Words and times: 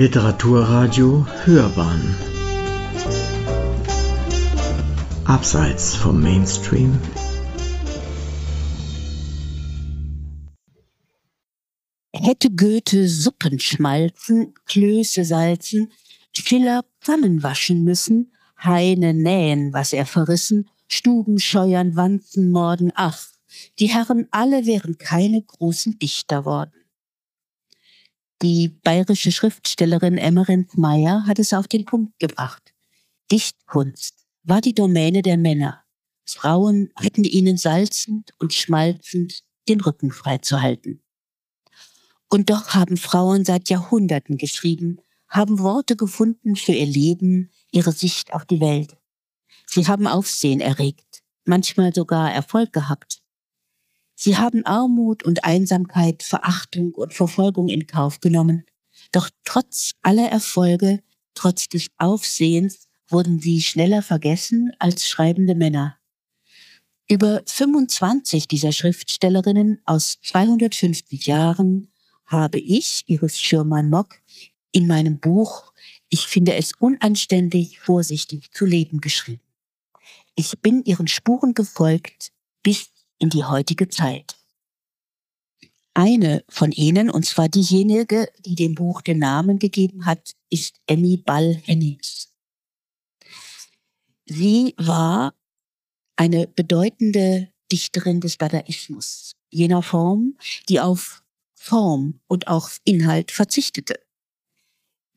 Literaturradio 0.00 1.26
Hörbahn. 1.44 2.16
Abseits 5.26 5.94
vom 5.94 6.22
Mainstream. 6.22 6.98
Hätte 12.14 12.48
Goethe 12.48 13.06
Suppen 13.10 13.58
schmalzen, 13.60 14.54
Klöße 14.64 15.26
salzen, 15.26 15.92
Schiller 16.34 16.86
Pfannen 17.02 17.42
waschen 17.42 17.84
müssen, 17.84 18.32
Heine 18.64 19.12
nähen, 19.12 19.74
was 19.74 19.92
er 19.92 20.06
verrissen, 20.06 20.70
Stuben 20.88 21.38
scheuern, 21.38 21.94
Wanzen 21.94 22.50
morden, 22.50 22.90
ach, 22.94 23.26
die 23.78 23.88
Herren 23.88 24.28
alle 24.30 24.64
wären 24.64 24.96
keine 24.96 25.42
großen 25.42 25.98
Dichter 25.98 26.46
worden. 26.46 26.79
Die 28.42 28.68
bayerische 28.68 29.32
Schriftstellerin 29.32 30.16
Emmerich 30.16 30.66
Meyer 30.74 31.26
hat 31.26 31.38
es 31.38 31.52
auf 31.52 31.68
den 31.68 31.84
Punkt 31.84 32.18
gebracht. 32.18 32.72
Dichtkunst 33.30 34.24
war 34.44 34.62
die 34.62 34.74
Domäne 34.74 35.20
der 35.20 35.36
Männer. 35.36 35.84
Frauen 36.24 36.90
hätten 36.98 37.24
ihnen 37.24 37.58
salzend 37.58 38.32
und 38.38 38.54
schmalzend 38.54 39.42
den 39.68 39.82
Rücken 39.82 40.10
freizuhalten. 40.10 41.02
Und 42.30 42.48
doch 42.48 42.70
haben 42.70 42.96
Frauen 42.96 43.44
seit 43.44 43.68
Jahrhunderten 43.68 44.38
geschrieben, 44.38 45.00
haben 45.28 45.58
Worte 45.58 45.96
gefunden 45.96 46.56
für 46.56 46.72
ihr 46.72 46.86
Leben, 46.86 47.50
ihre 47.72 47.92
Sicht 47.92 48.32
auf 48.32 48.46
die 48.46 48.60
Welt. 48.60 48.96
Sie 49.66 49.86
haben 49.86 50.06
Aufsehen 50.06 50.60
erregt, 50.60 51.22
manchmal 51.44 51.94
sogar 51.94 52.32
Erfolg 52.32 52.72
gehabt. 52.72 53.20
Sie 54.22 54.36
haben 54.36 54.66
Armut 54.66 55.22
und 55.22 55.44
Einsamkeit, 55.44 56.22
Verachtung 56.22 56.92
und 56.92 57.14
Verfolgung 57.14 57.70
in 57.70 57.86
Kauf 57.86 58.20
genommen. 58.20 58.66
Doch 59.12 59.30
trotz 59.44 59.92
aller 60.02 60.28
Erfolge, 60.28 61.02
trotz 61.32 61.70
des 61.70 61.86
Aufsehens, 61.96 62.86
wurden 63.08 63.40
sie 63.40 63.62
schneller 63.62 64.02
vergessen 64.02 64.72
als 64.78 65.08
schreibende 65.08 65.54
Männer. 65.54 65.96
Über 67.08 67.40
25 67.46 68.46
dieser 68.46 68.72
Schriftstellerinnen 68.72 69.80
aus 69.86 70.18
250 70.22 71.26
Jahren 71.26 71.90
habe 72.26 72.58
ich, 72.58 73.04
Iris 73.06 73.40
Schürmann-Mock, 73.40 74.20
in 74.72 74.86
meinem 74.86 75.18
Buch 75.18 75.72
Ich 76.10 76.26
finde 76.26 76.56
es 76.56 76.74
unanständig, 76.78 77.80
vorsichtig 77.80 78.52
zu 78.52 78.66
leben 78.66 79.00
geschrieben. 79.00 79.40
Ich 80.34 80.58
bin 80.60 80.84
ihren 80.84 81.08
Spuren 81.08 81.54
gefolgt 81.54 82.32
bis 82.62 82.89
in 83.20 83.30
die 83.30 83.44
heutige 83.44 83.88
Zeit. 83.88 84.36
Eine 85.94 86.44
von 86.48 86.72
ihnen, 86.72 87.10
und 87.10 87.26
zwar 87.26 87.48
diejenige, 87.48 88.28
die 88.44 88.54
dem 88.54 88.74
Buch 88.74 89.02
den 89.02 89.18
Namen 89.18 89.58
gegeben 89.58 90.06
hat, 90.06 90.34
ist 90.48 90.80
Emmy 90.86 91.16
Ball-Hennings. 91.16 92.32
Sie 94.26 94.74
war 94.76 95.34
eine 96.16 96.46
bedeutende 96.46 97.52
Dichterin 97.70 98.20
des 98.20 98.38
Dadaismus, 98.38 99.36
jener 99.50 99.82
Form, 99.82 100.36
die 100.68 100.80
auf 100.80 101.22
Form 101.54 102.20
und 102.26 102.48
auch 102.48 102.70
Inhalt 102.84 103.30
verzichtete. 103.30 104.00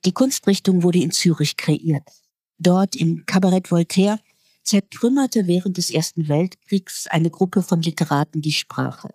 Die 0.06 0.12
Kunstrichtung 0.12 0.84
wurde 0.84 1.00
in 1.00 1.12
Zürich 1.12 1.56
kreiert. 1.56 2.10
Dort 2.58 2.96
im 2.96 3.26
Kabarett 3.26 3.72
Voltaire 3.72 4.20
zertrümmerte 4.64 5.48
während 5.48 5.78
des 5.78 5.90
Ersten 5.90 6.28
Weltkriegs 6.28 7.08
eine 7.08 7.30
Gruppe 7.30 7.64
von 7.64 7.82
Literaten 7.82 8.42
die 8.42 8.52
Sprache. 8.52 9.10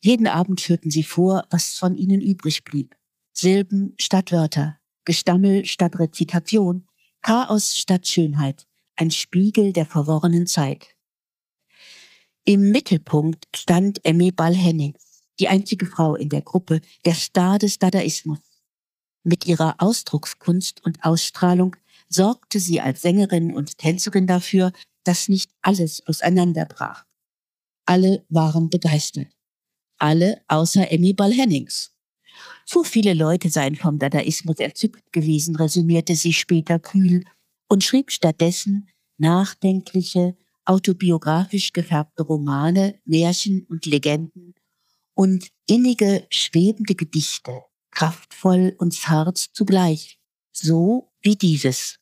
Jeden 0.00 0.26
Abend 0.26 0.60
führten 0.60 0.90
sie 0.90 1.02
vor, 1.02 1.46
was 1.50 1.78
von 1.78 1.96
ihnen 1.96 2.20
übrig 2.20 2.64
blieb. 2.64 2.94
Silben 3.32 3.94
statt 3.98 4.32
Wörter, 4.32 4.78
Gestammel 5.04 5.64
statt 5.64 5.98
Rezitation, 5.98 6.86
Chaos 7.22 7.76
statt 7.76 8.06
Schönheit, 8.06 8.66
ein 8.96 9.10
Spiegel 9.10 9.72
der 9.72 9.86
verworrenen 9.86 10.46
Zeit. 10.46 10.94
Im 12.44 12.70
Mittelpunkt 12.70 13.48
stand 13.56 14.04
Emmy 14.04 14.30
Ball-Hennings, 14.30 15.24
die 15.40 15.48
einzige 15.48 15.86
Frau 15.86 16.14
in 16.14 16.28
der 16.28 16.42
Gruppe, 16.42 16.80
der 17.04 17.14
Star 17.14 17.58
des 17.58 17.78
Dadaismus. 17.78 18.40
Mit 19.22 19.46
ihrer 19.46 19.76
Ausdruckskunst 19.78 20.84
und 20.84 21.02
Ausstrahlung 21.02 21.76
sorgte 22.14 22.60
sie 22.60 22.80
als 22.80 23.02
Sängerin 23.02 23.54
und 23.54 23.78
Tänzerin 23.78 24.26
dafür, 24.26 24.72
dass 25.04 25.28
nicht 25.28 25.50
alles 25.62 26.06
auseinanderbrach. 26.06 27.04
Alle 27.86 28.24
waren 28.28 28.70
begeistert. 28.70 29.28
Alle 29.98 30.42
außer 30.48 30.90
Emmy 30.90 31.12
Ball-Hennings. 31.12 31.92
Zu 32.66 32.82
viele 32.82 33.14
Leute 33.14 33.50
seien 33.50 33.76
vom 33.76 33.98
Dadaismus 33.98 34.58
entzückt 34.58 35.12
gewesen, 35.12 35.56
resümierte 35.56 36.16
sie 36.16 36.32
später 36.32 36.78
kühl 36.78 37.24
und 37.68 37.84
schrieb 37.84 38.10
stattdessen 38.10 38.88
nachdenkliche, 39.18 40.36
autobiografisch 40.64 41.72
gefärbte 41.72 42.22
Romane, 42.22 43.00
Märchen 43.04 43.64
und 43.68 43.86
Legenden 43.86 44.54
und 45.14 45.48
innige, 45.66 46.26
schwebende 46.30 46.94
Gedichte, 46.94 47.62
kraftvoll 47.90 48.74
und 48.78 48.94
zart 48.94 49.38
zugleich, 49.38 50.18
so 50.52 51.12
wie 51.22 51.36
dieses. 51.36 51.98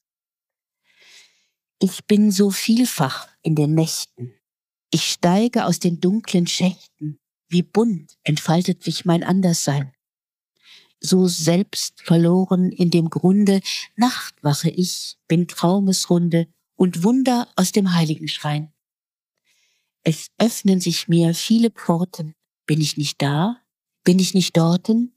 Ich 1.84 2.04
bin 2.04 2.30
so 2.30 2.52
vielfach 2.52 3.26
in 3.42 3.56
den 3.56 3.74
Nächten. 3.74 4.32
Ich 4.92 5.02
steige 5.02 5.64
aus 5.64 5.80
den 5.80 5.98
dunklen 6.00 6.46
Schächten. 6.46 7.18
Wie 7.48 7.64
bunt 7.64 8.16
entfaltet 8.22 8.84
sich 8.84 9.04
mein 9.04 9.24
Anderssein. 9.24 9.92
So 11.00 11.26
selbst 11.26 12.00
verloren 12.00 12.70
in 12.70 12.90
dem 12.90 13.10
Grunde, 13.10 13.60
Nachtwache 13.96 14.70
ich, 14.70 15.16
bin 15.26 15.48
Traumesrunde 15.48 16.46
und 16.76 17.02
Wunder 17.02 17.48
aus 17.56 17.72
dem 17.72 17.92
Heiligenschrein. 17.92 18.72
Es 20.04 20.28
öffnen 20.38 20.80
sich 20.80 21.08
mir 21.08 21.34
viele 21.34 21.72
Pforten. 21.72 22.36
Bin 22.64 22.80
ich 22.80 22.96
nicht 22.96 23.20
da? 23.20 23.60
Bin 24.04 24.20
ich 24.20 24.34
nicht 24.34 24.56
dorten? 24.56 25.16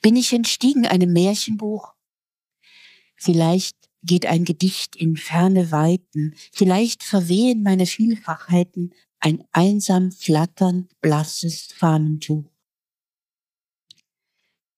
Bin 0.00 0.14
ich 0.14 0.32
entstiegen 0.32 0.86
einem 0.86 1.12
Märchenbuch? 1.12 1.92
Vielleicht 3.16 3.77
geht 4.02 4.26
ein 4.26 4.44
Gedicht 4.44 4.96
in 4.96 5.16
ferne 5.16 5.70
Weiten, 5.70 6.34
vielleicht 6.52 7.02
verwehen 7.02 7.62
meine 7.62 7.86
Vielfachheiten 7.86 8.92
ein 9.20 9.42
einsam 9.52 10.12
flatternd 10.12 10.92
blasses 11.00 11.68
Fahnentuch. 11.74 12.44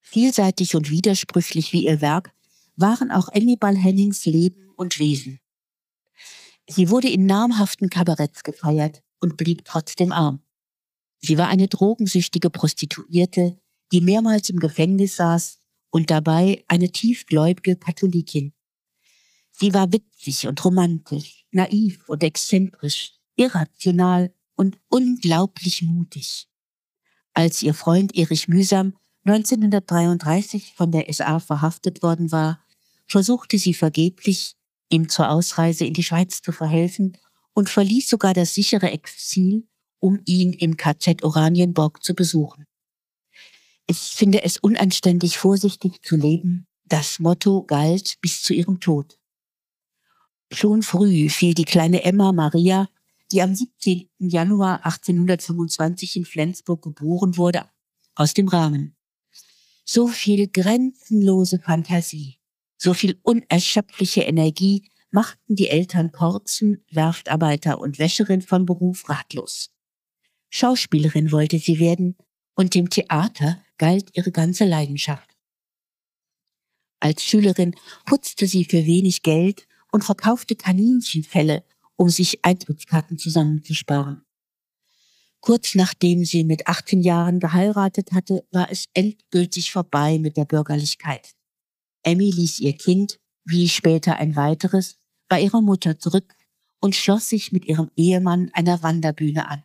Vielseitig 0.00 0.74
und 0.74 0.90
widersprüchlich 0.90 1.72
wie 1.72 1.86
ihr 1.86 2.00
Werk 2.00 2.32
waren 2.76 3.10
auch 3.10 3.28
Annibal 3.28 3.76
Hennings 3.76 4.24
Leben 4.24 4.70
und 4.76 4.98
Wesen. 4.98 5.38
Sie 6.68 6.88
wurde 6.88 7.08
in 7.08 7.26
namhaften 7.26 7.90
Kabaretts 7.90 8.42
gefeiert 8.42 9.02
und 9.20 9.36
blieb 9.36 9.64
trotzdem 9.64 10.12
arm. 10.12 10.42
Sie 11.18 11.36
war 11.36 11.48
eine 11.48 11.68
drogensüchtige 11.68 12.48
Prostituierte, 12.48 13.60
die 13.92 14.00
mehrmals 14.00 14.48
im 14.48 14.58
Gefängnis 14.58 15.16
saß 15.16 15.58
und 15.90 16.10
dabei 16.10 16.64
eine 16.68 16.90
tiefgläubige 16.90 17.76
Katholikin. 17.76 18.52
Sie 19.60 19.74
war 19.74 19.92
witzig 19.92 20.46
und 20.46 20.64
romantisch, 20.64 21.44
naiv 21.50 22.08
und 22.08 22.22
exzentrisch, 22.22 23.12
irrational 23.36 24.32
und 24.56 24.78
unglaublich 24.88 25.82
mutig. 25.82 26.48
Als 27.34 27.62
ihr 27.62 27.74
Freund 27.74 28.16
Erich 28.16 28.48
Mühsam 28.48 28.96
1933 29.24 30.72
von 30.74 30.90
der 30.90 31.12
SA 31.12 31.40
verhaftet 31.40 32.02
worden 32.02 32.32
war, 32.32 32.64
versuchte 33.06 33.58
sie 33.58 33.74
vergeblich, 33.74 34.56
ihm 34.88 35.10
zur 35.10 35.28
Ausreise 35.28 35.84
in 35.84 35.92
die 35.92 36.04
Schweiz 36.04 36.40
zu 36.40 36.52
verhelfen 36.52 37.18
und 37.52 37.68
verließ 37.68 38.08
sogar 38.08 38.32
das 38.32 38.54
sichere 38.54 38.90
Exil, 38.90 39.68
um 39.98 40.20
ihn 40.24 40.54
im 40.54 40.78
KZ 40.78 41.22
Oranienburg 41.22 42.02
zu 42.02 42.14
besuchen. 42.14 42.64
Ich 43.86 43.98
finde 43.98 44.42
es 44.42 44.56
unanständig, 44.56 45.36
vorsichtig 45.36 46.00
zu 46.02 46.16
leben. 46.16 46.66
Das 46.86 47.18
Motto 47.18 47.62
galt 47.64 48.16
bis 48.22 48.40
zu 48.40 48.54
ihrem 48.54 48.80
Tod. 48.80 49.19
Schon 50.52 50.82
früh 50.82 51.28
fiel 51.28 51.54
die 51.54 51.64
kleine 51.64 52.02
Emma 52.02 52.32
Maria, 52.32 52.88
die 53.30 53.40
am 53.40 53.54
17. 53.54 54.08
Januar 54.18 54.84
1825 54.84 56.16
in 56.16 56.24
Flensburg 56.24 56.82
geboren 56.82 57.36
wurde, 57.36 57.64
aus 58.16 58.34
dem 58.34 58.48
Rahmen. 58.48 58.96
So 59.84 60.08
viel 60.08 60.48
grenzenlose 60.48 61.60
Fantasie, 61.60 62.38
so 62.76 62.94
viel 62.94 63.18
unerschöpfliche 63.22 64.22
Energie 64.22 64.90
machten 65.12 65.54
die 65.54 65.68
Eltern 65.68 66.10
Korzen, 66.10 66.84
Werftarbeiter 66.90 67.80
und 67.80 67.98
Wäscherin 67.98 68.42
von 68.42 68.66
Beruf 68.66 69.08
ratlos. 69.08 69.70
Schauspielerin 70.50 71.30
wollte 71.30 71.58
sie 71.58 71.78
werden 71.78 72.16
und 72.54 72.74
dem 72.74 72.90
Theater 72.90 73.62
galt 73.78 74.16
ihre 74.16 74.32
ganze 74.32 74.64
Leidenschaft. 74.64 75.36
Als 76.98 77.24
Schülerin 77.24 77.74
putzte 78.04 78.46
sie 78.46 78.64
für 78.64 78.84
wenig 78.84 79.22
Geld 79.22 79.66
und 79.92 80.04
verkaufte 80.04 80.56
Kaninchenfelle, 80.56 81.64
um 81.96 82.08
sich 82.08 82.44
Eintrittskarten 82.44 83.18
zusammenzusparen. 83.18 84.24
Kurz 85.40 85.74
nachdem 85.74 86.24
sie 86.24 86.44
mit 86.44 86.66
18 86.66 87.00
Jahren 87.00 87.40
geheiratet 87.40 88.12
hatte, 88.12 88.46
war 88.50 88.70
es 88.70 88.86
endgültig 88.94 89.72
vorbei 89.72 90.18
mit 90.18 90.36
der 90.36 90.44
Bürgerlichkeit. 90.44 91.34
Emmy 92.02 92.30
ließ 92.30 92.60
ihr 92.60 92.74
Kind, 92.74 93.18
wie 93.44 93.68
später 93.68 94.16
ein 94.16 94.36
weiteres, 94.36 94.98
bei 95.28 95.40
ihrer 95.40 95.62
Mutter 95.62 95.98
zurück 95.98 96.34
und 96.80 96.94
schloss 96.94 97.28
sich 97.28 97.52
mit 97.52 97.64
ihrem 97.64 97.90
Ehemann 97.96 98.50
einer 98.52 98.82
Wanderbühne 98.82 99.48
an. 99.48 99.62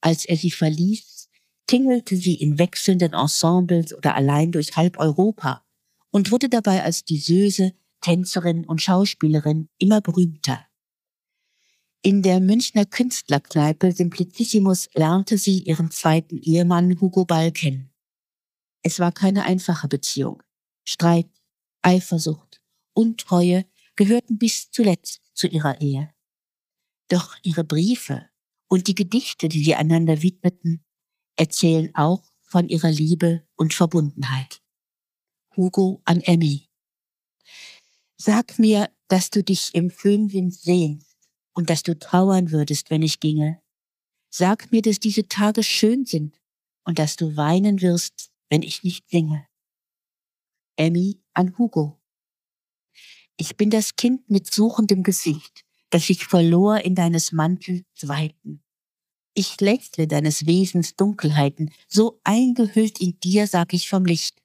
Als 0.00 0.24
er 0.24 0.36
sie 0.36 0.50
verließ, 0.50 1.28
tingelte 1.66 2.16
sie 2.16 2.34
in 2.34 2.58
wechselnden 2.58 3.14
Ensembles 3.14 3.94
oder 3.94 4.14
allein 4.14 4.52
durch 4.52 4.76
halb 4.76 4.98
Europa 4.98 5.64
und 6.10 6.30
wurde 6.30 6.48
dabei 6.48 6.82
als 6.82 7.04
Diseuse, 7.04 7.72
Tänzerin 8.00 8.64
und 8.64 8.82
Schauspielerin 8.82 9.68
immer 9.78 10.00
berühmter. 10.00 10.66
In 12.02 12.22
der 12.22 12.40
Münchner 12.40 12.86
Künstlerkneipe 12.86 13.92
Simplicissimus 13.92 14.88
lernte 14.94 15.36
sie 15.36 15.64
ihren 15.64 15.90
zweiten 15.90 16.38
Ehemann 16.38 17.00
Hugo 17.00 17.24
Ball 17.24 17.50
kennen. 17.50 17.92
Es 18.82 19.00
war 19.00 19.12
keine 19.12 19.44
einfache 19.44 19.88
Beziehung. 19.88 20.42
Streit, 20.84 21.28
Eifersucht, 21.82 22.60
Untreue 22.94 23.66
gehörten 23.96 24.38
bis 24.38 24.70
zuletzt 24.70 25.20
zu 25.34 25.48
ihrer 25.48 25.80
Ehe. 25.80 26.14
Doch 27.08 27.36
ihre 27.42 27.64
Briefe 27.64 28.28
und 28.68 28.86
die 28.86 28.94
Gedichte, 28.94 29.48
die 29.48 29.64
sie 29.64 29.74
einander 29.74 30.22
widmeten, 30.22 30.84
erzählen 31.36 31.94
auch 31.94 32.32
von 32.42 32.68
ihrer 32.68 32.90
Liebe 32.90 33.46
und 33.56 33.74
Verbundenheit. 33.74 34.62
Hugo 35.56 36.00
an 36.04 36.20
Emmy. 36.20 36.67
Sag 38.20 38.58
mir, 38.58 38.90
dass 39.06 39.30
du 39.30 39.44
dich 39.44 39.74
im 39.74 39.90
Föhnwind 39.90 40.52
sehnst 40.52 41.16
und 41.54 41.70
dass 41.70 41.84
du 41.84 41.96
trauern 41.96 42.50
würdest, 42.50 42.90
wenn 42.90 43.02
ich 43.02 43.20
ginge. 43.20 43.62
Sag 44.28 44.72
mir, 44.72 44.82
dass 44.82 44.98
diese 44.98 45.28
Tage 45.28 45.62
schön 45.62 46.04
sind 46.04 46.40
und 46.84 46.98
dass 46.98 47.16
du 47.16 47.36
weinen 47.36 47.80
wirst, 47.80 48.30
wenn 48.50 48.62
ich 48.62 48.82
nicht 48.82 49.08
singe. 49.08 49.46
Emmy 50.76 51.20
an 51.32 51.56
Hugo. 51.58 52.00
Ich 53.36 53.56
bin 53.56 53.70
das 53.70 53.94
Kind 53.94 54.28
mit 54.28 54.52
suchendem 54.52 55.04
Gesicht, 55.04 55.64
das 55.90 56.08
sich 56.08 56.26
verlor 56.26 56.78
in 56.80 56.96
deines 56.96 57.30
Mantels 57.30 57.84
Weiten. 58.02 58.62
Ich 59.34 59.60
lächle 59.60 60.08
deines 60.08 60.46
Wesens 60.46 60.96
Dunkelheiten, 60.96 61.70
so 61.86 62.20
eingehüllt 62.24 63.00
in 63.00 63.20
dir 63.20 63.46
sag 63.46 63.72
ich 63.72 63.88
vom 63.88 64.04
Licht. 64.04 64.42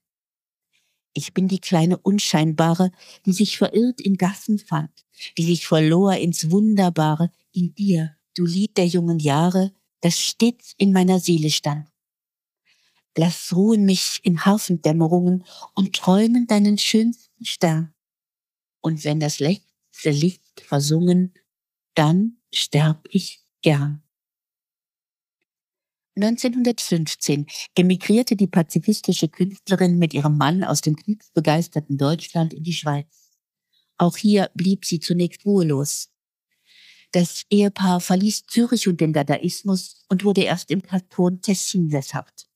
Ich 1.14 1.34
bin 1.34 1.48
die 1.48 1.60
kleine 1.60 1.98
Unscheinbare, 1.98 2.92
die 3.26 3.34
sich 3.34 3.58
verirrt 3.58 4.02
in 4.02 4.18
Gassen 4.18 4.58
fand, 4.58 4.92
die 5.38 5.46
sich 5.46 5.68
verlor 5.68 6.16
ins 6.16 6.50
Wunderbare, 6.50 7.32
in 7.52 7.76
dir, 7.76 8.18
du 8.36 8.46
Lied 8.46 8.78
der 8.78 8.88
jungen 8.88 9.20
Jahre, 9.20 9.72
das 10.02 10.20
stets 10.20 10.74
in 10.78 10.92
meiner 10.92 11.20
Seele 11.20 11.52
stand. 11.52 11.88
Lass 13.16 13.56
ruhen 13.56 13.86
mich 13.86 14.20
in 14.24 14.44
Harfendämmerungen 14.44 15.46
und 15.76 15.96
träumen 15.96 16.48
deinen 16.48 16.80
schönsten 16.80 17.46
Stern. 17.46 17.94
Und 18.82 19.04
wenn 19.04 19.20
das 19.20 19.40
letzte 19.40 20.10
Licht 20.10 20.62
versungen, 20.62 21.34
dann 21.94 22.38
sterb 22.52 23.08
ich 23.12 23.46
gern. 23.62 24.03
1915 26.16 27.48
emigrierte 27.76 28.36
die 28.36 28.48
pazifistische 28.48 29.30
Künstlerin 29.30 29.98
mit 29.98 30.14
ihrem 30.14 30.38
Mann 30.38 30.64
aus 30.64 30.82
dem 30.82 30.96
kriegsbegeisterten 30.96 31.98
Deutschland 31.98 32.54
in 32.54 32.64
die 32.64 32.74
Schweiz. 32.74 33.32
Auch 33.98 34.18
hier 34.18 34.52
blieb 34.54 34.86
sie 34.86 35.00
zunächst 35.00 35.46
ruhelos. 35.46 36.10
Das 37.12 37.44
Ehepaar 37.50 38.00
verließ 38.00 38.46
Zürich 38.48 38.88
und 38.88 39.00
den 39.02 39.14
Dadaismus 39.14 40.06
und 40.10 40.24
wurde 40.24 40.42
erst 40.42 40.72
im 40.72 40.82
Kanton 40.82 41.42
Tessin 41.42 41.90
sesshaft. 41.90 42.48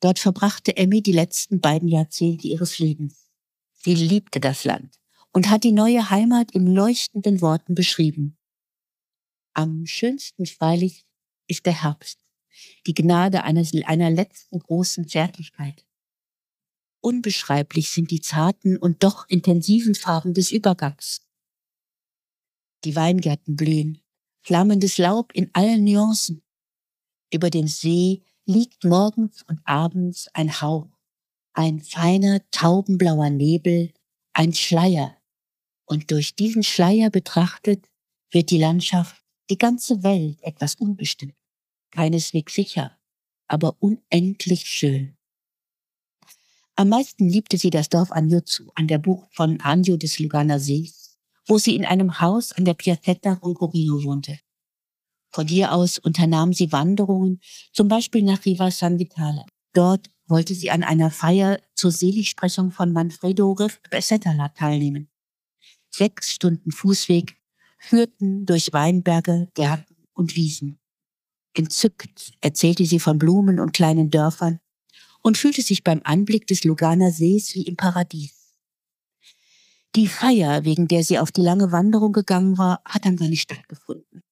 Dort 0.00 0.18
verbrachte 0.18 0.76
Emmy 0.76 1.02
die 1.02 1.12
letzten 1.12 1.60
beiden 1.60 1.88
Jahrzehnte 1.88 2.48
ihres 2.48 2.78
Lebens. 2.78 3.30
Sie 3.72 3.94
liebte 3.94 4.40
das 4.40 4.64
Land 4.64 4.98
und 5.32 5.48
hat 5.48 5.64
die 5.64 5.72
neue 5.72 6.10
Heimat 6.10 6.52
in 6.52 6.66
leuchtenden 6.66 7.40
Worten 7.40 7.74
beschrieben. 7.74 8.38
Am 9.54 9.86
schönsten 9.86 10.46
freilich 10.46 11.04
ist 11.46 11.66
der 11.66 11.82
Herbst, 11.82 12.21
die 12.86 12.94
Gnade 12.94 13.44
eines, 13.44 13.72
einer 13.84 14.10
letzten 14.10 14.58
großen 14.58 15.08
Zärtlichkeit. 15.08 15.86
Unbeschreiblich 17.00 17.90
sind 17.90 18.10
die 18.10 18.20
zarten 18.20 18.76
und 18.76 19.02
doch 19.02 19.28
intensiven 19.28 19.94
Farben 19.94 20.34
des 20.34 20.52
Übergangs. 20.52 21.28
Die 22.84 22.94
Weingärten 22.94 23.56
blühen, 23.56 24.00
flammendes 24.42 24.98
Laub 24.98 25.32
in 25.32 25.50
allen 25.52 25.84
Nuancen. 25.84 26.42
Über 27.32 27.50
dem 27.50 27.66
See 27.66 28.22
liegt 28.44 28.84
morgens 28.84 29.42
und 29.42 29.60
abends 29.64 30.28
ein 30.34 30.60
Hauch, 30.60 30.88
ein 31.54 31.80
feiner 31.80 32.40
taubenblauer 32.50 33.30
Nebel, 33.30 33.92
ein 34.32 34.52
Schleier. 34.52 35.16
Und 35.84 36.10
durch 36.10 36.34
diesen 36.34 36.62
Schleier 36.62 37.10
betrachtet 37.10 37.88
wird 38.30 38.50
die 38.50 38.58
Landschaft, 38.58 39.22
die 39.50 39.58
ganze 39.58 40.02
Welt 40.02 40.42
etwas 40.42 40.76
unbestimmt, 40.76 41.34
keineswegs 41.92 42.54
sicher, 42.54 42.98
aber 43.46 43.76
unendlich 43.80 44.66
schön. 44.66 45.16
Am 46.74 46.88
meisten 46.88 47.28
liebte 47.28 47.58
sie 47.58 47.70
das 47.70 47.88
Dorf 47.88 48.10
Anjutsu 48.10 48.70
an 48.74 48.88
der 48.88 48.98
Bucht 48.98 49.32
von 49.34 49.60
Anjo 49.60 49.96
des 49.96 50.18
Luganer 50.18 50.58
Sees, 50.58 51.18
wo 51.46 51.58
sie 51.58 51.76
in 51.76 51.84
einem 51.84 52.20
Haus 52.20 52.52
an 52.52 52.64
der 52.64 52.74
Piazzetta 52.74 53.34
Roncorino 53.34 54.02
wohnte. 54.02 54.38
Von 55.30 55.46
hier 55.48 55.72
aus 55.72 55.98
unternahm 55.98 56.52
sie 56.52 56.72
Wanderungen, 56.72 57.40
zum 57.72 57.88
Beispiel 57.88 58.22
nach 58.22 58.44
Riva 58.44 58.70
San 58.70 58.98
Vitale. 58.98 59.44
Dort 59.72 60.10
wollte 60.26 60.54
sie 60.54 60.70
an 60.70 60.82
einer 60.82 61.10
Feier 61.10 61.60
zur 61.74 61.90
Seligsprechung 61.90 62.70
von 62.70 62.92
Manfredo 62.92 63.56
Bessetala 63.90 64.48
teilnehmen. 64.50 65.10
Sechs 65.90 66.32
Stunden 66.32 66.70
Fußweg 66.70 67.36
führten 67.78 68.46
durch 68.46 68.72
Weinberge, 68.72 69.50
Gärten 69.54 69.96
und 70.14 70.36
Wiesen. 70.36 70.78
Entzückt 71.54 72.32
erzählte 72.40 72.86
sie 72.86 72.98
von 72.98 73.18
Blumen 73.18 73.60
und 73.60 73.72
kleinen 73.72 74.10
Dörfern 74.10 74.58
und 75.22 75.38
fühlte 75.38 75.62
sich 75.62 75.84
beim 75.84 76.00
Anblick 76.04 76.46
des 76.46 76.64
Luganer 76.64 77.10
Sees 77.10 77.54
wie 77.54 77.62
im 77.62 77.76
Paradies. 77.76 78.54
Die 79.94 80.08
Feier, 80.08 80.64
wegen 80.64 80.88
der 80.88 81.04
sie 81.04 81.18
auf 81.18 81.30
die 81.30 81.42
lange 81.42 81.70
Wanderung 81.70 82.12
gegangen 82.12 82.56
war, 82.56 82.80
hat 82.84 83.04
dann 83.04 83.16
gar 83.16 83.28
nicht 83.28 83.42
stattgefunden. 83.42 84.22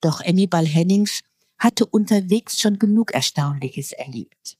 Doch 0.00 0.20
Annibal 0.20 0.66
Hennings 0.66 1.20
hatte 1.58 1.86
unterwegs 1.86 2.60
schon 2.60 2.78
genug 2.78 3.12
Erstaunliches 3.12 3.92
erlebt. 3.92 4.58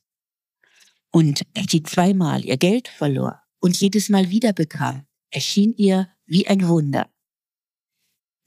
Und 1.11 1.43
als 1.57 1.73
sie 1.73 1.83
zweimal 1.83 2.45
ihr 2.45 2.57
Geld 2.57 2.89
verlor 2.89 3.43
und 3.59 3.79
jedes 3.81 4.09
Mal 4.09 4.31
wieder 4.31 4.53
bekam, 4.53 5.07
erschien 5.31 5.75
ihr 5.77 6.09
wie 6.27 6.47
ein 6.47 6.67
Wunder. 6.69 7.11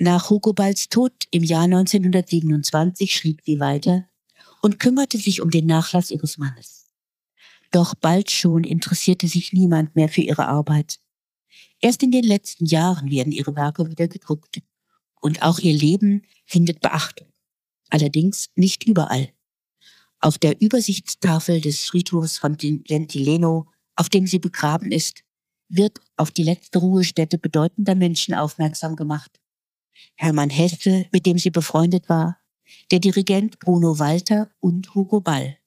Nach 0.02 0.30
Hugo 0.30 0.54
Balls 0.54 0.88
Tod 0.88 1.12
im 1.30 1.44
Jahr 1.44 1.64
1927 1.64 3.14
schrieb 3.14 3.42
sie 3.44 3.60
weiter 3.60 4.08
und 4.62 4.80
kümmerte 4.80 5.18
sich 5.18 5.42
um 5.42 5.52
den 5.52 5.66
Nachlass 5.66 6.10
ihres 6.10 6.38
Mannes. 6.38 6.88
Doch 7.72 7.96
bald 7.96 8.32
schon 8.32 8.64
interessierte 8.64 9.28
sich 9.28 9.52
niemand 9.52 9.98
mehr 9.98 10.08
für 10.08 10.22
ihre 10.22 10.48
Arbeit. 10.48 11.02
Erst 11.82 12.02
in 12.02 12.12
den 12.12 12.24
letzten 12.24 12.66
Jahren 12.66 13.12
werden 13.12 13.34
ihre 13.34 13.58
Werke 13.58 13.90
wieder 13.90 14.08
gedruckt 14.08 14.62
und 15.20 15.42
auch 15.42 15.60
ihr 15.60 15.74
Leben 15.74 16.22
findet 16.46 16.80
Beachtung. 16.80 17.28
Allerdings 17.90 18.52
nicht 18.56 18.86
überall. 18.86 19.34
Auf 20.22 20.38
der 20.38 20.62
Übersichtstafel 20.62 21.60
des 21.60 21.84
Friedhofs 21.84 22.38
von 22.38 22.56
Gentileno, 22.56 23.68
auf 23.98 24.08
dem 24.08 24.28
sie 24.28 24.40
begraben 24.40 24.94
ist, 24.94 25.26
wird 25.68 26.00
auf 26.16 26.32
die 26.32 26.44
letzte 26.44 26.80
Ruhestätte 26.80 27.38
bedeutender 27.38 27.96
Menschen 27.96 28.34
aufmerksam 28.34 28.96
gemacht. 28.96 29.42
Hermann 30.16 30.50
Hesse, 30.50 31.06
mit 31.12 31.26
dem 31.26 31.38
sie 31.38 31.52
befreundet 31.52 32.10
war, 32.10 32.38
der 32.92 33.00
Dirigent 33.00 33.60
Bruno 33.60 34.00
Walter 34.00 34.50
und 34.60 34.94
Hugo 34.96 35.22
Ball. 35.22 35.58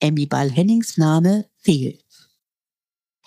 Emmy 0.00 0.26
Ball-Hennings 0.26 0.96
Name 0.96 1.46
fehlt. 1.58 2.04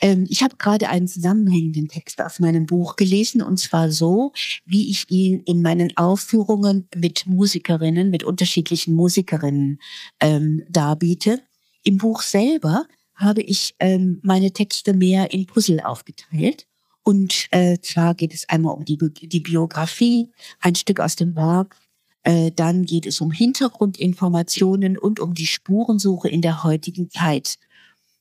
Ähm, 0.02 0.26
ich 0.30 0.44
habe 0.44 0.58
gerade 0.58 0.90
einen 0.90 1.08
zusammenhängenden 1.08 1.88
Text 1.88 2.22
aus 2.22 2.40
meinem 2.40 2.66
Buch 2.66 2.96
gelesen 2.98 3.42
und 3.42 3.58
zwar 3.58 3.92
so, 3.92 4.34
wie 4.66 4.90
ich 4.90 5.10
ihn 5.10 5.40
in 5.42 5.62
meinen 5.62 5.96
Aufführungen 5.96 6.90
mit 6.96 7.26
Musikerinnen, 7.26 8.10
mit 8.10 8.24
unterschiedlichen 8.24 8.94
Musikerinnen 8.94 9.80
ähm, 10.20 10.64
darbiete. 10.70 11.42
Im 11.84 11.98
Buch 11.98 12.22
selber 12.22 12.86
habe 13.14 13.42
ich 13.42 13.76
ähm, 13.80 14.20
meine 14.24 14.52
Texte 14.52 14.94
mehr 14.94 15.32
in 15.32 15.46
Puzzle 15.46 15.80
aufgeteilt. 15.80 16.68
Und 17.06 17.48
äh, 17.52 17.78
zwar 17.82 18.16
geht 18.16 18.34
es 18.34 18.50
einmal 18.50 18.74
um 18.74 18.84
die, 18.84 18.98
die 18.98 19.40
Biografie, 19.40 20.32
ein 20.60 20.74
Stück 20.74 21.00
aus 21.00 21.16
dem 21.16 21.36
Werk, 21.36 21.78
äh, 22.24 22.52
dann 22.52 22.86
geht 22.86 23.06
es 23.06 23.22
um 23.22 23.32
Hintergrundinformationen 23.32 24.98
und 24.98 25.20
um 25.20 25.36
die 25.36 25.46
Spurensuche 25.46 26.28
in 26.28 26.42
der 26.42 26.64
heutigen 26.64 27.12
Zeit. 27.12 27.60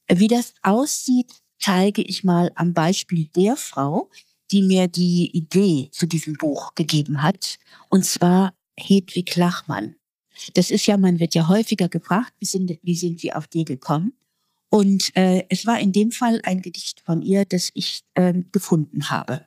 Wie 0.06 0.28
das 0.28 0.52
aussieht, 0.60 1.32
zeige 1.58 2.02
ich 2.02 2.24
mal 2.24 2.52
am 2.56 2.74
Beispiel 2.74 3.30
der 3.34 3.56
Frau, 3.56 4.10
die 4.50 4.60
mir 4.60 4.86
die 4.86 5.34
Idee 5.34 5.88
zu 5.90 6.06
diesem 6.06 6.34
Buch 6.34 6.74
gegeben 6.74 7.22
hat, 7.22 7.58
und 7.88 8.04
zwar 8.04 8.52
Hedwig 8.76 9.34
Lachmann. 9.34 9.96
Das 10.52 10.70
ist 10.70 10.84
ja, 10.84 10.98
man 10.98 11.20
wird 11.20 11.34
ja 11.34 11.48
häufiger 11.48 11.88
gefragt, 11.88 12.34
wie 12.38 12.44
sind, 12.44 12.78
wie 12.82 12.96
sind 12.96 13.20
Sie 13.20 13.32
auf 13.32 13.46
die 13.46 13.64
gekommen? 13.64 14.12
Und 14.74 15.16
äh, 15.16 15.46
es 15.50 15.66
war 15.66 15.78
in 15.78 15.92
dem 15.92 16.10
Fall 16.10 16.40
ein 16.42 16.60
Gedicht 16.60 16.98
von 16.98 17.22
ihr, 17.22 17.44
das 17.44 17.70
ich 17.74 18.02
äh, 18.14 18.34
gefunden 18.50 19.08
habe. 19.08 19.46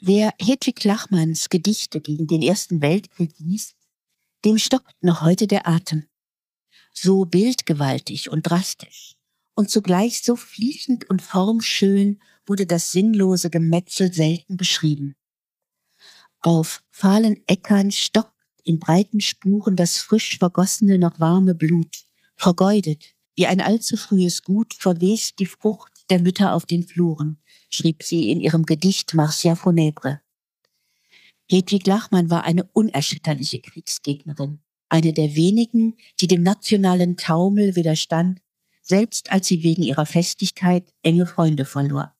Wer 0.00 0.32
Hedwig 0.40 0.82
Lachmanns 0.82 1.50
Gedichte 1.50 2.00
gegen 2.00 2.26
den 2.26 2.40
Ersten 2.40 2.80
Weltkrieg 2.80 3.34
liest, 3.36 3.76
dem 4.46 4.56
stockt 4.56 4.94
noch 5.02 5.20
heute 5.20 5.46
der 5.46 5.68
Atem. 5.68 6.06
So 6.90 7.26
bildgewaltig 7.26 8.30
und 8.30 8.44
drastisch 8.44 9.16
und 9.52 9.68
zugleich 9.68 10.22
so 10.22 10.34
fließend 10.34 11.10
und 11.10 11.20
formschön 11.20 12.22
wurde 12.46 12.64
das 12.64 12.92
sinnlose 12.92 13.50
Gemetzel 13.50 14.10
selten 14.10 14.56
beschrieben. 14.56 15.16
Auf 16.40 16.82
fahlen 16.90 17.42
Äckern 17.46 17.92
stockt 17.92 18.32
in 18.64 18.78
breiten 18.78 19.20
Spuren 19.20 19.76
das 19.76 19.98
frisch 19.98 20.38
vergossene 20.38 20.98
noch 20.98 21.20
warme 21.20 21.54
Blut, 21.54 22.05
vergeudet, 22.36 23.14
wie 23.36 23.46
ein 23.46 23.60
allzu 23.60 23.96
frühes 23.96 24.42
Gut 24.42 24.74
verwest 24.74 25.38
die 25.38 25.46
Frucht 25.46 25.92
der 26.10 26.20
Mütter 26.20 26.54
auf 26.54 26.66
den 26.66 26.86
Fluren, 26.86 27.38
schrieb 27.70 28.02
sie 28.02 28.30
in 28.30 28.40
ihrem 28.40 28.64
Gedicht 28.64 29.14
Marcia 29.14 29.54
Funèbre. 29.54 30.20
Hedwig 31.48 31.86
Lachmann 31.86 32.30
war 32.30 32.44
eine 32.44 32.64
unerschütterliche 32.72 33.60
Kriegsgegnerin, 33.60 34.60
eine 34.88 35.12
der 35.12 35.36
wenigen, 35.36 35.96
die 36.20 36.26
dem 36.26 36.42
nationalen 36.42 37.16
Taumel 37.16 37.76
widerstand, 37.76 38.40
selbst 38.82 39.30
als 39.30 39.48
sie 39.48 39.62
wegen 39.62 39.82
ihrer 39.82 40.06
Festigkeit 40.06 40.92
enge 41.02 41.26
Freunde 41.26 41.64
verlor. 41.64 42.14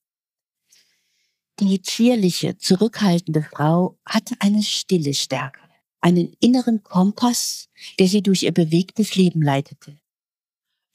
Die 1.58 1.80
zierliche, 1.80 2.58
zurückhaltende 2.58 3.42
Frau 3.42 3.98
hatte 4.04 4.34
eine 4.40 4.62
stille 4.62 5.14
Stärke, 5.14 5.60
einen 6.00 6.34
inneren 6.40 6.82
Kompass, 6.82 7.68
der 7.98 8.08
sie 8.08 8.22
durch 8.22 8.42
ihr 8.42 8.52
bewegtes 8.52 9.16
Leben 9.16 9.42
leitete. 9.42 9.98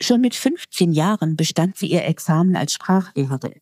Schon 0.02 0.22
mit 0.22 0.34
15 0.34 0.94
Jahren 0.94 1.36
bestand 1.36 1.78
sie 1.78 1.86
ihr 1.86 2.04
Examen 2.06 2.56
als 2.56 2.74
Sprachlehrerin. 2.74 3.62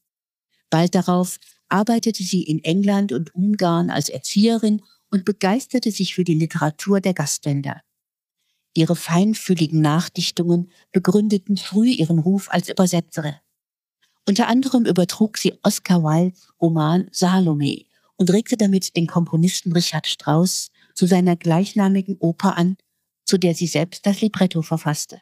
Bald 0.69 0.96
darauf 0.96 1.38
arbeitete 1.67 2.24
sie 2.24 2.43
in 2.43 2.63
England 2.63 3.12
und 3.12 3.36
Ungarn 3.36 3.89
als 3.89 4.08
Erzieherin 4.08 4.81
und 5.12 5.25
begeisterte 5.25 5.91
sich 5.91 6.15
für 6.15 6.24
die 6.24 6.36
Literatur 6.36 7.01
der 7.01 7.13
Gastländer. 7.13 7.81
Ihre 8.74 8.96
feinfühligen 8.96 9.81
Nachdichtungen 9.81 10.72
begründeten 10.93 11.58
früh 11.58 11.89
ihren 11.89 12.19
Ruf 12.19 12.50
als 12.50 12.69
Übersetzerin. 12.69 13.36
Unter 14.25 14.48
anderem 14.48 14.86
übertrug 14.86 15.38
sie 15.38 15.60
Oscar 15.63 16.03
Wildes 16.03 16.48
Roman 16.62 17.10
Salome 17.12 17.86
und 18.15 18.31
regte 18.31 18.55
damit 18.55 18.96
den 18.96 19.08
Komponisten 19.08 19.74
Richard 19.74 20.08
Strauss 20.08 20.72
zu 20.93 21.05
seiner 21.05 21.36
gleichnamigen 21.36 22.15
Oper 22.19 22.55
an, 22.55 22.77
zu 23.25 23.38
der 23.38 23.55
sie 23.55 23.67
selbst 23.67 24.05
das 24.05 24.22
Libretto 24.22 24.62
verfasste. 24.62 25.22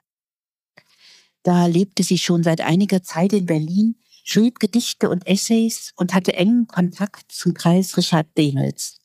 Da 1.48 1.66
lebte 1.66 2.04
sie 2.04 2.18
schon 2.18 2.44
seit 2.44 2.60
einiger 2.60 3.04
Zeit 3.04 3.32
in 3.32 3.46
Berlin, 3.46 3.96
schrieb 4.26 4.60
Gedichte 4.60 5.10
und 5.10 5.26
Essays 5.26 5.94
und 5.96 6.14
hatte 6.14 6.34
engen 6.34 6.68
Kontakt 6.68 7.32
zum 7.32 7.54
Kreis 7.54 7.96
Richard 7.96 8.28
Dehmels. 8.38 8.98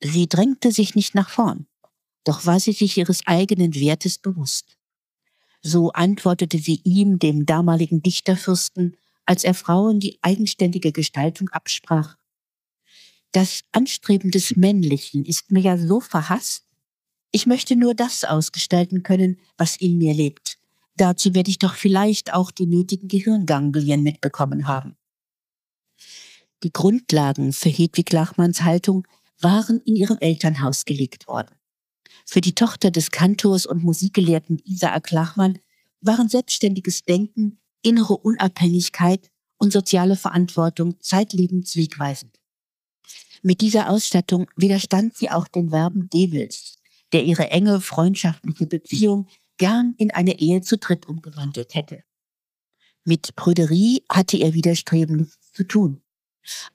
Sie 0.00 0.28
drängte 0.28 0.72
sich 0.72 0.96
nicht 0.96 1.14
nach 1.14 1.30
vorn, 1.30 1.68
doch 2.24 2.46
war 2.46 2.58
sie 2.58 2.72
sich 2.72 2.98
ihres 2.98 3.24
eigenen 3.28 3.76
Wertes 3.76 4.18
bewusst. 4.18 4.76
So 5.60 5.92
antwortete 5.92 6.58
sie 6.58 6.80
ihm, 6.82 7.20
dem 7.20 7.46
damaligen 7.46 8.02
Dichterfürsten, 8.02 8.96
als 9.24 9.44
er 9.44 9.54
Frauen 9.54 10.00
die 10.00 10.18
eigenständige 10.20 10.90
Gestaltung 10.90 11.48
absprach. 11.50 12.16
Das 13.30 13.62
Anstreben 13.70 14.32
des 14.32 14.56
Männlichen 14.56 15.24
ist 15.24 15.52
mir 15.52 15.60
ja 15.60 15.78
so 15.78 16.00
verhasst. 16.00 16.66
Ich 17.30 17.46
möchte 17.46 17.76
nur 17.76 17.94
das 17.94 18.24
ausgestalten 18.24 19.04
können, 19.04 19.38
was 19.56 19.76
in 19.76 19.98
mir 19.98 20.12
lebt. 20.12 20.58
Dazu 20.96 21.34
werde 21.34 21.50
ich 21.50 21.58
doch 21.58 21.74
vielleicht 21.74 22.34
auch 22.34 22.50
die 22.50 22.66
nötigen 22.66 23.08
Gehirnganglien 23.08 24.02
mitbekommen 24.02 24.66
haben. 24.66 24.96
Die 26.62 26.72
Grundlagen 26.72 27.52
für 27.52 27.70
Hedwig 27.70 28.12
Lachmanns 28.12 28.62
Haltung 28.62 29.06
waren 29.40 29.80
in 29.80 29.96
ihrem 29.96 30.18
Elternhaus 30.18 30.84
gelegt 30.84 31.26
worden. 31.26 31.54
Für 32.26 32.40
die 32.40 32.54
Tochter 32.54 32.90
des 32.90 33.10
Kantors 33.10 33.66
und 33.66 33.82
Musikgelehrten 33.82 34.60
Isaac 34.64 35.10
Lachmann 35.10 35.58
waren 36.00 36.28
selbstständiges 36.28 37.04
Denken, 37.04 37.58
innere 37.82 38.16
Unabhängigkeit 38.16 39.30
und 39.58 39.72
soziale 39.72 40.16
Verantwortung 40.16 41.00
zeitlebens 41.00 41.76
wegweisend. 41.76 42.38
Mit 43.42 43.60
dieser 43.60 43.90
Ausstattung 43.90 44.46
widerstand 44.56 45.16
sie 45.16 45.30
auch 45.30 45.48
den 45.48 45.70
Verben 45.70 46.08
Devils, 46.10 46.78
der 47.12 47.24
ihre 47.24 47.50
enge 47.50 47.80
freundschaftliche 47.80 48.66
Beziehung 48.66 49.26
gern 49.58 49.94
in 49.98 50.10
eine 50.10 50.38
Ehe 50.38 50.60
zu 50.62 50.78
dritt 50.78 51.06
umgewandelt 51.06 51.74
hätte. 51.74 52.04
Mit 53.04 53.34
Prüderie 53.34 54.04
hatte 54.08 54.36
ihr 54.36 54.54
Widerstreben 54.54 55.16
nichts 55.16 55.52
zu 55.52 55.64
tun. 55.64 56.02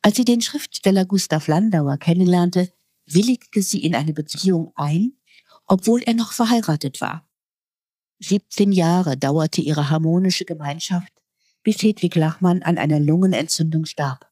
Als 0.01 0.17
sie 0.17 0.25
den 0.25 0.41
Schriftsteller 0.41 1.05
Gustav 1.05 1.48
Landauer 1.48 1.98
kennenlernte, 1.98 2.72
willigte 3.05 3.62
sie 3.62 3.84
in 3.84 3.96
eine 3.96 4.13
Beziehung 4.13 4.72
ein, 4.75 5.13
obwohl 5.65 6.01
er 6.03 6.13
noch 6.13 6.31
verheiratet 6.31 7.01
war. 7.01 7.29
17 8.19 8.72
Jahre 8.72 9.17
dauerte 9.17 9.62
ihre 9.62 9.89
harmonische 9.89 10.46
Gemeinschaft, 10.46 11.12
bis 11.63 11.81
Hedwig 11.84 12.15
Lachmann 12.15 12.63
an 12.63 12.77
einer 12.77 13.00
Lungenentzündung 13.00 13.86
starb. 13.86 14.31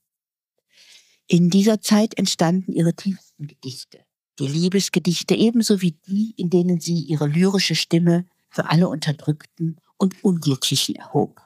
In 1.27 1.49
dieser 1.49 1.81
Zeit 1.81 2.17
entstanden 2.17 2.73
ihre 2.73 2.95
tiefsten 2.95 3.47
Gedichte, 3.47 4.05
die 4.39 4.47
Liebesgedichte 4.47 5.35
ebenso 5.35 5.81
wie 5.81 5.91
die, 5.91 6.33
in 6.37 6.49
denen 6.49 6.79
sie 6.79 6.99
ihre 6.99 7.27
lyrische 7.27 7.75
Stimme 7.75 8.27
für 8.55 8.69
alle 8.69 8.87
Unterdrückten 8.87 9.79
und 9.97 10.23
Unglücklichen 10.23 10.95
erhob. 10.95 11.41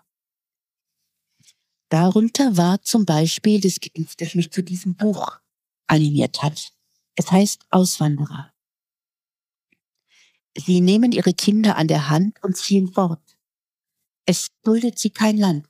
Darunter 1.89 2.55
war 2.55 2.81
zum 2.83 3.05
Beispiel 3.05 3.59
das 3.59 3.79
Gedicht, 3.79 4.21
das 4.21 4.35
mich 4.35 4.51
zu 4.51 4.61
diesem 4.61 4.95
Buch 4.95 5.39
animiert 5.87 6.43
hat. 6.43 6.71
Es 7.15 7.31
heißt 7.31 7.65
Auswanderer. 7.71 8.53
Sie 10.55 10.81
nehmen 10.81 11.11
ihre 11.11 11.33
Kinder 11.33 11.77
an 11.77 11.87
der 11.87 12.09
Hand 12.09 12.41
und 12.43 12.57
ziehen 12.57 12.93
fort. 12.93 13.37
Es 14.25 14.49
duldet 14.61 14.99
sie 14.99 15.09
kein 15.09 15.37
Land. 15.37 15.67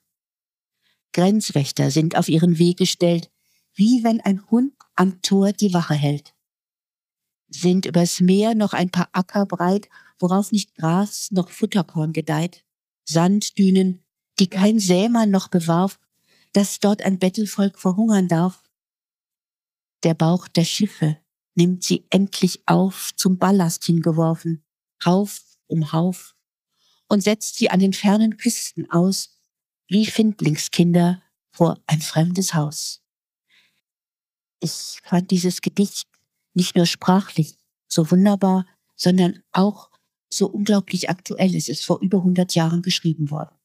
Grenzwächter 1.13 1.89
sind 1.89 2.17
auf 2.17 2.27
ihren 2.27 2.60
Weg 2.60 2.77
gestellt, 2.77 3.31
wie 3.74 4.03
wenn 4.03 4.19
ein 4.22 4.46
Hund 4.51 4.74
am 4.96 5.22
Tor 5.22 5.53
die 5.53 5.74
Wache 5.74 5.93
hält. 5.93 6.34
Sind 7.48 7.86
übers 7.86 8.19
Meer 8.19 8.55
noch 8.55 8.74
ein 8.74 8.89
paar 8.89 9.10
Acker 9.13 9.46
breit 9.46 9.89
worauf 10.20 10.52
nicht 10.52 10.76
Gras 10.76 11.32
noch 11.32 11.50
Futterkorn 11.50 12.14
gedeiht, 12.14 12.66
Sanddünen, 13.06 14.04
die 14.40 14.48
kein 14.48 14.80
Sämann 14.80 15.32
noch 15.32 15.48
bewarf, 15.48 16.00
dass 16.54 16.80
dort 16.80 17.02
ein 17.02 17.20
Bettelvolk 17.20 17.80
verhungern 17.80 18.28
darf. 18.28 18.64
Der 20.04 20.14
Bauch 20.14 20.48
der 20.48 20.66
Schiffe 20.66 21.18
nimmt 21.56 21.84
sie 21.84 22.06
endlich 22.10 22.62
auf, 22.68 23.12
zum 23.16 23.38
Ballast 23.38 23.84
hingeworfen, 23.84 24.64
Hauf 25.04 25.42
um 25.68 25.92
Hauf, 25.92 26.36
und 27.08 27.22
setzt 27.22 27.56
sie 27.56 27.70
an 27.70 27.80
den 27.80 27.94
fernen 27.94 28.38
Küsten 28.38 28.90
aus, 28.92 29.40
wie 29.88 30.06
Findlingskinder 30.06 31.22
vor 31.52 31.82
ein 31.88 32.02
fremdes 32.02 32.54
Haus. 32.54 33.02
Ich 34.60 35.00
fand 35.04 35.32
dieses 35.32 35.62
Gedicht 35.62 36.08
nicht 36.54 36.76
nur 36.76 36.86
sprachlich 36.86 37.58
so 37.88 38.10
wunderbar, 38.12 38.66
sondern 38.96 39.42
auch 39.52 39.88
so 40.29 40.48
unglaublich 40.48 41.09
aktuell 41.09 41.55
ist. 41.55 41.69
Es 41.69 41.79
ist 41.79 41.86
vor 41.86 42.00
über 42.01 42.19
100 42.19 42.55
Jahren 42.55 42.81
geschrieben 42.81 43.31
worden. 43.31 43.55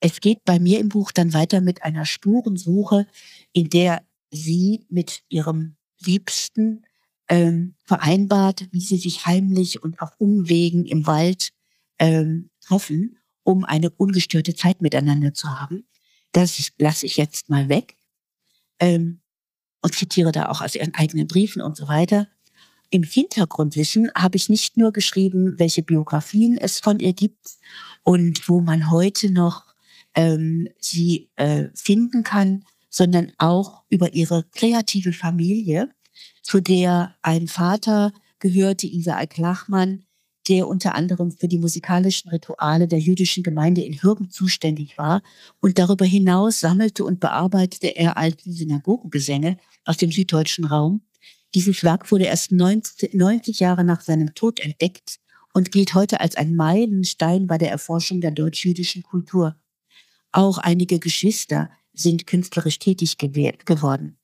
Es 0.00 0.20
geht 0.20 0.44
bei 0.44 0.58
mir 0.58 0.80
im 0.80 0.88
Buch 0.88 1.12
dann 1.12 1.32
weiter 1.32 1.60
mit 1.60 1.84
einer 1.84 2.04
Spurensuche, 2.04 3.06
in 3.52 3.70
der 3.70 4.04
sie 4.32 4.84
mit 4.88 5.22
ihrem 5.28 5.76
Liebsten 6.04 6.84
ähm, 7.28 7.76
vereinbart, 7.84 8.66
wie 8.72 8.80
sie 8.80 8.96
sich 8.96 9.26
heimlich 9.26 9.82
und 9.82 10.00
auf 10.00 10.10
Umwegen 10.18 10.86
im 10.86 11.06
Wald 11.06 11.50
ähm, 11.98 12.50
treffen, 12.60 13.18
um 13.44 13.64
eine 13.64 13.90
ungestörte 13.90 14.54
Zeit 14.54 14.82
miteinander 14.82 15.34
zu 15.34 15.48
haben. 15.60 15.86
Das 16.32 16.72
lasse 16.78 17.06
ich 17.06 17.16
jetzt 17.16 17.48
mal 17.48 17.68
weg 17.68 17.96
ähm, 18.80 19.20
und 19.82 19.94
zitiere 19.94 20.32
da 20.32 20.48
auch 20.48 20.62
aus 20.62 20.74
ihren 20.74 20.94
eigenen 20.94 21.28
Briefen 21.28 21.62
und 21.62 21.76
so 21.76 21.86
weiter. 21.86 22.28
Im 22.92 23.04
Hintergrundwissen 23.04 24.10
habe 24.14 24.36
ich 24.36 24.50
nicht 24.50 24.76
nur 24.76 24.92
geschrieben, 24.92 25.58
welche 25.58 25.82
Biografien 25.82 26.58
es 26.58 26.78
von 26.78 27.00
ihr 27.00 27.14
gibt 27.14 27.56
und 28.02 28.46
wo 28.50 28.60
man 28.60 28.90
heute 28.90 29.30
noch 29.30 29.64
ähm, 30.14 30.68
sie 30.78 31.30
äh, 31.36 31.68
finden 31.74 32.22
kann, 32.22 32.66
sondern 32.90 33.32
auch 33.38 33.84
über 33.88 34.12
ihre 34.12 34.44
kreative 34.52 35.14
Familie, 35.14 35.88
zu 36.42 36.60
der 36.60 37.16
ein 37.22 37.48
Vater 37.48 38.12
gehörte, 38.40 38.86
Isaac 38.86 39.38
Lachmann, 39.38 40.04
der 40.46 40.68
unter 40.68 40.94
anderem 40.94 41.30
für 41.32 41.48
die 41.48 41.58
musikalischen 41.58 42.30
Rituale 42.30 42.88
der 42.88 42.98
jüdischen 42.98 43.42
Gemeinde 43.42 43.80
in 43.80 44.02
Hürgen 44.02 44.28
zuständig 44.28 44.98
war. 44.98 45.22
Und 45.60 45.78
darüber 45.78 46.04
hinaus 46.04 46.60
sammelte 46.60 47.06
und 47.06 47.20
bearbeitete 47.20 47.96
er 47.96 48.18
alte 48.18 48.52
Synagogengesänge 48.52 49.56
aus 49.86 49.96
dem 49.96 50.12
süddeutschen 50.12 50.66
Raum 50.66 51.00
dieses 51.54 51.84
Werk 51.84 52.10
wurde 52.10 52.24
erst 52.24 52.52
90, 52.52 53.14
90 53.14 53.60
Jahre 53.60 53.84
nach 53.84 54.00
seinem 54.00 54.34
Tod 54.34 54.60
entdeckt 54.60 55.18
und 55.52 55.70
gilt 55.70 55.94
heute 55.94 56.20
als 56.20 56.36
ein 56.36 56.54
Meilenstein 56.54 57.46
bei 57.46 57.58
der 57.58 57.70
Erforschung 57.70 58.20
der 58.20 58.30
deutsch-jüdischen 58.30 59.02
Kultur. 59.02 59.56
Auch 60.32 60.58
einige 60.58 60.98
Geschwister 60.98 61.70
sind 61.92 62.26
künstlerisch 62.26 62.78
tätig 62.78 63.18
geworden. 63.18 64.18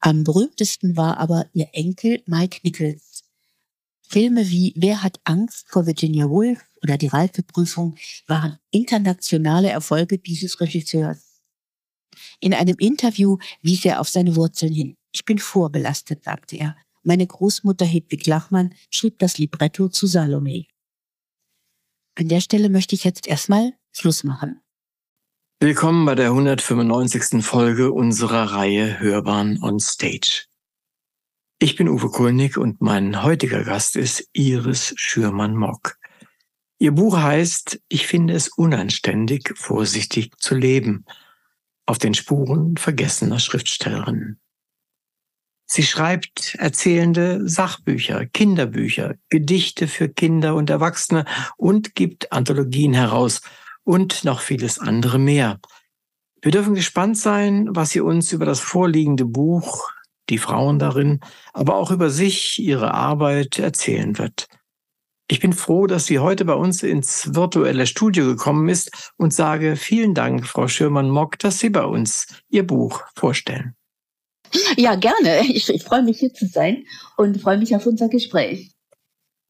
Am 0.00 0.24
berühmtesten 0.24 0.96
war 0.96 1.18
aber 1.18 1.46
ihr 1.52 1.68
Enkel 1.72 2.22
Mike 2.26 2.60
Nichols. 2.64 3.24
Filme 4.02 4.48
wie 4.48 4.72
Wer 4.76 5.02
hat 5.02 5.20
Angst 5.24 5.68
vor 5.68 5.86
Virginia 5.86 6.28
Woolf 6.28 6.64
oder 6.82 6.96
Die 6.96 7.08
Reifeprüfung 7.08 7.96
waren 8.26 8.58
internationale 8.70 9.70
Erfolge 9.70 10.18
dieses 10.18 10.60
Regisseurs. 10.60 11.42
In 12.40 12.54
einem 12.54 12.76
Interview 12.78 13.38
wies 13.62 13.84
er 13.84 14.00
auf 14.00 14.08
seine 14.08 14.36
Wurzeln 14.36 14.72
hin. 14.72 14.96
Ich 15.16 15.24
bin 15.24 15.38
vorbelastet, 15.38 16.24
sagte 16.24 16.56
er. 16.56 16.76
Meine 17.02 17.26
Großmutter 17.26 17.86
Hedwig 17.86 18.26
Lachmann 18.26 18.74
schrieb 18.90 19.18
das 19.18 19.38
Libretto 19.38 19.88
zu 19.88 20.06
Salome. 20.06 20.66
An 22.16 22.28
der 22.28 22.42
Stelle 22.42 22.68
möchte 22.68 22.94
ich 22.94 23.04
jetzt 23.04 23.26
erstmal 23.26 23.72
Schluss 23.92 24.24
machen. 24.24 24.60
Willkommen 25.58 26.04
bei 26.04 26.14
der 26.14 26.26
195. 26.26 27.42
Folge 27.42 27.92
unserer 27.92 28.52
Reihe 28.52 29.00
Hörbahn 29.00 29.58
on 29.62 29.80
Stage. 29.80 30.44
Ich 31.60 31.76
bin 31.76 31.88
Uwe 31.88 32.10
Kulnig 32.10 32.58
und 32.58 32.82
mein 32.82 33.22
heutiger 33.22 33.64
Gast 33.64 33.96
ist 33.96 34.28
Iris 34.34 34.92
Schürmann-Mock. 34.98 35.96
Ihr 36.78 36.92
Buch 36.92 37.16
heißt 37.16 37.80
Ich 37.88 38.06
finde 38.06 38.34
es 38.34 38.48
unanständig, 38.48 39.54
vorsichtig 39.56 40.36
zu 40.36 40.54
leben. 40.54 41.06
Auf 41.86 41.96
den 41.96 42.12
Spuren 42.12 42.76
vergessener 42.76 43.38
Schriftstellerinnen. 43.38 44.42
Sie 45.66 45.82
schreibt 45.82 46.54
erzählende 46.56 47.48
Sachbücher, 47.48 48.26
Kinderbücher, 48.26 49.16
Gedichte 49.28 49.88
für 49.88 50.08
Kinder 50.08 50.54
und 50.54 50.70
Erwachsene 50.70 51.24
und 51.56 51.94
gibt 51.94 52.32
Anthologien 52.32 52.94
heraus– 52.94 53.42
und 53.86 54.24
noch 54.24 54.40
vieles 54.40 54.78
andere 54.78 55.18
mehr. 55.18 55.60
Wir 56.42 56.50
dürfen 56.52 56.74
gespannt 56.74 57.16
sein, 57.16 57.68
was 57.70 57.90
sie 57.90 58.00
uns 58.00 58.32
über 58.32 58.44
das 58.44 58.60
vorliegende 58.60 59.24
Buch, 59.24 59.88
die 60.28 60.38
Frauen 60.38 60.78
darin, 60.78 61.20
aber 61.52 61.76
auch 61.76 61.90
über 61.90 62.10
sich, 62.10 62.58
ihre 62.58 62.92
Arbeit 62.92 63.58
erzählen 63.58 64.18
wird. 64.18 64.48
Ich 65.28 65.40
bin 65.40 65.52
froh, 65.52 65.86
dass 65.86 66.06
sie 66.06 66.18
heute 66.18 66.44
bei 66.44 66.54
uns 66.54 66.82
ins 66.82 67.34
virtuelle 67.34 67.86
Studio 67.86 68.26
gekommen 68.26 68.68
ist 68.68 69.12
und 69.16 69.32
sage 69.32 69.76
vielen 69.76 70.14
Dank, 70.14 70.46
Frau 70.46 70.68
Schürmann-Mock, 70.68 71.38
dass 71.38 71.58
Sie 71.58 71.70
bei 71.70 71.84
uns 71.84 72.26
Ihr 72.48 72.66
Buch 72.66 73.02
vorstellen. 73.14 73.74
Ja, 74.76 74.94
gerne. 74.94 75.40
Ich, 75.48 75.68
ich 75.68 75.82
freue 75.82 76.02
mich 76.02 76.18
hier 76.18 76.32
zu 76.32 76.46
sein 76.46 76.84
und 77.16 77.40
freue 77.40 77.58
mich 77.58 77.74
auf 77.74 77.86
unser 77.86 78.08
Gespräch. 78.08 78.72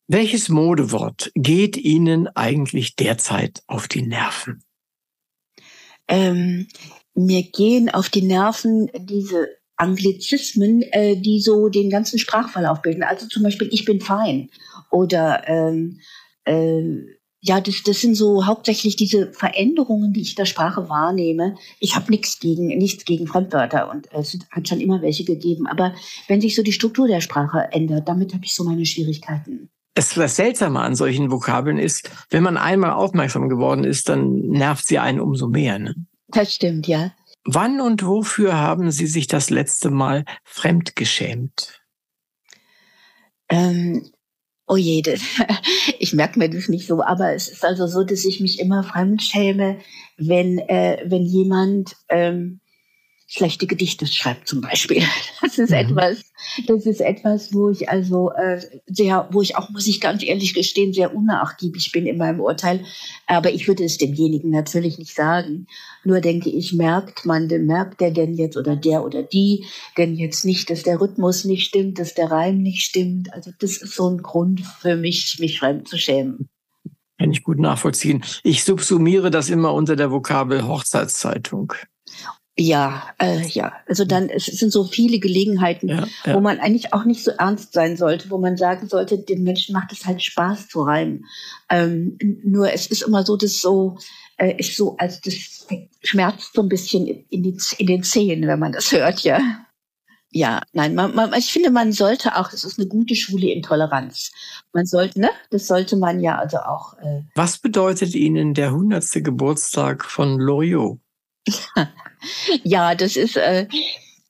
Welches 0.09 0.49
Modewort 0.49 1.33
geht 1.35 1.77
Ihnen 1.77 2.29
eigentlich 2.29 2.95
derzeit 2.95 3.63
auf 3.67 3.89
die 3.89 4.03
Nerven? 4.03 4.63
Ähm, 6.07 6.69
mir 7.15 7.43
gehen 7.43 7.91
auf 7.91 8.09
die 8.09 8.23
Nerven 8.23 8.89
diese 8.95 9.49
Anglizismen, 9.77 10.83
äh, 10.83 11.17
die 11.17 11.41
so 11.41 11.69
den 11.69 11.91
ganzen 11.91 12.19
Sprachverlauf 12.19 12.83
bilden. 12.83 13.03
Also 13.03 13.27
zum 13.27 13.43
Beispiel 13.43 13.69
ich 13.73 13.85
bin 13.85 14.01
fein 14.01 14.51
oder 14.91 15.43
ähm, 15.49 16.01
äh, 16.45 16.83
ja, 17.47 17.61
das, 17.61 17.83
das 17.85 18.01
sind 18.01 18.15
so 18.15 18.47
hauptsächlich 18.47 18.97
diese 18.97 19.33
Veränderungen, 19.33 20.13
die 20.13 20.23
ich 20.23 20.31
in 20.31 20.37
der 20.37 20.45
Sprache 20.47 20.89
wahrnehme. 20.89 21.57
Ich 21.81 21.97
habe 21.97 22.11
nichts 22.11 22.41
gegen 22.41 22.67
nichts 22.67 23.05
gegen 23.05 23.27
Fremdwörter 23.27 23.91
und 23.91 24.09
es 24.13 24.39
hat 24.51 24.69
schon 24.69 24.81
immer 24.81 25.03
welche 25.03 25.25
gegeben. 25.25 25.67
Aber 25.67 25.95
wenn 26.29 26.41
sich 26.41 26.55
so 26.55 26.63
die 26.63 26.73
Struktur 26.73 27.07
der 27.07 27.21
Sprache 27.21 27.69
ändert, 27.73 28.09
damit 28.09 28.35
habe 28.35 28.45
ich 28.45 28.55
so 28.55 28.65
meine 28.65 28.85
Schwierigkeiten 28.85 29.71
es, 29.97 30.15
das 30.15 30.37
Seltsame 30.37 30.81
an 30.81 30.95
solchen 30.95 31.33
Vokabeln 31.33 31.79
ist, 31.79 32.11
wenn 32.31 32.43
man 32.43 32.57
einmal 32.57 32.91
aufmerksam 32.91 33.49
geworden 33.49 33.83
ist, 33.83 34.09
dann 34.09 34.41
nervt 34.41 34.87
sie 34.87 34.99
einen 34.99 35.21
umso 35.21 35.49
mehr. 35.49 35.79
Ne? 35.79 35.95
Das 36.29 36.55
stimmt, 36.55 36.87
ja. 36.87 37.13
Wann 37.45 37.81
und 37.81 38.05
wofür 38.05 38.57
haben 38.59 38.91
Sie 38.91 39.07
sich 39.07 39.27
das 39.27 39.51
letzte 39.51 39.91
Mal 39.91 40.25
fremdgeschämt? 40.45 41.81
Ähm, 43.49 44.11
oh 44.67 44.77
je, 44.77 45.03
das, 45.03 45.21
ich 45.99 46.13
merke 46.13 46.39
mir 46.39 46.51
das 46.51 46.69
nicht 46.69 46.87
so, 46.87 47.03
aber 47.03 47.33
es 47.33 47.49
ist 47.49 47.65
also 47.65 47.87
so, 47.87 48.05
dass 48.05 48.25
ich 48.25 48.41
mich 48.41 48.59
immer 48.59 48.83
fremdschäme, 48.83 49.79
wenn, 50.17 50.59
äh, 50.59 51.03
wenn 51.07 51.23
jemand 51.23 51.97
ähm, 52.09 52.61
schlechte 53.27 53.67
Gedichte 53.67 54.07
schreibt 54.07 54.49
zum 54.49 54.61
Beispiel. 54.61 55.03
Das 55.43 55.59
ist 55.59 55.71
mhm. 55.71 55.77
etwas, 55.77 56.25
das 56.67 56.87
ist 56.87 57.01
etwas, 57.01 57.55
wo 57.55 57.71
ich 57.71 57.89
also 57.89 58.31
äh, 58.33 58.61
sehr, 58.87 59.29
wo 59.31 59.43
ich 59.43 59.57
auch, 59.57 59.71
muss 59.71 59.87
ich 59.87 60.01
ganz 60.01 60.23
ehrlich 60.25 60.55
gestehen, 60.55 60.93
sehr 60.93 61.15
unnachgiebig 61.15 61.93
bin 61.93 62.05
in 62.05 62.19
meinem 62.19 62.41
Urteil. 62.41 62.85
Aber 63.27 63.53
ich 63.53 63.69
würde 63.69 63.85
es 63.85 63.97
demjenigen 63.97 64.51
natürlich 64.51 64.99
nicht 64.99 65.15
sagen. 65.15 65.67
Nur 66.05 66.21
denke 66.21 66.51
ich, 66.51 66.73
merkt 66.73 67.25
man, 67.25 67.47
merkt 67.47 68.01
der 68.01 68.11
denn 68.11 68.35
jetzt 68.35 68.57
oder 68.57 68.77
der 68.77 69.05
oder 69.05 69.23
die 69.23 69.65
denn 69.97 70.17
jetzt 70.17 70.45
nicht, 70.45 70.69
dass 70.69 70.83
der 70.83 71.01
Rhythmus 71.01 71.45
nicht 71.45 71.67
stimmt, 71.67 71.99
dass 71.99 72.15
der 72.15 72.31
Reim 72.31 72.59
nicht 72.59 72.83
stimmt. 72.83 73.33
Also 73.33 73.53
das 73.59 73.77
ist 73.79 73.95
so 73.95 74.11
ein 74.11 74.19
Grund 74.19 74.61
für 74.61 74.97
mich, 74.97 75.39
mich 75.39 75.61
fremd 75.61 75.89
zu 75.89 75.97
schämen. 75.97 76.49
Kann 77.19 77.31
ich 77.31 77.45
gut 77.45 77.59
nachvollziehen. 77.59 78.25
Ich 78.43 78.65
subsumiere 78.65 79.31
das 79.31 79.49
immer 79.49 79.73
unter 79.73 79.97
der 79.97 80.11
Vokabel 80.11 80.67
Hochzeitszeitung. 80.67 81.73
Ja, 82.59 83.03
äh, 83.19 83.47
ja. 83.49 83.75
Also 83.87 84.07
dann, 84.07 84.31
es 84.31 84.47
sind 84.47 84.73
so 84.73 84.85
viele 84.85 85.19
Gelegenheiten, 85.19 85.89
ja, 85.89 86.07
ja. 86.25 86.35
wo 86.35 86.41
man 86.41 86.59
eigentlich 86.59 86.95
auch 86.95 87.05
nicht 87.05 87.23
so 87.23 87.31
ernst 87.33 87.75
sein 87.75 87.99
sollte, 87.99 88.31
wo 88.31 88.39
man 88.39 88.57
sagen 88.57 88.89
sollte, 88.89 89.19
den 89.19 89.43
Menschen 89.43 89.75
macht 89.75 89.93
es 89.93 90.07
halt 90.07 90.23
Spaß 90.23 90.69
zu 90.69 90.83
reimen. 90.83 91.27
Ähm, 91.69 92.19
nur 92.45 92.73
es 92.73 92.87
ist 92.87 93.03
immer 93.03 93.25
so, 93.25 93.37
dass 93.37 93.61
so, 93.61 93.99
äh, 94.39 94.55
ist 94.57 94.75
so, 94.75 94.97
als 94.97 95.21
das 95.21 95.67
schmerzt 96.03 96.55
so 96.55 96.63
ein 96.63 96.71
bisschen 96.71 97.07
in, 97.07 97.43
die, 97.43 97.59
in 97.77 97.87
den 97.87 98.03
Zehen, 98.03 98.47
wenn 98.47 98.59
man 98.59 98.73
das 98.73 98.91
hört, 98.91 99.21
ja. 99.21 99.39
Ja, 100.31 100.63
nein, 100.73 100.95
man, 100.95 101.15
man, 101.15 101.33
ich 101.35 101.53
finde, 101.53 101.71
man 101.71 101.93
sollte 101.93 102.37
auch, 102.37 102.53
es 102.53 102.65
ist 102.65 102.79
eine 102.79 102.89
gute 102.89 103.15
Schule 103.15 103.51
in 103.53 103.63
Toleranz. 103.63 104.33
Man 104.73 104.85
sollte, 104.85 105.21
ne, 105.21 105.31
das 105.51 105.67
sollte 105.67 105.97
man 105.97 106.21
ja 106.21 106.37
also 106.37 106.59
auch. 106.59 106.95
Äh 106.99 107.23
Was 107.35 107.59
bedeutet 107.59 108.15
Ihnen 108.15 108.53
der 108.55 108.73
hundertste 108.73 109.23
Geburtstag 109.23 110.05
von 110.05 110.39
Loriot? 110.39 110.99
ja, 112.65 112.95
das 112.95 113.17
ist, 113.17 113.37
äh, 113.37 113.67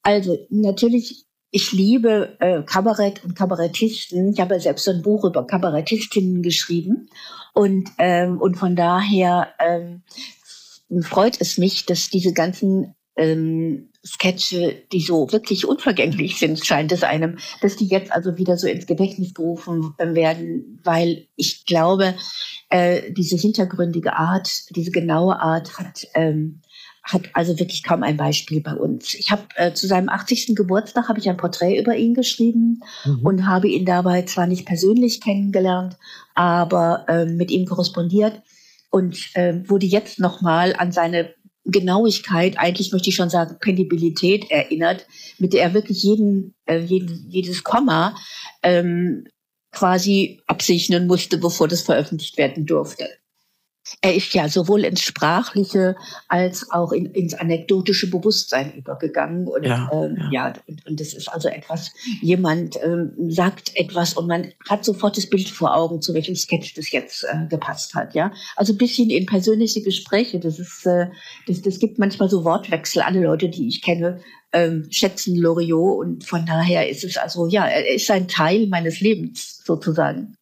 also 0.03 0.37
natürlich, 0.51 1.27
ich 1.51 1.73
liebe 1.73 2.37
äh, 2.41 2.63
Kabarett 2.63 3.25
und 3.25 3.35
Kabarettisten. 3.35 4.33
Ich 4.33 4.41
habe 4.41 4.55
ja 4.55 4.61
selbst 4.61 4.89
ein 4.89 5.03
Buch 5.03 5.25
über 5.25 5.47
Kabarettistinnen 5.47 6.43
geschrieben. 6.43 7.09
Und, 7.55 7.91
ähm, 7.99 8.41
und 8.41 8.57
von 8.57 8.77
daher 8.77 9.49
ähm, 9.59 10.03
freut 11.03 11.41
es 11.41 11.57
mich, 11.57 11.87
dass 11.87 12.11
diese 12.11 12.33
ganzen 12.33 12.95
ähm, 13.17 13.89
Sketche, 14.05 14.83
die 14.93 15.01
so 15.01 15.33
wirklich 15.33 15.67
unvergänglich 15.67 16.39
sind, 16.39 16.65
scheint 16.65 16.93
es 16.93 17.03
einem, 17.03 17.39
dass 17.61 17.77
die 17.77 17.87
jetzt 17.87 18.13
also 18.13 18.37
wieder 18.37 18.57
so 18.57 18.69
ins 18.69 18.87
Gedächtnis 18.87 19.35
gerufen 19.35 19.95
werden, 19.99 20.81
weil 20.85 21.27
ich 21.35 21.67
glaube, 21.67 22.15
äh, 22.69 23.13
diese 23.13 23.37
hintergründige 23.37 24.15
Art, 24.15 24.77
diese 24.77 24.91
genaue 24.91 25.41
Art 25.41 25.79
hat 25.79 26.07
ähm, 26.15 26.61
hat 27.07 27.31
also 27.35 27.59
wirklich 27.59 27.85
kaum 27.85 28.03
ein 28.03 28.17
Beispiel 28.17 28.61
bei 28.61 28.75
uns. 28.75 29.15
Ich 29.15 29.31
habe 29.31 29.43
äh, 29.55 29.73
zu 29.73 29.87
seinem 29.87 30.09
80. 30.09 30.57
Geburtstag 30.57 31.09
habe 31.09 31.21
ich 31.21 31.29
ein 31.29 31.37
Porträt 31.37 31.79
über 31.79 31.97
ihn 31.97 32.15
geschrieben 32.15 32.81
mhm. 33.05 33.21
und 33.23 33.47
habe 33.47 33.69
ihn 33.69 33.85
dabei 33.85 34.23
zwar 34.23 34.47
nicht 34.47 34.67
persönlich 34.67 35.21
kennengelernt, 35.21 35.97
aber 36.35 37.05
äh, 37.09 37.25
mit 37.25 37.51
ihm 37.51 37.65
korrespondiert 37.65 38.43
und 38.91 39.31
äh, 39.35 39.55
wurde 39.69 39.87
jetzt 39.87 40.19
nochmal 40.19 40.75
an 40.77 40.91
seine 40.91 41.33
Genauigkeit, 41.65 42.59
eigentlich 42.59 42.93
möchte 42.93 43.11
ich 43.11 43.17
schon 43.17 43.31
sagen 43.31 43.57
Penibilität 43.61 44.51
erinnert, 44.51 45.07
mit 45.39 45.53
der 45.53 45.63
er 45.63 45.75
wirklich 45.75 46.03
jeden, 46.03 46.55
äh, 46.67 46.79
jeden 46.79 47.29
jedes 47.29 47.63
Komma 47.65 48.17
ähm, 48.63 49.27
quasi 49.73 50.41
absegnen 50.47 51.07
musste, 51.07 51.39
bevor 51.39 51.69
das 51.69 51.83
veröffentlicht 51.83 52.37
werden 52.37 52.67
durfte. 52.67 53.09
Er 54.01 54.15
ist 54.15 54.35
ja 54.35 54.49
sowohl 54.49 54.85
ins 54.85 55.03
Sprachliche 55.03 55.97
als 56.29 56.71
auch 56.71 56.93
in, 56.93 57.07
ins 57.07 57.35
anekdotische 57.35 58.11
Bewusstsein 58.11 58.73
übergegangen. 58.75 59.47
Und 59.47 59.65
ja, 59.65 59.89
ähm, 59.93 60.17
ja. 60.31 60.49
ja 60.49 60.53
und, 60.67 60.87
und 60.87 61.01
das 61.01 61.15
ist 61.15 61.29
also 61.29 61.49
etwas, 61.49 61.93
jemand 62.21 62.77
ähm, 62.83 63.13
sagt 63.31 63.73
etwas 63.77 64.15
und 64.15 64.27
man 64.27 64.53
hat 64.69 64.85
sofort 64.85 65.17
das 65.17 65.29
Bild 65.29 65.49
vor 65.49 65.75
Augen, 65.75 66.03
zu 66.03 66.15
welchem 66.15 66.37
Sketch 66.37 66.75
das 66.75 66.91
jetzt 66.91 67.25
äh, 67.25 67.47
gepasst 67.49 67.95
hat. 67.95 68.15
Ja, 68.15 68.33
Also 68.57 68.75
bis 68.75 68.97
hin 68.97 69.11
in 69.11 69.27
persönliche 69.27 69.83
Gespräche. 69.83 70.41
Das 70.41 70.59
ist, 70.59 70.87
äh, 70.87 71.07
das, 71.47 71.63
das 71.63 71.79
gibt 71.79 71.99
manchmal 71.99 72.29
so 72.29 72.45
Wortwechsel. 72.45 73.03
Alle 73.03 73.23
Leute, 73.23 73.49
die 73.49 73.69
ich 73.69 73.83
kenne, 73.83 74.21
ähm, 74.53 74.87
schätzen 74.91 75.37
Loriot 75.37 75.99
und 75.99 76.25
von 76.25 76.47
daher 76.47 76.89
ist 76.89 77.05
es 77.05 77.17
also, 77.17 77.47
ja, 77.47 77.67
er 77.67 77.95
ist 77.95 78.11
ein 78.11 78.29
Teil 78.29 78.67
meines 78.69 79.01
Lebens 79.01 79.63
sozusagen. 79.65 80.37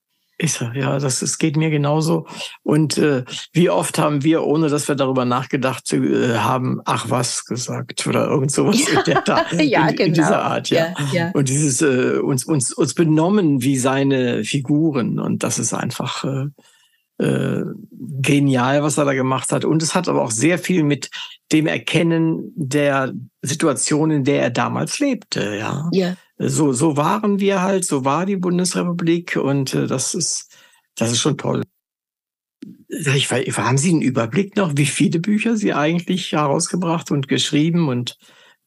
Ist 0.44 0.61
er, 0.61 0.76
ja, 0.76 0.98
das, 0.98 1.20
das 1.20 1.38
geht 1.38 1.57
mir 1.57 1.70
genauso. 1.70 2.26
Und 2.62 2.98
äh, 2.98 3.24
wie 3.54 3.70
oft 3.70 3.98
haben 3.98 4.24
wir, 4.24 4.44
ohne 4.44 4.68
dass 4.68 4.88
wir 4.88 4.94
darüber 4.94 5.24
nachgedacht 5.24 5.90
äh, 5.94 6.37
haben, 6.37 6.83
ach 6.85 7.07
was 7.09 7.46
gesagt 7.46 8.07
oder 8.07 8.28
irgend 8.28 8.52
sowas 8.52 8.78
ja, 8.78 8.98
in, 8.98 9.04
der 9.07 9.64
ja, 9.64 9.88
in, 9.88 9.96
genau. 9.96 10.07
in 10.09 10.12
dieser 10.12 10.42
Art, 10.42 10.68
ja. 10.68 10.88
ja, 10.98 11.07
ja. 11.12 11.30
Und 11.33 11.48
dieses 11.48 11.80
äh, 11.80 12.18
uns, 12.18 12.44
uns, 12.44 12.74
uns 12.74 12.92
benommen 12.92 13.62
wie 13.62 13.78
seine 13.78 14.44
Figuren. 14.44 15.18
Und 15.18 15.42
das 15.42 15.59
ist 15.59 15.72
einfach 15.72 16.24
äh, 16.24 16.48
äh, 17.24 17.64
genial, 17.90 18.83
was 18.83 18.98
er 18.98 19.07
da 19.07 19.14
gemacht 19.14 19.50
hat. 19.50 19.64
Und 19.64 19.83
es 19.83 19.94
hat 19.94 20.11
aber 20.11 20.20
auch 20.20 20.30
sehr 20.30 20.59
viel 20.59 20.83
mit 20.83 21.09
dem 21.52 21.66
Erkennen 21.66 22.52
der 22.54 23.14
Situation, 23.40 24.11
in 24.11 24.24
der 24.24 24.42
er 24.42 24.50
damals 24.50 24.98
lebte. 24.98 25.57
Ja. 25.57 25.88
ja. 25.92 26.16
So, 26.38 26.73
so 26.73 26.97
waren 26.97 27.38
wir 27.38 27.62
halt, 27.62 27.85
so 27.85 28.05
war 28.05 28.27
die 28.27 28.37
Bundesrepublik 28.37 29.37
und 29.37 29.75
äh, 29.75 29.87
das 29.87 30.14
ist, 30.14 30.57
das 30.97 31.12
ist 31.12 31.20
schon 31.20 31.38
toll. 31.38 31.62
Ich, 32.88 33.31
haben 33.31 33.79
Sie 33.79 33.90
einen 33.90 34.03
Überblick 34.03 34.57
noch, 34.57 34.73
wie 34.77 34.87
viele 34.87 35.20
Bücher 35.20 35.57
Sie 35.57 35.73
eigentlich 35.75 36.33
herausgebracht 36.33 37.11
und 37.11 37.29
geschrieben 37.29 37.88
und 37.88 38.16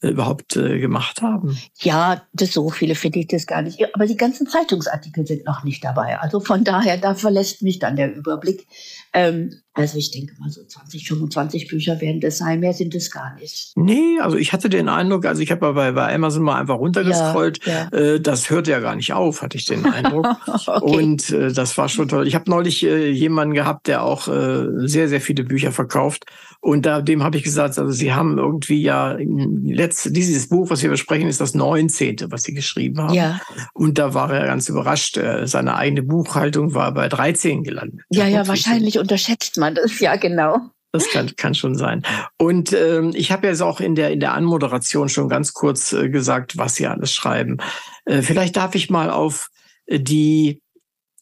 überhaupt 0.01 0.55
äh, 0.55 0.79
gemacht 0.79 1.21
haben. 1.21 1.57
Ja, 1.79 2.21
das 2.33 2.53
so 2.53 2.69
viele 2.69 2.93
finde 2.93 3.19
ich 3.19 3.27
das 3.27 3.47
gar 3.47 3.63
nicht. 3.63 3.83
Aber 3.95 4.05
die 4.05 4.15
ganzen 4.15 4.47
Zeitungsartikel 4.47 5.25
sind 5.25 5.45
noch 5.45 5.63
nicht 5.63 5.83
dabei. 5.83 6.19
Also 6.19 6.39
von 6.39 6.63
daher, 6.63 6.97
da 6.97 7.15
verlässt 7.15 7.63
mich 7.63 7.79
dann 7.79 7.95
der 7.95 8.13
Überblick. 8.13 8.67
Ähm, 9.13 9.51
also 9.77 9.99
ich 9.99 10.09
denke 10.09 10.33
mal 10.39 10.49
so 10.49 10.63
20, 10.63 11.07
25 11.07 11.67
Bücher 11.67 12.01
werden 12.01 12.19
das 12.19 12.39
sein, 12.39 12.61
mehr 12.61 12.73
sind 12.73 12.95
es 12.95 13.11
gar 13.11 13.35
nicht. 13.35 13.73
Nee, 13.75 14.19
also 14.19 14.35
ich 14.35 14.51
hatte 14.51 14.69
den 14.69 14.89
Eindruck, 14.89 15.25
also 15.25 15.43
ich 15.43 15.51
habe 15.51 15.71
bei, 15.73 15.91
bei 15.91 16.13
Amazon 16.13 16.41
mal 16.41 16.59
einfach 16.59 16.79
runtergescrollt, 16.79 17.63
ja, 17.63 17.87
ja. 17.91 17.97
Äh, 17.97 18.19
das 18.19 18.49
hörte 18.49 18.71
ja 18.71 18.79
gar 18.79 18.95
nicht 18.95 19.13
auf, 19.13 19.43
hatte 19.43 19.55
ich 19.57 19.65
den 19.65 19.85
Eindruck. 19.85 20.25
okay. 20.47 20.81
Und 20.81 21.29
äh, 21.29 21.53
das 21.53 21.77
war 21.77 21.89
schon 21.89 22.07
toll. 22.07 22.27
Ich 22.27 22.33
habe 22.33 22.49
neulich 22.49 22.83
äh, 22.83 23.11
jemanden 23.11 23.53
gehabt, 23.53 23.85
der 23.85 24.03
auch 24.03 24.27
äh, 24.27 24.65
sehr, 24.87 25.09
sehr 25.09 25.21
viele 25.21 25.43
Bücher 25.43 25.71
verkauft. 25.71 26.25
Und 26.59 26.87
da, 26.87 27.01
dem 27.01 27.23
habe 27.23 27.37
ich 27.37 27.43
gesagt, 27.43 27.77
also 27.77 27.91
sie 27.91 28.13
haben 28.13 28.39
irgendwie 28.39 28.81
ja 28.81 29.15
letzt, 29.19 30.15
dieses 30.15 30.49
Buch, 30.49 30.71
was 30.71 30.81
wir 30.81 30.89
besprechen, 30.89 31.29
ist 31.29 31.39
das 31.39 31.53
19., 31.53 32.17
was 32.29 32.41
sie 32.43 32.53
geschrieben 32.55 32.99
haben. 32.99 33.13
Ja. 33.13 33.39
Und 33.73 33.99
da 33.99 34.15
war 34.15 34.33
er 34.33 34.47
ganz 34.47 34.67
überrascht. 34.67 35.17
Äh, 35.17 35.45
seine 35.45 35.75
eigene 35.75 36.01
Buchhaltung 36.01 36.73
war 36.73 36.91
bei 36.93 37.07
13 37.07 37.63
gelandet. 37.63 38.01
Ja, 38.09 38.27
ja, 38.27 38.47
wahrscheinlich 38.47 38.96
unterschätzt 38.97 39.57
man 39.57 39.75
das, 39.75 39.99
ja 39.99 40.15
genau. 40.15 40.69
Das 40.91 41.09
kann, 41.09 41.35
kann 41.35 41.53
schon 41.53 41.75
sein. 41.75 42.01
Und 42.37 42.73
ähm, 42.73 43.11
ich 43.13 43.31
habe 43.31 43.47
jetzt 43.47 43.61
auch 43.61 43.79
in 43.79 43.95
der, 43.95 44.11
in 44.11 44.19
der 44.19 44.33
Anmoderation 44.33 45.09
schon 45.09 45.29
ganz 45.29 45.53
kurz 45.53 45.93
äh, 45.93 46.09
gesagt, 46.09 46.57
was 46.57 46.75
Sie 46.75 46.87
alles 46.87 47.13
schreiben. 47.13 47.57
Äh, 48.05 48.21
vielleicht 48.21 48.55
darf 48.55 48.73
ich 48.73 48.89
mal 48.89 49.09
auf 49.09 49.49
die 49.89 50.61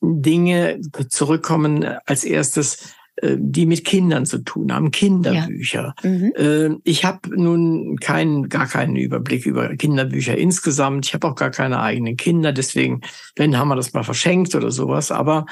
Dinge 0.02 0.80
zurückkommen. 1.10 1.84
Als 2.06 2.24
erstes, 2.24 2.94
äh, 3.18 3.38
die 3.40 3.66
mit 3.66 3.86
Kindern 3.86 4.26
zu 4.26 4.40
tun 4.40 4.74
haben, 4.74 4.92
Kinderbücher. 4.92 5.96
Ja. 6.04 6.10
Mhm. 6.10 6.34
Äh, 6.36 6.78
ich 6.84 7.06
habe 7.06 7.30
nun 7.30 7.98
keinen, 7.98 8.50
gar 8.50 8.68
keinen 8.68 8.96
Überblick 8.96 9.46
über 9.46 9.76
Kinderbücher 9.76 10.38
insgesamt. 10.38 11.08
Ich 11.08 11.14
habe 11.14 11.28
auch 11.28 11.36
gar 11.36 11.52
keine 11.52 11.80
eigenen 11.80 12.18
Kinder, 12.18 12.52
deswegen, 12.52 13.02
wenn 13.36 13.58
haben 13.58 13.70
wir 13.70 13.76
das 13.76 13.94
mal 13.94 14.04
verschenkt 14.04 14.54
oder 14.54 14.70
sowas. 14.70 15.12
Aber 15.12 15.46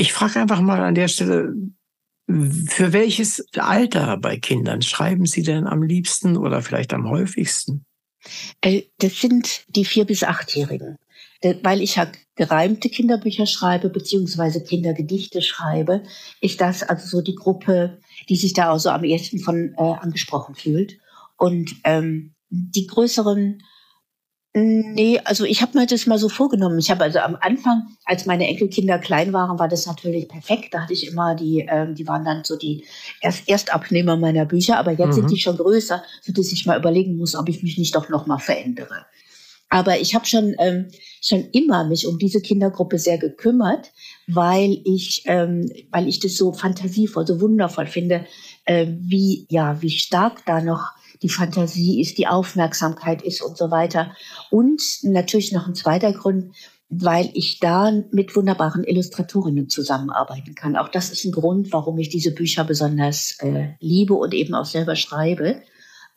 ich 0.00 0.14
frage 0.14 0.40
einfach 0.40 0.62
mal 0.62 0.80
an 0.80 0.94
der 0.94 1.08
Stelle, 1.08 1.52
für 2.26 2.92
welches 2.92 3.44
Alter 3.54 4.16
bei 4.16 4.38
Kindern 4.38 4.80
schreiben 4.80 5.26
Sie 5.26 5.42
denn 5.42 5.66
am 5.66 5.82
liebsten 5.82 6.38
oder 6.38 6.62
vielleicht 6.62 6.94
am 6.94 7.10
häufigsten? 7.10 7.84
Äh, 8.62 8.84
das 8.98 9.20
sind 9.20 9.64
die 9.68 9.84
vier 9.84 10.06
bis 10.06 10.22
achtjährigen, 10.24 10.96
weil 11.62 11.82
ich 11.82 11.96
ja 11.96 12.10
gereimte 12.34 12.88
Kinderbücher 12.88 13.44
schreibe 13.44 13.90
beziehungsweise 13.90 14.64
Kindergedichte 14.64 15.42
schreibe, 15.42 16.02
ist 16.40 16.60
das 16.62 16.82
also 16.82 17.06
so 17.06 17.22
die 17.22 17.34
Gruppe, 17.34 17.98
die 18.30 18.36
sich 18.36 18.54
da 18.54 18.70
auch 18.70 18.78
so 18.78 18.88
am 18.88 19.04
ersten 19.04 19.38
von 19.38 19.74
äh, 19.76 19.82
angesprochen 19.82 20.54
fühlt. 20.54 20.98
Und 21.36 21.76
ähm, 21.84 22.34
die 22.48 22.86
größeren 22.86 23.62
Nee, 24.52 25.20
also 25.24 25.44
ich 25.44 25.62
habe 25.62 25.78
mir 25.78 25.86
das 25.86 26.06
mal 26.06 26.18
so 26.18 26.28
vorgenommen. 26.28 26.80
Ich 26.80 26.90
habe 26.90 27.04
also 27.04 27.20
am 27.20 27.36
Anfang, 27.40 27.84
als 28.04 28.26
meine 28.26 28.48
Enkelkinder 28.48 28.98
klein 28.98 29.32
waren, 29.32 29.60
war 29.60 29.68
das 29.68 29.86
natürlich 29.86 30.26
perfekt. 30.26 30.74
Da 30.74 30.82
hatte 30.82 30.92
ich 30.92 31.06
immer 31.06 31.36
die, 31.36 31.66
ähm, 31.70 31.94
die 31.94 32.08
waren 32.08 32.24
dann 32.24 32.42
so 32.42 32.56
die 32.56 32.84
Erst 33.20 33.48
Erstabnehmer 33.48 34.16
meiner 34.16 34.46
Bücher, 34.46 34.78
aber 34.78 34.90
jetzt 34.90 35.10
mhm. 35.10 35.12
sind 35.12 35.30
die 35.30 35.38
schon 35.38 35.56
größer, 35.56 36.02
sodass 36.22 36.50
ich 36.50 36.66
mal 36.66 36.78
überlegen 36.78 37.16
muss, 37.16 37.36
ob 37.36 37.48
ich 37.48 37.62
mich 37.62 37.78
nicht 37.78 37.94
doch 37.94 38.08
noch 38.08 38.26
mal 38.26 38.38
verändere. 38.38 39.06
Aber 39.68 40.00
ich 40.00 40.16
habe 40.16 40.26
schon 40.26 40.56
ähm, 40.58 40.88
schon 41.22 41.48
immer 41.52 41.84
mich 41.84 42.08
um 42.08 42.18
diese 42.18 42.40
Kindergruppe 42.40 42.98
sehr 42.98 43.18
gekümmert, 43.18 43.92
weil 44.26 44.80
ich 44.84 45.22
ähm, 45.26 45.70
weil 45.92 46.08
ich 46.08 46.18
das 46.18 46.36
so 46.36 46.52
fantasievoll, 46.52 47.24
so 47.24 47.40
wundervoll 47.40 47.86
finde, 47.86 48.26
äh, 48.64 48.88
wie 48.88 49.46
ja 49.48 49.80
wie 49.80 49.90
stark 49.90 50.44
da 50.44 50.60
noch 50.60 50.90
die 51.22 51.28
Fantasie 51.28 52.00
ist, 52.00 52.18
die 52.18 52.26
Aufmerksamkeit 52.26 53.22
ist 53.22 53.42
und 53.42 53.56
so 53.56 53.70
weiter. 53.70 54.14
Und 54.50 54.82
natürlich 55.02 55.52
noch 55.52 55.66
ein 55.66 55.74
zweiter 55.74 56.12
Grund, 56.12 56.54
weil 56.88 57.30
ich 57.34 57.60
da 57.60 57.92
mit 58.10 58.34
wunderbaren 58.34 58.82
Illustratorinnen 58.82 59.68
zusammenarbeiten 59.68 60.54
kann. 60.54 60.76
Auch 60.76 60.88
das 60.88 61.10
ist 61.10 61.24
ein 61.24 61.32
Grund, 61.32 61.72
warum 61.72 61.98
ich 61.98 62.08
diese 62.08 62.32
Bücher 62.32 62.64
besonders 62.64 63.36
äh, 63.40 63.74
liebe 63.78 64.14
und 64.14 64.34
eben 64.34 64.54
auch 64.54 64.64
selber 64.64 64.96
schreibe. 64.96 65.62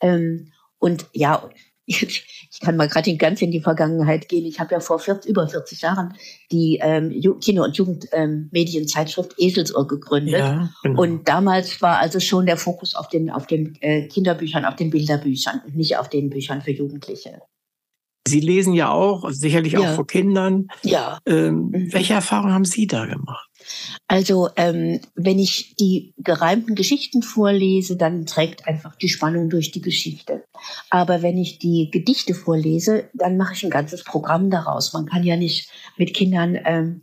Ähm, 0.00 0.52
und 0.78 1.06
ja, 1.12 1.48
kann 2.64 2.76
mal 2.76 2.88
gerade 2.88 3.14
ganz 3.16 3.42
in 3.42 3.50
die 3.50 3.60
Vergangenheit 3.60 4.28
gehen. 4.28 4.46
Ich 4.46 4.58
habe 4.58 4.74
ja 4.74 4.80
vor 4.80 4.98
40, 4.98 5.30
über 5.30 5.46
40 5.46 5.82
Jahren 5.82 6.14
die 6.50 6.78
ähm, 6.82 7.10
Kinder- 7.40 7.64
und 7.64 7.76
Jugendmedienzeitschrift 7.76 9.34
ähm, 9.38 9.46
Eselsohr 9.46 9.86
gegründet. 9.86 10.40
Ja, 10.40 10.70
genau. 10.82 11.02
Und 11.02 11.28
damals 11.28 11.80
war 11.82 11.98
also 11.98 12.20
schon 12.20 12.46
der 12.46 12.56
Fokus 12.56 12.94
auf 12.94 13.08
den, 13.08 13.30
auf 13.30 13.46
den 13.46 13.76
äh, 13.80 14.08
Kinderbüchern, 14.08 14.64
auf 14.64 14.76
den 14.76 14.90
Bilderbüchern 14.90 15.62
und 15.66 15.76
nicht 15.76 15.96
auf 15.98 16.08
den 16.08 16.30
Büchern 16.30 16.62
für 16.62 16.72
Jugendliche. 16.72 17.42
Sie 18.26 18.40
lesen 18.40 18.72
ja 18.72 18.90
auch, 18.90 19.30
sicherlich 19.30 19.74
ja. 19.74 19.80
auch 19.80 19.94
vor 19.94 20.06
Kindern. 20.06 20.68
Ja. 20.82 21.18
Ähm, 21.26 21.68
mhm. 21.68 21.92
Welche 21.92 22.14
Erfahrungen 22.14 22.54
haben 22.54 22.64
Sie 22.64 22.86
da 22.86 23.06
gemacht? 23.06 23.50
Also 24.08 24.50
ähm, 24.56 25.00
wenn 25.14 25.38
ich 25.38 25.74
die 25.76 26.14
gereimten 26.18 26.74
Geschichten 26.74 27.22
vorlese, 27.22 27.96
dann 27.96 28.26
trägt 28.26 28.66
einfach 28.66 28.96
die 28.96 29.08
Spannung 29.08 29.48
durch 29.48 29.70
die 29.70 29.80
Geschichte. 29.80 30.44
Aber 30.90 31.22
wenn 31.22 31.38
ich 31.38 31.58
die 31.58 31.90
Gedichte 31.90 32.34
vorlese, 32.34 33.08
dann 33.14 33.36
mache 33.36 33.54
ich 33.54 33.64
ein 33.64 33.70
ganzes 33.70 34.04
Programm 34.04 34.50
daraus. 34.50 34.92
Man 34.92 35.06
kann 35.06 35.24
ja 35.24 35.36
nicht 35.36 35.70
mit 35.96 36.14
Kindern, 36.14 36.58
ähm, 36.64 37.02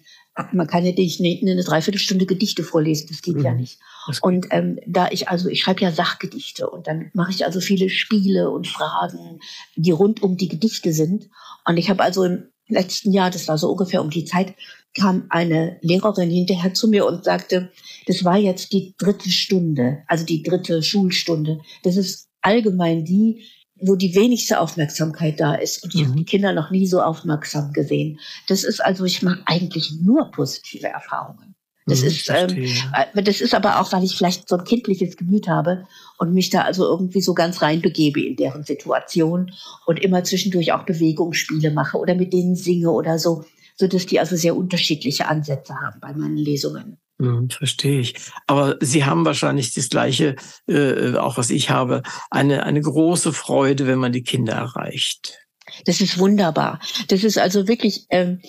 man 0.54 0.68
kann 0.68 0.86
ja 0.86 0.94
nicht 0.94 1.20
eine, 1.20 1.52
eine 1.52 1.64
Dreiviertelstunde 1.64 2.26
Gedichte 2.26 2.64
vorlesen, 2.64 3.08
das 3.10 3.22
geht 3.22 3.36
mhm. 3.36 3.44
ja 3.44 3.54
nicht. 3.54 3.80
Und 4.22 4.48
ähm, 4.52 4.80
da 4.88 5.10
ich 5.12 5.28
also, 5.28 5.50
ich 5.50 5.62
schreibe 5.62 5.82
ja 5.82 5.92
Sachgedichte 5.92 6.70
und 6.70 6.88
dann 6.88 7.12
mache 7.14 7.32
ich 7.32 7.46
also 7.46 7.60
viele 7.60 7.90
Spiele 7.90 8.50
und 8.50 8.68
Fragen, 8.68 9.40
die 9.76 9.92
rund 9.92 10.24
um 10.24 10.38
die 10.38 10.48
Gedichte 10.48 10.94
sind. 10.94 11.30
Und 11.66 11.78
ich 11.78 11.90
habe 11.90 12.04
also 12.04 12.24
im 12.24 12.44
letzten 12.68 13.12
Jahr, 13.12 13.30
das 13.30 13.48
war 13.48 13.58
so 13.58 13.70
ungefähr 13.70 14.02
um 14.02 14.10
die 14.10 14.26
Zeit, 14.26 14.56
kam 14.96 15.26
eine 15.30 15.78
Lehrerin 15.82 16.30
hinterher 16.30 16.74
zu 16.74 16.88
mir 16.88 17.06
und 17.06 17.24
sagte, 17.24 17.72
das 18.08 18.24
war 18.24 18.38
jetzt 18.38 18.74
die 18.74 18.96
dritte 18.98 19.30
Stunde, 19.30 20.04
also 20.08 20.26
die 20.26 20.44
dritte 20.44 20.82
Schulstunde. 20.84 21.60
Das 21.84 21.98
ist 21.98 22.28
allgemein 22.42 23.06
die, 23.06 23.46
wo 23.82 23.96
die 23.96 24.16
wenigste 24.16 24.60
Aufmerksamkeit 24.60 25.40
da 25.40 25.56
ist. 25.56 25.84
Und 25.84 25.96
ich 25.96 26.02
mhm. 26.02 26.08
habe 26.08 26.18
die 26.18 26.26
Kinder 26.26 26.54
noch 26.54 26.72
nie 26.72 26.88
so 26.88 27.02
aufmerksam 27.02 27.74
gesehen. 27.74 28.20
Das 28.48 28.64
ist 28.64 28.80
also, 28.80 29.06
ich 29.06 29.22
mache 29.22 29.42
eigentlich 29.46 29.92
nur 30.02 30.32
positive 30.32 30.88
Erfahrungen. 30.88 31.56
Das 31.88 32.02
mhm, 32.02 32.08
ist, 32.08 32.30
ähm, 32.30 32.64
äh, 32.94 33.24
das 33.24 33.42
ist 33.42 33.56
aber 33.56 33.82
auch, 33.82 33.92
weil 33.92 34.04
ich 34.04 34.16
vielleicht 34.16 34.48
so 34.48 34.58
ein 34.58 34.64
kindliches 34.64 35.18
Gemüt 35.18 35.48
habe 35.48 35.88
und 36.20 36.34
mich 36.34 36.50
da 36.50 36.62
also 36.62 36.86
irgendwie 36.86 37.22
so 37.22 37.34
ganz 37.34 37.62
reinbegebe 37.62 38.22
in 38.22 38.36
deren 38.36 38.64
Situation 38.64 39.52
und 39.88 40.00
immer 40.00 40.24
zwischendurch 40.24 40.74
auch 40.74 40.84
Bewegungsspiele 40.84 41.72
mache 41.72 41.98
oder 41.98 42.14
mit 42.14 42.34
denen 42.34 42.56
singe 42.56 42.92
oder 42.92 43.18
so 43.18 43.46
so 43.82 43.88
dass 43.88 44.06
die 44.06 44.20
also 44.20 44.36
sehr 44.36 44.56
unterschiedliche 44.56 45.28
Ansätze 45.28 45.74
haben 45.74 46.00
bei 46.00 46.14
meinen 46.14 46.38
Lesungen. 46.38 46.98
Hm, 47.22 47.52
verstehe 47.52 48.00
ich. 48.00 48.16
Aber 48.48 48.78
Sie 48.80 49.06
haben 49.06 49.26
wahrscheinlich 49.26 49.76
das 49.76 49.90
Gleiche, 49.90 50.36
äh, 50.68 51.14
auch 51.18 51.38
was 51.38 51.52
ich 51.52 51.70
habe, 51.70 52.02
eine, 52.32 52.64
eine 52.64 52.82
große 52.82 53.32
Freude, 53.32 53.86
wenn 53.86 54.00
man 54.00 54.12
die 54.12 54.24
Kinder 54.24 54.54
erreicht. 54.54 55.38
Das 55.86 56.02
ist 56.02 56.18
wunderbar. 56.18 56.80
Das 57.10 57.24
ist 57.24 57.38
also 57.38 57.68
wirklich, 57.68 58.08
ähm, 58.10 58.42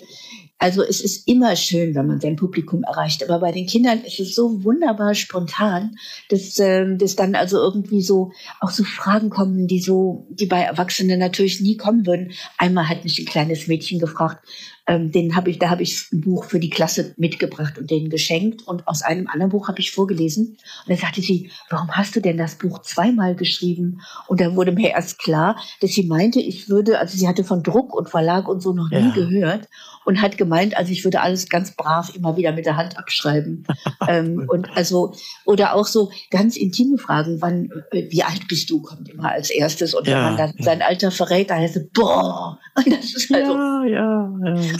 also 0.57 0.81
es 0.81 1.01
ist 1.01 1.27
immer 1.27 1.55
schön, 1.55 1.93
wenn 1.93 2.07
man 2.07 2.19
sein 2.19 2.35
Publikum 2.35 2.83
erreicht, 2.83 3.23
aber 3.23 3.39
bei 3.39 3.51
den 3.51 3.67
Kindern 3.67 4.01
ist 4.01 4.19
es 4.19 4.33
so 4.33 4.63
wunderbar 4.63 5.13
spontan, 5.13 5.95
dass, 6.29 6.57
ähm, 6.57 6.97
dass 6.97 7.15
dann 7.15 7.35
also 7.35 7.57
irgendwie 7.57 8.01
so 8.01 8.31
auch 8.59 8.71
so 8.71 8.83
Fragen 8.83 9.29
kommen, 9.29 9.67
die 9.67 9.81
so, 9.81 10.25
die 10.31 10.47
bei 10.47 10.61
Erwachsenen 10.61 11.19
natürlich 11.19 11.61
nie 11.61 11.77
kommen 11.77 12.07
würden. 12.07 12.31
Einmal 12.57 12.89
hat 12.89 13.03
mich 13.03 13.19
ein 13.19 13.25
kleines 13.25 13.67
Mädchen 13.67 13.99
gefragt, 13.99 14.47
ähm, 14.85 15.11
den 15.11 15.35
habe 15.35 15.49
ich, 15.49 15.59
da 15.59 15.69
habe 15.69 15.83
ich 15.83 16.11
ein 16.11 16.21
Buch 16.21 16.43
für 16.45 16.59
die 16.59 16.69
Klasse 16.69 17.13
mitgebracht 17.17 17.77
und 17.77 17.89
denen 17.89 18.09
geschenkt. 18.09 18.67
Und 18.67 18.87
aus 18.87 19.01
einem 19.01 19.27
anderen 19.27 19.51
Buch 19.51 19.67
habe 19.67 19.79
ich 19.79 19.91
vorgelesen. 19.91 20.57
Und 20.85 20.89
dann 20.89 20.97
sagte 20.97 21.21
sie, 21.21 21.51
warum 21.69 21.89
hast 21.91 22.15
du 22.15 22.19
denn 22.19 22.37
das 22.37 22.55
Buch 22.55 22.81
zweimal 22.81 23.35
geschrieben? 23.35 24.01
Und 24.27 24.41
da 24.41 24.55
wurde 24.55 24.73
mir 24.73 24.89
erst 24.89 25.19
klar, 25.19 25.55
dass 25.79 25.91
sie 25.91 26.03
meinte, 26.03 26.41
ich 26.41 26.69
würde, 26.69 26.99
also 26.99 27.17
sie 27.17 27.27
hatte 27.27 27.45
von 27.45 27.63
Druck 27.63 27.95
und 27.95 28.09
Verlag 28.09 28.47
und 28.47 28.61
so 28.61 28.73
noch 28.73 28.89
nie 28.89 28.97
ja. 28.97 29.13
gehört 29.13 29.69
und 30.05 30.21
hat 30.21 30.37
gemeint, 30.37 30.77
also 30.77 30.91
ich 30.91 31.03
würde 31.03 31.21
alles 31.21 31.49
ganz 31.49 31.75
brav 31.75 32.15
immer 32.15 32.37
wieder 32.37 32.51
mit 32.51 32.65
der 32.65 32.77
Hand 32.77 32.97
abschreiben. 32.97 33.65
ähm, 34.07 34.45
und 34.49 34.69
also, 34.75 35.13
oder 35.45 35.75
auch 35.75 35.87
so 35.87 36.11
ganz 36.29 36.57
intime 36.57 36.97
Fragen, 36.97 37.41
wann, 37.41 37.69
äh, 37.91 38.09
wie 38.09 38.23
alt 38.23 38.47
bist 38.47 38.69
du, 38.69 38.81
kommt 38.81 39.09
immer 39.09 39.31
als 39.31 39.49
erstes. 39.49 39.93
Und 39.93 40.07
ja, 40.07 40.15
wenn 40.15 40.23
man 40.23 40.37
dann 40.37 40.53
ja. 40.57 40.63
sein 40.63 40.81
Alter 40.81 41.11
verrät, 41.11 41.49
dann 41.49 41.59
heißt 41.59 41.77
es, 41.77 41.87
boah, 41.93 42.59
das 42.85 43.13
ist 43.13 43.33
also, 43.33 43.53
ja, 43.85 44.33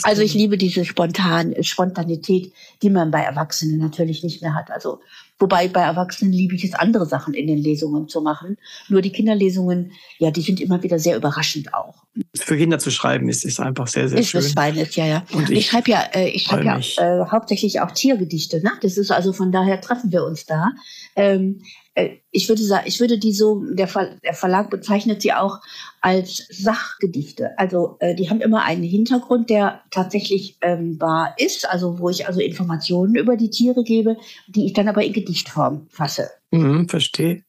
also 0.04 0.22
ich 0.22 0.34
liebe 0.34 0.58
diese 0.58 0.86
Spontan, 0.86 1.54
Spontanität, 1.62 2.52
die 2.82 2.90
man 2.90 3.12
bei 3.12 3.22
Erwachsenen 3.22 3.80
natürlich 3.80 4.24
nicht 4.24 4.42
mehr 4.42 4.56
hat. 4.56 4.72
Also 4.72 5.00
Wobei 5.40 5.68
bei 5.68 5.82
Erwachsenen 5.82 6.32
liebe 6.32 6.56
ich 6.56 6.64
es, 6.64 6.74
andere 6.74 7.06
Sachen 7.06 7.34
in 7.34 7.48
den 7.48 7.58
Lesungen 7.58 8.08
zu 8.08 8.22
machen. 8.22 8.58
Nur 8.88 9.02
die 9.02 9.12
Kinderlesungen, 9.12 9.92
ja, 10.18 10.32
die 10.32 10.42
sind 10.42 10.62
immer 10.62 10.84
wieder 10.84 11.00
sehr 11.00 11.18
überraschend 11.18 11.74
auch. 11.74 12.03
Für 12.36 12.58
Kinder 12.58 12.78
zu 12.78 12.91
schreiben 12.91 13.28
ist, 13.28 13.43
ist 13.43 13.60
einfach 13.60 13.88
sehr, 13.88 14.08
sehr 14.08 14.19
ist 14.19 14.30
schön. 14.30 14.41
Ist 14.41 14.54
feines, 14.54 14.95
ja, 14.95 15.06
ja. 15.06 15.26
Und 15.34 15.49
ich, 15.49 15.60
ich 15.60 15.67
schreibe 15.67 15.89
ja, 15.91 16.04
äh, 16.13 16.30
ich 16.30 16.43
schreibe 16.43 16.65
ja 16.65 16.78
äh, 16.78 17.26
hauptsächlich 17.26 17.82
auch 17.82 17.91
Tiergedichte. 17.91 18.62
Ne? 18.62 18.71
Das 18.82 18.97
ist 18.97 19.12
also 19.12 19.34
von 19.34 19.52
daher 19.52 19.82
treffen 19.82 20.12
wir 20.12 20.23
uns 20.23 20.45
da. 20.45 20.71
Ähm, 21.15 21.62
äh, 21.95 22.17
ich 22.32 22.49
würde 22.49 22.62
sagen, 22.63 22.86
ich 22.88 22.99
würde 22.99 23.17
die 23.17 23.34
so, 23.34 23.63
der, 23.65 23.88
Ver, 23.88 24.15
der 24.23 24.34
Verlag 24.34 24.69
bezeichnet 24.69 25.21
sie 25.21 25.34
auch 25.34 25.60
als 26.02 26.45
Sachgedichte. 26.49 27.58
Also 27.58 27.97
äh, 27.99 28.15
die 28.15 28.30
haben 28.30 28.41
immer 28.41 28.63
einen 28.63 28.84
Hintergrund, 28.84 29.49
der 29.49 29.82
tatsächlich 29.91 30.58
ähm, 30.62 30.99
wahr 30.99 31.36
ist, 31.38 31.67
also 31.69 31.99
wo 31.99 32.10
ich 32.10 32.28
also 32.28 32.39
Informationen 32.39 33.15
über 33.15 33.38
die 33.38 33.49
Tiere 33.49 33.84
gebe, 33.84 34.17
die 34.47 34.65
ich 34.65 34.73
dann 34.73 34.88
aber 34.88 35.04
in 35.04 35.13
Gedichtform 35.13 35.88
fasse. 35.89 36.30
Mhm, 36.52 36.89
verstehe. 36.89 37.43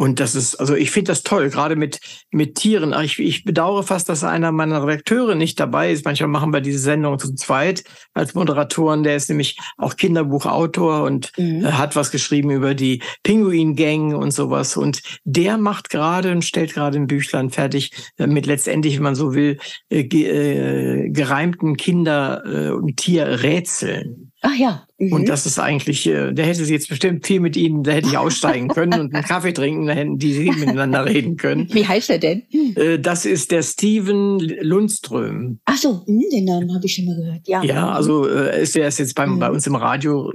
Und 0.00 0.18
das 0.18 0.34
ist, 0.34 0.54
also 0.54 0.74
ich 0.74 0.90
finde 0.90 1.10
das 1.10 1.24
toll, 1.24 1.50
gerade 1.50 1.76
mit, 1.76 2.00
mit 2.30 2.54
Tieren. 2.54 2.94
Ich, 3.04 3.18
ich 3.18 3.44
bedauere 3.44 3.82
fast, 3.82 4.08
dass 4.08 4.24
einer 4.24 4.50
meiner 4.50 4.82
Redakteure 4.82 5.34
nicht 5.34 5.60
dabei 5.60 5.92
ist. 5.92 6.06
Manchmal 6.06 6.30
machen 6.30 6.54
wir 6.54 6.62
diese 6.62 6.78
Sendung 6.78 7.18
zu 7.18 7.34
zweit 7.34 7.84
als 8.14 8.32
Moderatoren. 8.32 9.02
Der 9.02 9.14
ist 9.16 9.28
nämlich 9.28 9.58
auch 9.76 9.96
Kinderbuchautor 9.96 11.02
und 11.02 11.32
mhm. 11.36 11.76
hat 11.76 11.96
was 11.96 12.10
geschrieben 12.10 12.48
über 12.50 12.74
die 12.74 13.02
Pinguin-Gang 13.24 14.14
und 14.14 14.30
sowas. 14.30 14.78
Und 14.78 15.02
der 15.24 15.58
macht 15.58 15.90
gerade 15.90 16.32
und 16.32 16.46
stellt 16.46 16.72
gerade 16.72 16.96
ein 16.96 17.06
Büchlein 17.06 17.50
fertig 17.50 17.90
äh, 18.16 18.26
mit 18.26 18.46
letztendlich, 18.46 18.96
wenn 18.96 19.02
man 19.02 19.14
so 19.14 19.34
will, 19.34 19.58
äh, 19.90 20.00
äh, 20.00 21.10
gereimten 21.10 21.76
Kinder- 21.76 22.72
und 22.74 22.96
Tierrätseln. 22.96 24.32
Ach 24.40 24.54
ja. 24.56 24.86
Mhm. 25.00 25.12
Und 25.12 25.28
das 25.28 25.46
ist 25.46 25.58
eigentlich, 25.58 26.06
äh, 26.06 26.32
der 26.32 26.44
hätte 26.44 26.64
sie 26.64 26.74
jetzt 26.74 26.88
bestimmt 26.88 27.26
viel 27.26 27.40
mit 27.40 27.56
ihnen, 27.56 27.82
da 27.82 27.92
hätte 27.92 28.08
ich 28.08 28.18
aussteigen 28.18 28.68
können 28.74 29.00
und 29.00 29.14
einen 29.14 29.24
Kaffee 29.24 29.52
trinken, 29.52 29.86
da 29.86 29.94
hätten 29.94 30.18
die 30.18 30.34
sie 30.34 30.50
miteinander 30.50 31.06
reden 31.06 31.36
können. 31.38 31.68
Wie 31.72 31.86
heißt 31.86 32.10
er 32.10 32.18
denn? 32.18 32.42
Äh, 32.76 32.98
das 32.98 33.24
ist 33.24 33.50
der 33.50 33.62
Steven 33.62 34.38
Lundström. 34.60 35.58
Ach 35.64 35.76
so, 35.78 36.04
hm, 36.06 36.22
den 36.30 36.44
Namen 36.44 36.74
habe 36.74 36.84
ich 36.84 36.94
schon 36.94 37.06
mal 37.06 37.16
gehört. 37.16 37.48
Ja, 37.48 37.62
ja 37.62 37.90
also 37.90 38.28
äh, 38.28 38.62
ist 38.62 38.76
er 38.76 38.88
ist 38.88 38.98
jetzt 38.98 39.14
beim, 39.14 39.36
mhm. 39.36 39.38
bei 39.38 39.50
uns 39.50 39.66
im 39.66 39.74
Radio 39.74 40.30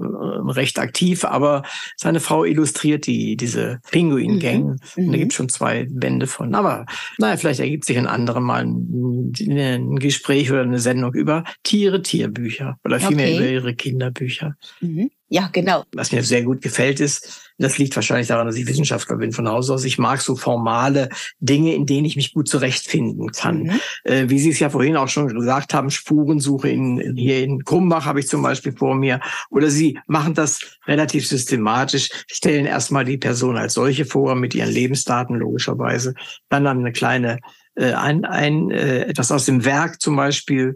recht 0.49 0.79
aktiv, 0.79 1.25
aber 1.25 1.63
seine 1.95 2.19
Frau 2.19 2.43
illustriert 2.43 3.05
die 3.05 3.37
diese 3.37 3.79
Pinguin 3.91 4.39
Gang. 4.39 4.63
Mhm. 4.63 4.71
Und 4.71 4.79
da 4.95 5.01
mhm. 5.01 5.11
gibt 5.11 5.31
es 5.31 5.35
schon 5.35 5.49
zwei 5.49 5.87
Bände 5.89 6.25
von. 6.27 6.55
Aber 6.55 6.85
naja, 7.19 7.37
vielleicht 7.37 7.59
ergibt 7.59 7.85
sich 7.85 7.97
ein 7.97 8.07
anderes 8.07 8.41
Mal 8.41 8.63
ein, 8.63 9.33
ein, 9.49 9.95
Gespräch 9.97 10.51
oder 10.51 10.61
eine 10.61 10.79
Sendung 10.79 11.13
über 11.13 11.43
Tiere, 11.63 12.01
Tierbücher 12.01 12.77
oder 12.83 12.99
vielmehr 12.99 13.27
okay. 13.27 13.37
über 13.37 13.47
ihre 13.47 13.75
Kinderbücher. 13.75 14.54
Mhm. 14.81 15.09
Ja, 15.27 15.49
genau. 15.51 15.83
Was 15.93 16.11
mir 16.11 16.23
sehr 16.23 16.43
gut 16.43 16.61
gefällt 16.61 16.99
ist, 16.99 17.51
das 17.57 17.77
liegt 17.77 17.95
wahrscheinlich 17.95 18.27
daran, 18.27 18.45
dass 18.45 18.57
ich 18.57 18.67
Wissenschaftler 18.67 19.17
bin 19.17 19.31
von 19.31 19.47
Haus 19.47 19.69
aus. 19.69 19.85
Ich 19.85 19.97
mag 19.97 20.21
so 20.21 20.35
formale 20.35 21.09
Dinge, 21.39 21.73
in 21.73 21.85
denen 21.85 22.05
ich 22.05 22.15
mich 22.15 22.33
gut 22.33 22.47
zurechtfinden 22.47 23.31
kann. 23.31 23.63
Mhm. 23.63 23.79
Äh, 24.03 24.29
wie 24.29 24.39
Sie 24.39 24.49
es 24.49 24.59
ja 24.59 24.69
vorhin 24.69 24.97
auch 24.97 25.07
schon 25.07 25.27
gesagt 25.27 25.73
haben, 25.73 25.89
Spurensuche 25.89 26.69
in, 26.69 27.15
hier 27.15 27.43
in 27.43 27.63
Krumbach 27.63 28.05
habe 28.05 28.19
ich 28.19 28.27
zum 28.27 28.43
Beispiel 28.43 28.73
vor 28.73 28.95
mir. 28.95 29.19
Oder 29.49 29.69
Sie 29.69 29.97
machen 30.07 30.33
das 30.35 30.77
relativ 30.85 31.27
systematisch, 31.27 32.09
stellen 32.27 32.65
erstmal 32.65 33.05
die 33.05 33.17
Person 33.17 33.57
als 33.57 33.73
solche 33.73 34.05
vor, 34.05 34.35
mit 34.35 34.53
ihren 34.53 34.71
Lebensdaten 34.71 35.37
logischerweise. 35.37 36.13
Dann 36.49 36.65
dann 36.65 36.79
eine 36.79 36.91
kleine, 36.91 37.39
äh, 37.75 37.93
ein, 37.93 38.25
ein, 38.25 38.69
äh, 38.69 39.03
etwas 39.03 39.31
aus 39.31 39.45
dem 39.45 39.65
Werk 39.65 40.01
zum 40.01 40.15
Beispiel 40.15 40.75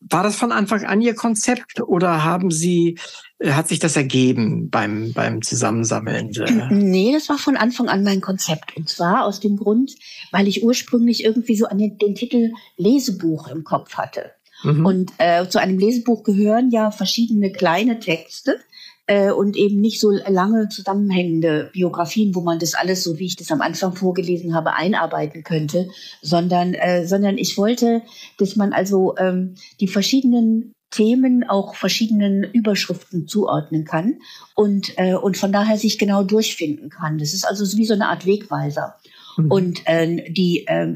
war 0.00 0.22
das 0.22 0.36
von 0.36 0.52
Anfang 0.52 0.84
an 0.84 1.00
Ihr 1.00 1.14
Konzept 1.14 1.80
oder 1.80 2.24
haben 2.24 2.50
Sie, 2.50 2.98
äh, 3.38 3.52
hat 3.52 3.68
sich 3.68 3.78
das 3.78 3.96
ergeben 3.96 4.70
beim, 4.70 5.12
beim 5.12 5.42
Zusammensammeln? 5.42 6.30
Nee, 6.70 7.12
das 7.12 7.28
war 7.28 7.38
von 7.38 7.56
Anfang 7.56 7.88
an 7.88 8.04
mein 8.04 8.20
Konzept. 8.20 8.76
Und 8.76 8.88
zwar 8.88 9.24
aus 9.24 9.40
dem 9.40 9.56
Grund, 9.56 9.94
weil 10.30 10.46
ich 10.46 10.62
ursprünglich 10.62 11.24
irgendwie 11.24 11.56
so 11.56 11.66
an 11.66 11.78
den, 11.78 11.98
den 11.98 12.14
Titel 12.14 12.52
Lesebuch 12.76 13.48
im 13.48 13.64
Kopf 13.64 13.94
hatte. 13.94 14.32
Mhm. 14.62 14.86
Und 14.86 15.12
äh, 15.18 15.48
zu 15.48 15.60
einem 15.60 15.78
Lesebuch 15.78 16.22
gehören 16.22 16.70
ja 16.70 16.90
verschiedene 16.90 17.52
kleine 17.52 17.98
Texte, 17.98 18.60
äh, 19.08 19.32
und 19.32 19.56
eben 19.56 19.80
nicht 19.80 20.00
so 20.00 20.10
lange 20.10 20.68
zusammenhängende 20.68 21.70
Biografien, 21.72 22.34
wo 22.34 22.42
man 22.42 22.58
das 22.58 22.74
alles, 22.74 23.02
so 23.02 23.18
wie 23.18 23.26
ich 23.26 23.36
das 23.36 23.50
am 23.50 23.62
Anfang 23.62 23.96
vorgelesen 23.96 24.54
habe, 24.54 24.74
einarbeiten 24.74 25.42
könnte, 25.42 25.88
sondern, 26.22 26.74
äh, 26.74 27.06
sondern 27.06 27.38
ich 27.38 27.56
wollte, 27.56 28.02
dass 28.38 28.54
man 28.54 28.72
also 28.72 29.16
ähm, 29.16 29.54
die 29.80 29.88
verschiedenen 29.88 30.72
Themen 30.90 31.44
auch 31.48 31.74
verschiedenen 31.74 32.44
Überschriften 32.44 33.26
zuordnen 33.26 33.84
kann 33.84 34.20
und, 34.54 34.92
äh, 34.96 35.14
und 35.14 35.36
von 35.36 35.52
daher 35.52 35.78
sich 35.78 35.98
genau 35.98 36.22
durchfinden 36.22 36.90
kann. 36.90 37.18
Das 37.18 37.34
ist 37.34 37.44
also 37.46 37.64
wie 37.76 37.84
so 37.86 37.94
eine 37.94 38.08
Art 38.08 38.26
Wegweiser. 38.26 38.96
Mhm. 39.36 39.50
Und 39.50 39.82
äh, 39.86 40.30
die, 40.30 40.66
äh, 40.66 40.94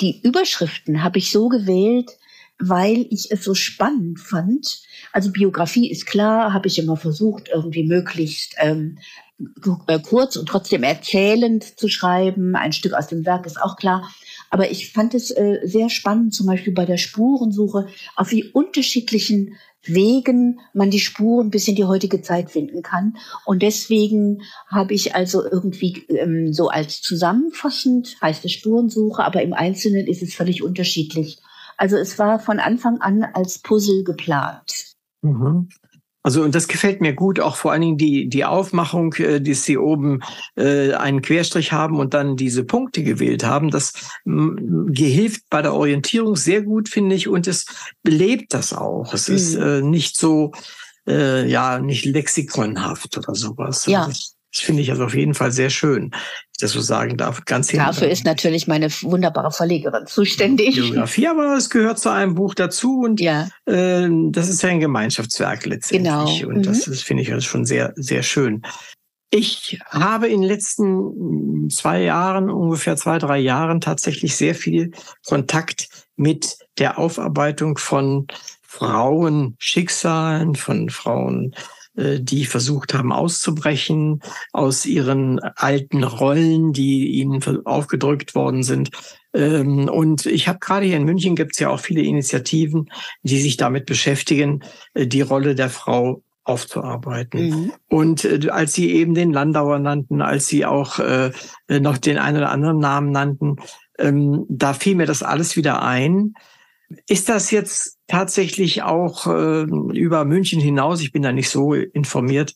die 0.00 0.20
Überschriften 0.22 1.02
habe 1.02 1.18
ich 1.18 1.30
so 1.30 1.48
gewählt, 1.48 2.10
weil 2.60 3.06
ich 3.10 3.30
es 3.30 3.42
so 3.42 3.54
spannend 3.54 4.20
fand. 4.20 4.82
Also 5.12 5.30
Biografie 5.32 5.90
ist 5.90 6.06
klar, 6.06 6.52
habe 6.52 6.68
ich 6.68 6.78
immer 6.78 6.96
versucht, 6.96 7.48
irgendwie 7.52 7.84
möglichst 7.84 8.54
ähm, 8.58 8.98
äh, 9.86 9.98
kurz 9.98 10.36
und 10.36 10.48
trotzdem 10.48 10.82
erzählend 10.82 11.78
zu 11.78 11.88
schreiben. 11.88 12.54
Ein 12.54 12.72
Stück 12.72 12.92
aus 12.92 13.08
dem 13.08 13.24
Werk 13.24 13.46
ist 13.46 13.60
auch 13.60 13.76
klar. 13.76 14.10
Aber 14.50 14.70
ich 14.70 14.92
fand 14.92 15.14
es 15.14 15.30
äh, 15.30 15.60
sehr 15.62 15.88
spannend, 15.88 16.34
zum 16.34 16.46
Beispiel 16.46 16.74
bei 16.74 16.84
der 16.84 16.98
Spurensuche, 16.98 17.86
auf 18.16 18.30
wie 18.30 18.44
unterschiedlichen 18.44 19.56
Wegen 19.82 20.60
man 20.74 20.90
die 20.90 21.00
Spuren 21.00 21.48
bis 21.50 21.66
in 21.66 21.74
die 21.74 21.86
heutige 21.86 22.20
Zeit 22.20 22.50
finden 22.50 22.82
kann. 22.82 23.16
Und 23.46 23.62
deswegen 23.62 24.42
habe 24.66 24.92
ich 24.92 25.14
also 25.14 25.42
irgendwie 25.42 26.04
ähm, 26.08 26.52
so 26.52 26.68
als 26.68 27.00
zusammenfassend 27.00 28.16
heißt 28.20 28.44
es 28.44 28.52
Spurensuche, 28.52 29.24
aber 29.24 29.40
im 29.42 29.54
Einzelnen 29.54 30.06
ist 30.06 30.22
es 30.22 30.34
völlig 30.34 30.62
unterschiedlich. 30.62 31.38
Also 31.80 31.96
es 31.96 32.18
war 32.18 32.38
von 32.38 32.60
Anfang 32.60 33.00
an 33.00 33.24
als 33.32 33.58
Puzzle 33.58 34.04
geplant. 34.04 34.94
Mhm. 35.22 35.70
Also 36.22 36.42
und 36.42 36.54
das 36.54 36.68
gefällt 36.68 37.00
mir 37.00 37.14
gut, 37.14 37.40
auch 37.40 37.56
vor 37.56 37.72
allen 37.72 37.80
Dingen 37.80 37.96
die 37.96 38.28
die 38.28 38.44
Aufmachung, 38.44 39.14
äh, 39.14 39.40
die 39.40 39.54
Sie 39.54 39.78
oben 39.78 40.20
äh, 40.56 40.92
einen 40.92 41.22
Querstrich 41.22 41.72
haben 41.72 41.98
und 41.98 42.12
dann 42.12 42.36
diese 42.36 42.64
Punkte 42.64 43.02
gewählt 43.02 43.44
haben. 43.44 43.70
Das 43.70 43.94
hilft 44.26 45.48
bei 45.48 45.62
der 45.62 45.72
Orientierung 45.72 46.36
sehr 46.36 46.60
gut, 46.60 46.90
finde 46.90 47.16
ich, 47.16 47.28
und 47.28 47.46
es 47.46 47.64
belebt 48.02 48.52
das 48.52 48.74
auch. 48.74 49.14
Es 49.14 49.28
mhm. 49.28 49.34
ist 49.34 49.54
äh, 49.54 49.80
nicht 49.80 50.18
so 50.18 50.52
äh, 51.08 51.48
ja 51.48 51.78
nicht 51.78 52.04
lexikonhaft 52.04 53.16
oder 53.16 53.34
sowas. 53.34 53.86
Ja. 53.86 54.00
Also 54.00 54.10
das 54.52 54.62
finde 54.62 54.82
ich 54.82 54.90
also 54.90 55.04
auf 55.04 55.14
jeden 55.14 55.32
Fall 55.32 55.52
sehr 55.52 55.70
schön, 55.70 56.10
das 56.62 56.72
so 56.72 56.80
sagen 56.80 57.16
darf. 57.16 57.44
Ganz 57.44 57.68
Dafür 57.68 58.08
ist 58.08 58.24
natürlich 58.24 58.66
meine 58.66 58.90
wunderbare 59.02 59.50
Verlegerin 59.50 60.06
zuständig. 60.06 60.76
Biografie, 60.76 61.28
aber 61.28 61.56
es 61.56 61.70
gehört 61.70 61.98
zu 61.98 62.10
einem 62.10 62.34
Buch 62.34 62.54
dazu 62.54 63.00
und 63.00 63.20
ja. 63.20 63.48
äh, 63.66 64.08
das 64.30 64.48
ist 64.48 64.62
ja 64.62 64.70
ein 64.70 64.80
Gemeinschaftswerk 64.80 65.66
letztendlich. 65.66 66.40
Genau. 66.40 66.48
Und 66.48 66.58
mhm. 66.58 66.62
das, 66.62 66.84
finde 67.02 67.22
ich 67.22 67.44
schon 67.44 67.64
sehr, 67.64 67.92
sehr 67.96 68.22
schön. 68.22 68.62
Ich 69.32 69.78
habe 69.86 70.26
in 70.26 70.40
den 70.40 70.48
letzten 70.48 71.70
zwei 71.70 72.02
Jahren, 72.02 72.50
ungefähr 72.50 72.96
zwei, 72.96 73.18
drei 73.18 73.38
Jahren, 73.38 73.80
tatsächlich 73.80 74.34
sehr 74.34 74.56
viel 74.56 74.90
Kontakt 75.24 75.88
mit 76.16 76.58
der 76.78 76.98
Aufarbeitung 76.98 77.78
von 77.78 78.26
Frauenschicksalen, 78.62 80.56
von 80.56 80.90
Frauen 80.90 81.54
die 82.20 82.44
versucht 82.44 82.94
haben 82.94 83.12
auszubrechen 83.12 84.22
aus 84.52 84.86
ihren 84.86 85.38
alten 85.38 86.04
Rollen, 86.04 86.72
die 86.72 87.08
ihnen 87.08 87.42
aufgedrückt 87.66 88.34
worden 88.34 88.62
sind. 88.62 88.90
Ähm, 89.32 89.88
und 89.88 90.26
ich 90.26 90.48
habe 90.48 90.58
gerade 90.58 90.86
hier 90.86 90.96
in 90.96 91.04
München 91.04 91.36
gibt 91.36 91.52
es 91.52 91.58
ja 91.60 91.68
auch 91.68 91.80
viele 91.80 92.02
Initiativen, 92.02 92.90
die 93.22 93.40
sich 93.40 93.56
damit 93.56 93.86
beschäftigen, 93.86 94.62
äh, 94.94 95.06
die 95.06 95.20
Rolle 95.22 95.54
der 95.54 95.70
Frau 95.70 96.22
aufzuarbeiten. 96.44 97.48
Mhm. 97.48 97.72
Und 97.88 98.24
äh, 98.24 98.48
als 98.50 98.72
sie 98.72 98.90
eben 98.90 99.14
den 99.14 99.32
Landauer 99.32 99.78
nannten, 99.78 100.20
als 100.22 100.48
sie 100.48 100.66
auch 100.66 100.98
äh, 100.98 101.30
noch 101.68 101.98
den 101.98 102.18
einen 102.18 102.38
oder 102.38 102.50
anderen 102.50 102.78
Namen 102.78 103.12
nannten, 103.12 103.56
ähm, 103.98 104.46
da 104.48 104.74
fiel 104.74 104.96
mir 104.96 105.06
das 105.06 105.22
alles 105.22 105.56
wieder 105.56 105.82
ein, 105.82 106.34
Ist 107.06 107.28
das 107.28 107.50
jetzt 107.50 107.98
tatsächlich 108.08 108.82
auch 108.82 109.26
äh, 109.26 109.62
über 109.62 110.24
München 110.24 110.60
hinaus, 110.60 111.00
ich 111.00 111.12
bin 111.12 111.22
da 111.22 111.32
nicht 111.32 111.48
so 111.48 111.74
informiert, 111.74 112.54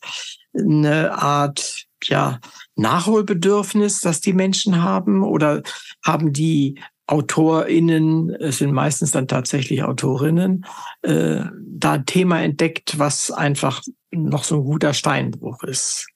eine 0.53 1.17
Art 1.17 1.85
ja, 2.03 2.39
Nachholbedürfnis, 2.75 4.01
das 4.01 4.21
die 4.21 4.33
Menschen 4.33 4.83
haben? 4.83 5.23
Oder 5.23 5.63
haben 6.03 6.33
die 6.33 6.79
AutorInnen, 7.07 8.31
es 8.31 8.57
sind 8.57 8.73
meistens 8.73 9.11
dann 9.11 9.27
tatsächlich 9.27 9.83
Autorinnen, 9.83 10.65
äh, 11.03 11.41
da 11.59 11.93
ein 11.93 12.05
Thema 12.05 12.41
entdeckt, 12.41 12.97
was 12.97 13.31
einfach 13.31 13.81
noch 14.11 14.43
so 14.43 14.55
ein 14.55 14.63
guter 14.63 14.93
Steinbruch 14.93 15.63
ist? 15.63 16.07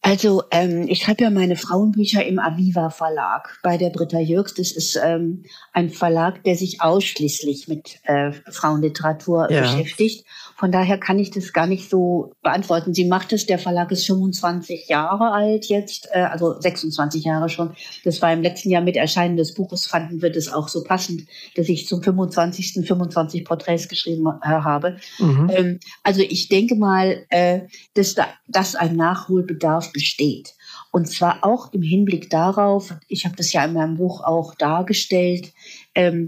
Also 0.00 0.44
ähm, 0.52 0.86
ich 0.88 1.02
schreibe 1.02 1.24
ja 1.24 1.30
meine 1.30 1.56
Frauenbücher 1.56 2.24
im 2.24 2.38
Aviva 2.38 2.90
Verlag 2.90 3.58
bei 3.62 3.76
der 3.76 3.90
Britta 3.90 4.20
Jürgs. 4.20 4.54
Das 4.54 4.70
ist 4.70 4.96
ähm, 5.02 5.44
ein 5.72 5.90
Verlag, 5.90 6.44
der 6.44 6.56
sich 6.56 6.80
ausschließlich 6.80 7.68
mit 7.68 7.98
äh, 8.04 8.32
Frauenliteratur 8.50 9.50
ja. 9.50 9.62
beschäftigt. 9.62 10.24
Von 10.58 10.72
daher 10.72 10.98
kann 10.98 11.20
ich 11.20 11.30
das 11.30 11.52
gar 11.52 11.68
nicht 11.68 11.88
so 11.88 12.32
beantworten. 12.42 12.92
Sie 12.92 13.04
macht 13.04 13.32
es, 13.32 13.46
der 13.46 13.60
Verlag 13.60 13.92
ist 13.92 14.06
25 14.06 14.88
Jahre 14.88 15.30
alt 15.30 15.66
jetzt, 15.66 16.08
äh, 16.12 16.22
also 16.22 16.60
26 16.60 17.24
Jahre 17.24 17.48
schon. 17.48 17.74
Das 18.04 18.20
war 18.22 18.32
im 18.32 18.42
letzten 18.42 18.70
Jahr 18.70 18.82
mit 18.82 18.96
Erscheinen 18.96 19.36
des 19.36 19.54
Buches, 19.54 19.86
fanden 19.86 20.20
wir 20.20 20.30
das 20.30 20.48
auch 20.52 20.66
so 20.66 20.82
passend, 20.82 21.26
dass 21.54 21.68
ich 21.68 21.86
zum 21.86 22.02
25. 22.02 22.84
25 22.84 23.44
Porträts 23.44 23.88
geschrieben 23.88 24.26
äh, 24.26 24.46
habe. 24.48 24.96
Mhm. 25.20 25.50
Ähm, 25.54 25.80
also 26.02 26.22
ich 26.22 26.48
denke 26.48 26.74
mal, 26.74 27.24
äh, 27.28 27.60
dass 27.94 28.14
da 28.14 28.26
dass 28.48 28.74
ein 28.74 28.96
Nachholbedarf 28.96 29.92
besteht. 29.92 30.54
Und 30.90 31.06
zwar 31.06 31.44
auch 31.44 31.72
im 31.72 31.82
Hinblick 31.82 32.30
darauf, 32.30 32.94
ich 33.08 33.24
habe 33.26 33.36
das 33.36 33.52
ja 33.52 33.64
in 33.64 33.74
meinem 33.74 33.96
Buch 33.96 34.24
auch 34.24 34.54
dargestellt, 34.54 35.52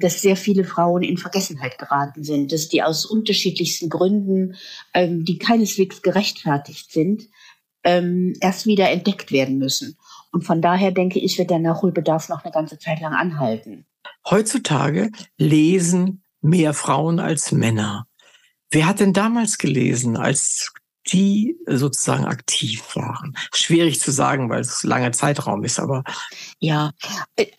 dass 0.01 0.21
sehr 0.21 0.37
viele 0.37 0.65
Frauen 0.65 1.03
in 1.03 1.17
Vergessenheit 1.17 1.79
geraten 1.79 2.25
sind, 2.25 2.53
dass 2.53 2.69
die 2.69 2.83
aus 2.83 3.07
unterschiedlichsten 3.07 3.89
Gründen, 3.89 4.57
ähm, 4.95 5.25
die 5.25 5.39
keineswegs 5.39 6.03
gerechtfertigt 6.03 6.91
sind, 6.93 7.29
ähm, 7.85 8.35
erst 8.41 8.67
wieder 8.67 8.91
entdeckt 8.91 9.33
werden 9.33 9.59
müssen. 9.59 9.97
Und 10.33 10.43
von 10.43 10.61
daher 10.61 10.91
denke 10.91 11.19
ich, 11.19 11.39
wird 11.39 11.51
der 11.51 11.59
Nachholbedarf 11.59 12.29
noch 12.29 12.45
eine 12.45 12.53
ganze 12.53 12.79
Zeit 12.79 13.01
lang 13.01 13.15
anhalten. 13.15 13.87
Heutzutage 14.29 15.11
lesen 15.39 16.23
mehr 16.41 16.75
Frauen 16.75 17.21
als 17.21 17.53
Männer. 17.53 18.07
Wer 18.71 18.87
hat 18.87 19.01
denn 19.01 19.13
damals 19.13 19.59
gelesen, 19.59 20.17
als 20.17 20.73
die 21.09 21.57
sozusagen 21.67 22.25
aktiv 22.25 22.83
waren? 22.95 23.37
Schwierig 23.53 24.01
zu 24.01 24.11
sagen, 24.11 24.49
weil 24.49 24.61
es 24.61 24.85
langer 24.85 25.13
Zeitraum 25.13 25.65
ist, 25.65 25.81
aber. 25.81 26.05
Ja, 26.61 26.93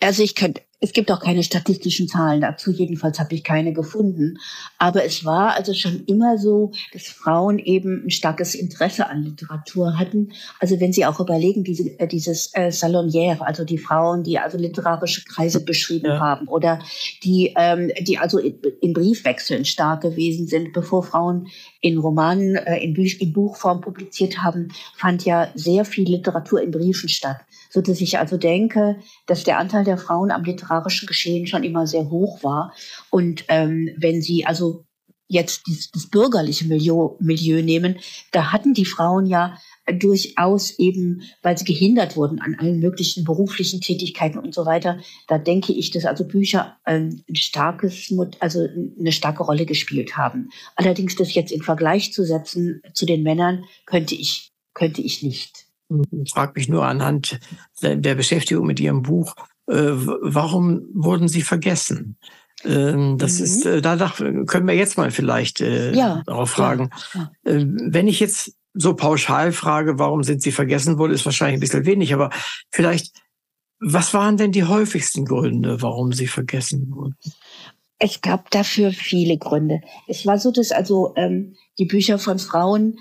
also 0.00 0.22
ich 0.22 0.34
könnte, 0.34 0.62
es 0.82 0.92
gibt 0.92 1.12
auch 1.12 1.20
keine 1.20 1.44
statistischen 1.44 2.08
Zahlen 2.08 2.40
dazu, 2.40 2.72
jedenfalls 2.72 3.20
habe 3.20 3.34
ich 3.36 3.44
keine 3.44 3.72
gefunden. 3.72 4.38
Aber 4.78 5.04
es 5.04 5.24
war 5.24 5.54
also 5.54 5.74
schon 5.74 6.04
immer 6.06 6.38
so, 6.38 6.72
dass 6.92 7.06
Frauen 7.06 7.60
eben 7.60 8.04
ein 8.04 8.10
starkes 8.10 8.56
Interesse 8.56 9.06
an 9.08 9.22
Literatur 9.22 9.96
hatten. 9.96 10.32
Also 10.58 10.80
wenn 10.80 10.92
Sie 10.92 11.06
auch 11.06 11.20
überlegen, 11.20 11.62
diese, 11.62 11.98
äh, 12.00 12.08
dieses 12.08 12.52
äh, 12.54 12.72
Salonière, 12.72 13.42
also 13.42 13.64
die 13.64 13.78
Frauen, 13.78 14.24
die 14.24 14.40
also 14.40 14.58
literarische 14.58 15.24
Kreise 15.24 15.64
beschrieben 15.64 16.06
ja. 16.06 16.18
haben 16.18 16.48
oder 16.48 16.80
die, 17.22 17.52
ähm, 17.56 17.92
die 18.00 18.18
also 18.18 18.38
in, 18.38 18.58
in 18.80 18.92
Briefwechseln 18.92 19.64
stark 19.64 20.02
gewesen 20.02 20.48
sind, 20.48 20.72
bevor 20.72 21.04
Frauen 21.04 21.46
in 21.80 21.96
Romanen, 21.96 22.56
äh, 22.56 22.82
in, 22.82 22.92
Büch 22.92 23.20
in 23.20 23.32
Buchform 23.32 23.82
publiziert 23.82 24.38
haben, 24.38 24.72
fand 24.96 25.24
ja 25.24 25.52
sehr 25.54 25.84
viel 25.84 26.10
Literatur 26.10 26.60
in 26.60 26.72
Briefen 26.72 27.08
statt 27.08 27.36
so 27.72 27.80
dass 27.80 28.00
ich 28.00 28.18
also 28.18 28.36
denke, 28.36 28.96
dass 29.26 29.44
der 29.44 29.58
Anteil 29.58 29.84
der 29.84 29.96
Frauen 29.96 30.30
am 30.30 30.44
literarischen 30.44 31.06
Geschehen 31.06 31.46
schon 31.46 31.64
immer 31.64 31.86
sehr 31.86 32.10
hoch 32.10 32.42
war. 32.42 32.74
Und 33.10 33.44
ähm, 33.48 33.88
wenn 33.96 34.20
Sie 34.20 34.44
also 34.44 34.84
jetzt 35.26 35.62
das, 35.66 35.90
das 35.90 36.06
bürgerliche 36.08 36.66
Milieu, 36.66 37.16
Milieu 37.18 37.62
nehmen, 37.62 37.96
da 38.32 38.52
hatten 38.52 38.74
die 38.74 38.84
Frauen 38.84 39.24
ja 39.24 39.56
durchaus 39.90 40.78
eben, 40.78 41.22
weil 41.40 41.56
sie 41.56 41.64
gehindert 41.64 42.16
wurden 42.16 42.40
an 42.40 42.54
allen 42.58 42.78
möglichen 42.78 43.24
beruflichen 43.24 43.80
Tätigkeiten 43.80 44.38
und 44.38 44.54
so 44.54 44.66
weiter. 44.66 45.00
Da 45.26 45.38
denke 45.38 45.72
ich, 45.72 45.90
dass 45.90 46.04
also 46.04 46.24
Bücher 46.24 46.76
ein 46.84 47.24
starkes, 47.32 48.12
also 48.38 48.68
eine 49.00 49.12
starke 49.12 49.42
Rolle 49.42 49.64
gespielt 49.64 50.16
haben. 50.16 50.50
Allerdings 50.76 51.16
das 51.16 51.34
jetzt 51.34 51.50
in 51.50 51.62
Vergleich 51.62 52.12
zu 52.12 52.24
setzen 52.24 52.82
zu 52.92 53.06
den 53.06 53.22
Männern 53.22 53.64
könnte 53.86 54.14
ich, 54.14 54.50
könnte 54.74 55.00
ich 55.00 55.22
nicht. 55.22 55.61
Ich 56.24 56.32
frage 56.32 56.52
mich 56.56 56.68
nur 56.68 56.86
anhand 56.86 57.38
der 57.82 58.14
Beschäftigung 58.14 58.66
mit 58.66 58.80
Ihrem 58.80 59.02
Buch, 59.02 59.34
äh, 59.66 59.92
warum 60.22 60.88
wurden 60.92 61.28
Sie 61.28 61.42
vergessen? 61.42 62.16
Ähm, 62.64 63.18
das 63.18 63.38
mhm. 63.38 63.44
ist, 63.44 63.66
äh, 63.66 63.80
da 63.80 63.96
können 64.46 64.66
wir 64.66 64.74
jetzt 64.74 64.98
mal 64.98 65.10
vielleicht 65.10 65.60
äh, 65.60 65.92
ja, 65.92 66.22
darauf 66.26 66.50
fragen. 66.50 66.90
Ja, 67.14 67.32
ja. 67.44 67.64
Wenn 67.66 68.08
ich 68.08 68.20
jetzt 68.20 68.54
so 68.74 68.94
pauschal 68.94 69.52
frage, 69.52 69.98
warum 69.98 70.22
sind 70.22 70.42
Sie 70.42 70.52
vergessen 70.52 70.98
worden, 70.98 71.12
ist 71.12 71.24
wahrscheinlich 71.24 71.58
ein 71.58 71.60
bisschen 71.60 71.86
wenig, 71.86 72.14
aber 72.14 72.30
vielleicht, 72.70 73.20
was 73.80 74.14
waren 74.14 74.36
denn 74.36 74.52
die 74.52 74.64
häufigsten 74.64 75.24
Gründe, 75.24 75.82
warum 75.82 76.12
Sie 76.12 76.26
vergessen 76.26 76.90
wurden? 76.90 77.16
Es 78.04 78.20
gab 78.20 78.50
dafür 78.50 78.90
viele 78.90 79.38
Gründe. 79.38 79.80
Es 80.08 80.26
war 80.26 80.36
so, 80.36 80.50
dass 80.50 80.72
also 80.72 81.12
ähm, 81.14 81.54
die 81.78 81.84
Bücher 81.84 82.18
von 82.18 82.40
Frauen 82.40 82.98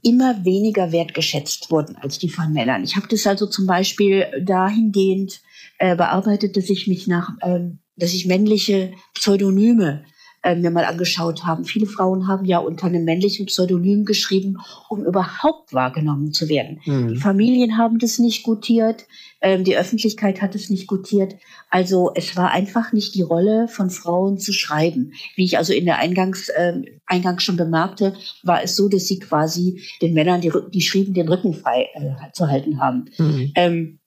immer 0.00 0.44
weniger 0.44 0.92
wertgeschätzt 0.92 1.72
wurden 1.72 1.96
als 1.96 2.20
die 2.20 2.28
von 2.28 2.52
Männern. 2.52 2.84
Ich 2.84 2.94
habe 2.94 3.08
das 3.08 3.26
also 3.26 3.46
zum 3.48 3.66
Beispiel 3.66 4.26
dahingehend 4.40 5.40
äh, 5.80 5.96
bearbeitet, 5.96 6.56
dass 6.56 6.70
ich 6.70 6.86
mich 6.86 7.08
nach, 7.08 7.30
ähm, 7.42 7.80
dass 7.96 8.14
ich 8.14 8.26
männliche 8.26 8.92
Pseudonyme 9.14 10.04
äh, 10.44 10.54
mir 10.54 10.70
mal 10.70 10.84
angeschaut 10.84 11.44
haben. 11.44 11.64
Viele 11.64 11.86
Frauen 11.86 12.28
haben 12.28 12.44
ja 12.44 12.58
unter 12.58 12.86
einem 12.86 13.04
männlichen 13.04 13.46
Pseudonym 13.46 14.04
geschrieben, 14.04 14.58
um 14.90 15.04
überhaupt 15.04 15.72
wahrgenommen 15.72 16.32
zu 16.32 16.48
werden. 16.50 16.80
Mhm. 16.84 17.08
Die 17.08 17.16
Familien 17.16 17.78
haben 17.78 17.98
das 17.98 18.18
nicht 18.18 18.42
gutiert, 18.42 19.06
ähm, 19.40 19.64
die 19.64 19.76
Öffentlichkeit 19.76 20.42
hat 20.42 20.54
es 20.54 20.68
nicht 20.68 20.86
gutiert. 20.86 21.36
Also 21.70 22.12
es 22.14 22.36
war 22.36 22.50
einfach 22.50 22.92
nicht 22.92 23.14
die 23.14 23.22
Rolle 23.22 23.68
von 23.68 23.88
Frauen 23.88 24.38
zu 24.38 24.52
schreiben. 24.52 25.14
Wie 25.34 25.44
ich 25.44 25.56
also 25.56 25.72
in 25.72 25.86
der 25.86 25.98
Eingangs, 25.98 26.50
äh, 26.50 26.74
Eingangs 27.06 27.42
schon 27.42 27.56
bemerkte, 27.56 28.14
war 28.42 28.62
es 28.62 28.76
so, 28.76 28.88
dass 28.88 29.08
sie 29.08 29.18
quasi 29.18 29.82
den 30.02 30.12
Männern, 30.12 30.42
die, 30.42 30.52
die 30.72 30.82
schrieben, 30.82 31.14
den 31.14 31.28
Rücken 31.28 31.54
frei 31.54 31.88
äh, 31.94 32.32
zu 32.32 32.48
halten 32.48 32.80
haben. 32.80 33.06
Mhm. 33.18 33.52
Ähm, 33.54 33.98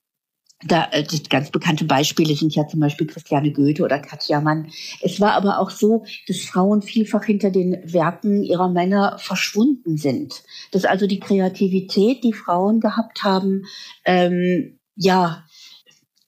da, 0.64 0.88
äh, 0.90 1.04
ganz 1.28 1.50
bekannte 1.50 1.84
Beispiele 1.84 2.34
sind 2.34 2.54
ja 2.54 2.66
zum 2.66 2.80
Beispiel 2.80 3.06
Christiane 3.06 3.52
Goethe 3.52 3.84
oder 3.84 4.00
Katja 4.00 4.40
Mann. 4.40 4.70
Es 5.00 5.20
war 5.20 5.32
aber 5.32 5.60
auch 5.60 5.70
so, 5.70 6.04
dass 6.26 6.40
Frauen 6.40 6.82
vielfach 6.82 7.24
hinter 7.24 7.50
den 7.50 7.78
Werken 7.84 8.42
ihrer 8.42 8.68
Männer 8.68 9.18
verschwunden 9.18 9.96
sind. 9.96 10.42
Dass 10.72 10.84
also 10.84 11.06
die 11.06 11.20
Kreativität, 11.20 12.24
die 12.24 12.32
Frauen 12.32 12.80
gehabt 12.80 13.22
haben, 13.22 13.66
ähm, 14.04 14.78
ja, 14.96 15.44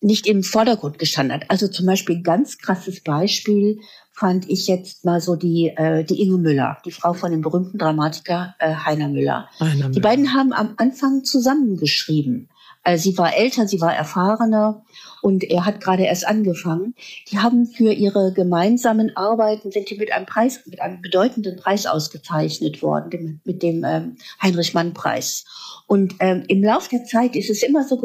nicht 0.01 0.27
im 0.27 0.45
Vordergrund 0.45 0.99
gestanden 0.99 1.35
hat. 1.35 1.51
Also 1.51 1.69
zum 1.69 1.87
Beispiel 1.87 2.17
ein 2.17 2.23
ganz 2.23 2.59
krasses 2.59 3.03
Beispiel 3.03 3.81
fand 4.13 4.49
ich 4.49 4.67
jetzt 4.67 5.05
mal 5.05 5.21
so 5.21 5.35
die, 5.35 5.73
äh, 5.77 6.05
die 6.05 6.23
Inge 6.23 6.39
Müller, 6.39 6.79
die 6.85 6.93
Frau 6.93 7.15
von 7.15 7.33
dem 7.33 7.41
berühmten 7.41 7.79
Dramatiker 7.79 8.55
äh, 8.59 8.75
Heiner 8.75 9.09
Müller. 9.09 9.49
Heiner 9.59 9.75
Müller. 9.75 9.91
Die 9.91 10.01
beiden 10.01 10.35
haben 10.35 10.53
am 10.53 10.75
Anfang 10.77 11.25
zusammengeschrieben. 11.25 12.50
Also 12.83 13.11
sie 13.11 13.19
war 13.19 13.37
älter, 13.37 13.69
sie 13.69 13.81
war 13.81 13.95
erfahrener 13.95 14.83
und 15.21 15.45
er 15.45 15.67
hat 15.67 15.81
gerade 15.83 16.05
erst 16.05 16.27
angefangen. 16.27 16.95
Die 17.31 17.39
haben 17.39 17.67
für 17.67 17.93
ihre 17.93 18.33
gemeinsamen 18.33 19.15
Arbeiten 19.17 19.71
sind 19.71 19.91
die 19.91 19.97
mit 19.97 20.13
einem 20.13 20.25
Preis, 20.25 20.61
mit 20.65 20.81
einem 20.81 21.03
bedeutenden 21.03 21.57
Preis 21.57 21.85
ausgezeichnet 21.85 22.83
worden, 22.83 23.11
dem, 23.11 23.41
mit 23.45 23.63
dem 23.63 23.85
ähm, 23.85 24.17
Heinrich 24.43 24.73
Mann 24.73 24.95
Preis. 24.95 25.45
Und 25.87 26.15
ähm, 26.21 26.45
im 26.49 26.63
Laufe 26.65 26.89
der 26.89 27.05
Zeit 27.05 27.37
ist 27.37 27.51
es 27.51 27.63
immer 27.63 27.87
so 27.87 28.01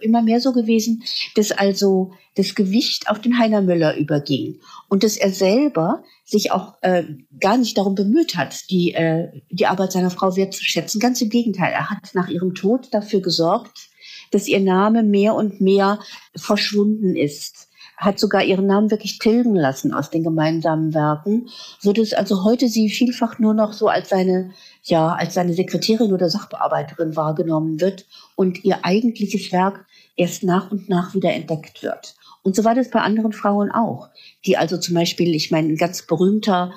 immer 0.00 0.22
mehr 0.22 0.40
so 0.40 0.52
gewesen, 0.52 1.04
dass 1.36 1.52
also 1.52 2.12
das 2.34 2.54
Gewicht 2.54 3.08
auf 3.08 3.20
den 3.20 3.38
Heiner 3.38 3.62
Müller 3.62 3.96
überging 3.96 4.60
und 4.88 5.04
dass 5.04 5.16
er 5.16 5.30
selber 5.30 6.02
sich 6.24 6.50
auch 6.50 6.74
äh, 6.82 7.04
gar 7.40 7.56
nicht 7.56 7.78
darum 7.78 7.94
bemüht 7.94 8.36
hat, 8.36 8.70
die, 8.70 8.92
äh, 8.94 9.28
die 9.50 9.66
Arbeit 9.66 9.92
seiner 9.92 10.10
Frau 10.10 10.34
wertzuschätzen. 10.36 11.00
Ganz 11.00 11.20
im 11.20 11.30
Gegenteil, 11.30 11.72
er 11.72 11.90
hat 11.90 12.14
nach 12.14 12.28
ihrem 12.28 12.54
Tod 12.54 12.88
dafür 12.92 13.20
gesorgt, 13.20 13.88
dass 14.30 14.48
ihr 14.48 14.60
Name 14.60 15.02
mehr 15.02 15.34
und 15.34 15.60
mehr 15.60 15.98
verschwunden 16.34 17.16
ist. 17.16 17.68
Hat 17.96 18.18
sogar 18.18 18.44
ihren 18.44 18.66
Namen 18.66 18.90
wirklich 18.90 19.18
tilgen 19.18 19.54
lassen 19.54 19.94
aus 19.94 20.10
den 20.10 20.22
gemeinsamen 20.22 20.92
Werken, 20.92 21.48
so 21.80 21.94
dass 21.94 22.12
also 22.12 22.44
heute 22.44 22.68
sie 22.68 22.90
vielfach 22.90 23.38
nur 23.38 23.54
noch 23.54 23.72
so 23.72 23.88
als 23.88 24.10
seine, 24.10 24.50
ja, 24.82 25.14
als 25.14 25.32
seine 25.32 25.54
Sekretärin 25.54 26.12
oder 26.12 26.28
Sachbearbeiterin 26.28 27.16
wahrgenommen 27.16 27.80
wird 27.80 28.06
und 28.34 28.64
ihr 28.64 28.84
eigentliches 28.84 29.50
Werk 29.50 29.86
erst 30.14 30.42
nach 30.42 30.70
und 30.70 30.90
nach 30.90 31.14
wieder 31.14 31.32
entdeckt 31.32 31.82
wird. 31.82 32.14
Und 32.46 32.54
so 32.54 32.62
war 32.62 32.76
das 32.76 32.90
bei 32.90 33.00
anderen 33.00 33.32
Frauen 33.32 33.72
auch, 33.72 34.08
die 34.44 34.56
also 34.56 34.78
zum 34.78 34.94
Beispiel, 34.94 35.34
ich 35.34 35.50
meine, 35.50 35.66
ein 35.66 35.76
ganz 35.76 36.06
berühmter 36.06 36.72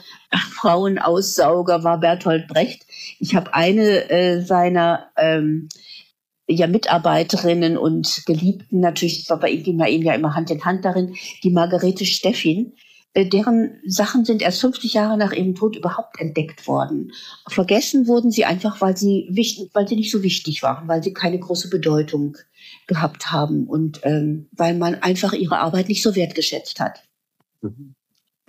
Frauenaussauger 0.55 1.83
war 1.83 1.99
Bertolt 1.99 2.47
Brecht. 2.47 2.87
Ich 3.19 3.35
habe 3.35 3.53
eine 3.53 4.09
äh, 4.09 4.41
seiner 4.41 5.11
ähm, 5.15 5.69
ja 6.49 6.67
Mitarbeiterinnen 6.67 7.77
und 7.77 8.23
Geliebten, 8.25 8.79
natürlich, 8.79 9.29
war 9.29 9.39
bei 9.39 9.51
ihm, 9.51 9.63
ging 9.63 9.77
bei 9.77 9.89
ihm 9.89 10.01
ja 10.01 10.13
immer 10.13 10.35
Hand 10.35 10.49
in 10.51 10.65
Hand 10.65 10.83
darin, 10.83 11.15
die 11.43 11.51
Margarete 11.51 12.05
Steffin, 12.05 12.73
äh, 13.13 13.25
deren 13.25 13.79
Sachen 13.85 14.25
sind 14.25 14.41
erst 14.41 14.61
50 14.61 14.93
Jahre 14.93 15.17
nach 15.17 15.31
ihrem 15.31 15.55
Tod 15.55 15.75
überhaupt 15.75 16.19
entdeckt 16.19 16.67
worden. 16.67 17.11
Vergessen 17.47 18.07
wurden 18.07 18.31
sie 18.31 18.45
einfach, 18.45 18.81
weil 18.81 18.97
sie, 18.97 19.27
wichtig, 19.31 19.69
weil 19.73 19.87
sie 19.87 19.95
nicht 19.95 20.11
so 20.11 20.23
wichtig 20.23 20.63
waren, 20.63 20.87
weil 20.87 21.03
sie 21.03 21.13
keine 21.13 21.39
große 21.39 21.69
Bedeutung 21.69 22.37
gehabt 22.87 23.31
haben 23.31 23.67
und 23.67 24.01
ähm, 24.03 24.47
weil 24.51 24.75
man 24.75 24.95
einfach 24.95 25.33
ihre 25.33 25.59
Arbeit 25.59 25.87
nicht 25.87 26.03
so 26.03 26.15
wertgeschätzt 26.15 26.79
hat. 26.79 27.03
Mhm. 27.61 27.95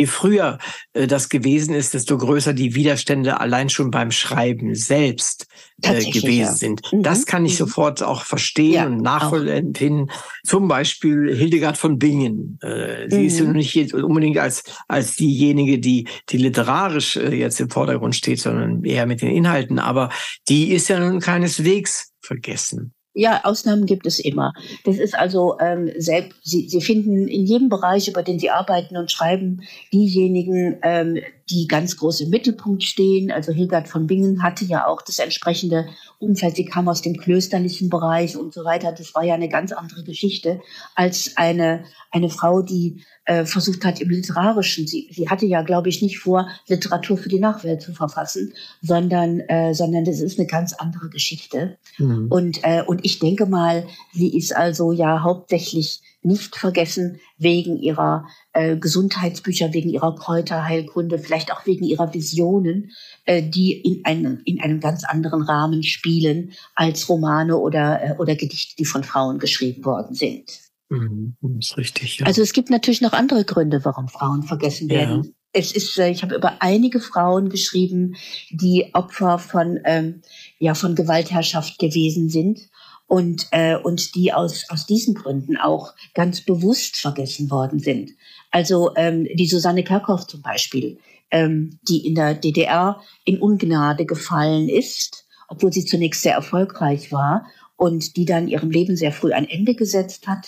Je 0.01 0.07
früher 0.07 0.59
äh, 0.95 1.07
das 1.07 1.29
gewesen 1.29 1.75
ist, 1.75 1.93
desto 1.93 2.17
größer 2.17 2.55
die 2.55 2.75
Widerstände 2.75 3.39
allein 3.39 3.69
schon 3.69 3.91
beim 3.91 4.11
Schreiben 4.11 4.75
selbst 4.75 5.47
äh, 5.83 6.03
gewesen 6.11 6.41
ja. 6.41 6.53
sind. 6.53 6.93
Mhm. 6.93 7.03
Das 7.03 7.27
kann 7.27 7.45
ich 7.45 7.53
mhm. 7.53 7.59
sofort 7.59 8.03
auch 8.03 8.25
verstehen 8.25 8.73
ja, 8.73 8.87
und 8.87 9.03
nachvollziehen. 9.03 10.11
Zum 10.43 10.69
Beispiel 10.69 11.37
Hildegard 11.37 11.77
von 11.77 11.99
Bingen. 11.99 12.59
Äh, 12.63 13.11
sie 13.11 13.19
mhm. 13.19 13.27
ist 13.27 13.39
ja 13.39 13.45
nicht 13.45 13.95
unbedingt 13.95 14.39
als, 14.39 14.65
als 14.89 15.17
diejenige, 15.17 15.79
die, 15.79 16.09
die 16.31 16.39
literarisch 16.39 17.17
äh, 17.17 17.35
jetzt 17.35 17.61
im 17.61 17.69
Vordergrund 17.69 18.17
steht, 18.17 18.41
sondern 18.41 18.83
eher 18.85 19.05
mit 19.05 19.21
den 19.21 19.31
Inhalten. 19.31 19.79
Aber 19.79 20.09
die 20.49 20.73
ist 20.73 20.89
ja 20.89 20.99
nun 20.99 21.21
keineswegs 21.21 22.13
vergessen. 22.23 22.95
Ja, 23.21 23.45
Ausnahmen 23.45 23.85
gibt 23.85 24.07
es 24.07 24.19
immer. 24.19 24.55
Das 24.87 24.97
ist 24.97 25.15
also 25.15 25.59
ähm, 25.61 25.93
selbst, 25.99 26.39
Sie, 26.43 26.71
Sie 26.71 26.81
finden 26.81 27.29
in 27.29 27.45
jedem 27.45 27.69
Bereich, 27.69 28.09
über 28.09 28.23
den 28.23 28.39
Sie 28.39 28.49
arbeiten 28.49 28.97
und 28.97 29.13
schreiben, 29.13 29.61
diejenigen, 29.93 30.79
ähm, 30.81 31.19
die 31.51 31.67
ganz 31.67 31.97
groß 31.97 32.21
im 32.23 32.31
Mittelpunkt 32.31 32.85
stehen. 32.85 33.31
Also 33.31 33.53
Hildegard 33.53 33.89
von 33.89 34.07
Bingen 34.07 34.43
hatte 34.43 34.65
ja 34.65 34.87
auch 34.87 35.03
das 35.03 35.19
entsprechende 35.19 35.89
Umfeld. 36.19 36.57
Sie 36.57 36.65
kam 36.65 36.89
aus 36.89 37.03
dem 37.03 37.17
klösterlichen 37.17 37.91
Bereich 37.91 38.37
und 38.37 38.55
so 38.55 38.65
weiter. 38.65 38.93
Das 38.93 39.15
war 39.15 39.25
ja 39.25 39.35
eine 39.35 39.49
ganz 39.49 39.73
andere 39.73 40.05
Geschichte 40.05 40.61
als 40.95 41.37
eine, 41.37 41.85
eine 42.11 42.31
Frau, 42.31 42.63
die 42.63 43.05
äh, 43.25 43.45
versucht 43.45 43.85
hat 43.85 44.01
im 44.01 44.11
Literarischen. 44.11 44.87
Sie, 44.87 45.09
sie 45.13 45.29
hatte 45.29 45.47
ja, 45.47 45.63
glaube 45.63 45.89
ich, 45.89 46.03
nicht 46.03 46.19
vor, 46.19 46.49
Literatur 46.69 47.17
für 47.17 47.29
die 47.29 47.41
Nachwelt 47.41 47.83
zu 47.83 47.93
verfassen, 47.93 48.53
sondern, 48.81 49.41
äh, 49.41 49.75
sondern 49.75 50.05
das 50.05 50.21
ist 50.21 50.39
eine 50.39 50.47
ganz 50.47 50.73
andere 50.73 51.09
Geschichte. 51.11 51.79
Mhm. 51.99 52.29
Und, 52.31 52.61
äh, 52.63 52.83
und 52.87 53.05
ich 53.05 53.19
denke 53.19 53.47
mal, 53.47 53.87
sie 54.13 54.37
ist 54.37 54.55
also 54.55 54.93
ja 54.93 55.23
hauptsächlich 55.23 56.03
nicht 56.23 56.57
vergessen 56.57 57.21
wegen 57.39 57.79
ihrer 57.79 58.27
äh, 58.53 58.77
Gesundheitsbücher, 58.77 59.73
wegen 59.73 59.91
ihrer 59.91 60.15
Kräuterheilkunde, 60.15 61.19
vielleicht 61.19 61.53
auch 61.53 61.67
wegen 61.67 61.85
ihrer 61.85 62.13
Visionen, 62.13 62.91
äh, 63.25 63.43
die 63.43 63.73
in 63.73 64.05
einem, 64.05 64.41
in 64.45 64.61
einem 64.61 64.81
ganz 64.81 65.05
anderen 65.05 65.43
Rahmen 65.43 65.83
spielen 65.83 66.53
als 66.75 67.09
Romane 67.09 67.57
oder, 67.57 68.03
äh, 68.03 68.17
oder 68.19 68.35
Gedichte, 68.35 68.75
die 68.77 68.85
von 68.85 69.05
Frauen 69.05 69.39
geschrieben 69.39 69.85
worden 69.85 70.15
sind. 70.15 70.51
Mhm, 70.89 71.37
ist 71.59 71.77
richtig. 71.77 72.19
Ja. 72.19 72.27
Also 72.27 72.43
es 72.43 72.53
gibt 72.53 72.71
natürlich 72.71 73.01
noch 73.01 73.13
andere 73.13 73.45
Gründe, 73.45 73.85
warum 73.85 74.09
Frauen 74.09 74.43
vergessen 74.43 74.89
werden. 74.89 75.25
Ja. 75.25 75.31
Es 75.53 75.73
ist, 75.73 75.99
äh, 75.99 76.11
ich 76.11 76.23
habe 76.23 76.35
über 76.35 76.57
einige 76.61 77.01
Frauen 77.01 77.49
geschrieben, 77.49 78.17
die 78.51 78.91
Opfer 78.95 79.39
von, 79.39 79.79
ähm, 79.85 80.23
ja, 80.59 80.75
von 80.75 80.95
Gewaltherrschaft 80.95 81.79
gewesen 81.79 82.29
sind 82.29 82.70
und, 83.11 83.49
äh, 83.51 83.77
und 83.77 84.15
die 84.15 84.33
aus, 84.33 84.67
aus 84.69 84.87
diesen 84.87 85.15
Gründen 85.15 85.57
auch 85.57 85.95
ganz 86.15 86.43
bewusst 86.43 86.97
vergessen 86.97 87.51
worden 87.51 87.81
sind. 87.81 88.13
Also 88.53 88.93
ähm, 88.95 89.27
die 89.35 89.49
Susanne 89.49 89.83
Kerkhoff 89.83 90.29
zum 90.29 90.43
Beispiel, 90.43 90.97
ähm, 91.33 91.81
die 91.89 92.07
in 92.07 92.15
der 92.15 92.35
DDR 92.35 93.01
in 93.25 93.41
Ungnade 93.41 94.07
gefallen 94.07 94.69
ist, 94.69 95.27
obwohl 95.49 95.73
sie 95.73 95.85
zunächst 95.85 96.23
sehr 96.23 96.35
erfolgreich 96.35 97.11
war 97.11 97.47
und 97.75 98.17
die 98.17 98.27
dann 98.27 98.47
ihrem 98.47 98.71
Leben 98.71 98.95
sehr 98.95 99.11
früh 99.11 99.33
ein 99.33 99.49
Ende 99.49 99.75
gesetzt 99.75 100.29
hat 100.29 100.47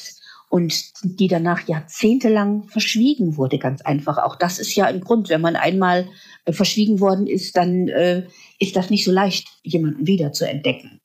und 0.49 0.93
die 1.03 1.27
danach 1.27 1.67
jahrzehntelang 1.67 2.69
verschwiegen 2.69 3.37
wurde, 3.37 3.59
ganz 3.59 3.83
einfach. 3.83 4.19
Auch 4.19 4.37
das 4.37 4.61
ist 4.61 4.77
ja 4.77 4.85
ein 4.85 5.01
Grund, 5.01 5.31
wenn 5.31 5.41
man 5.41 5.57
einmal 5.57 6.07
äh, 6.45 6.53
verschwiegen 6.53 7.01
worden 7.01 7.27
ist, 7.27 7.57
dann 7.57 7.89
äh, 7.89 8.29
ist 8.61 8.77
das 8.77 8.89
nicht 8.89 9.05
so 9.05 9.11
leicht, 9.11 9.49
jemanden 9.65 10.07
wieder 10.07 10.31
zu 10.31 10.49
entdecken. 10.49 11.02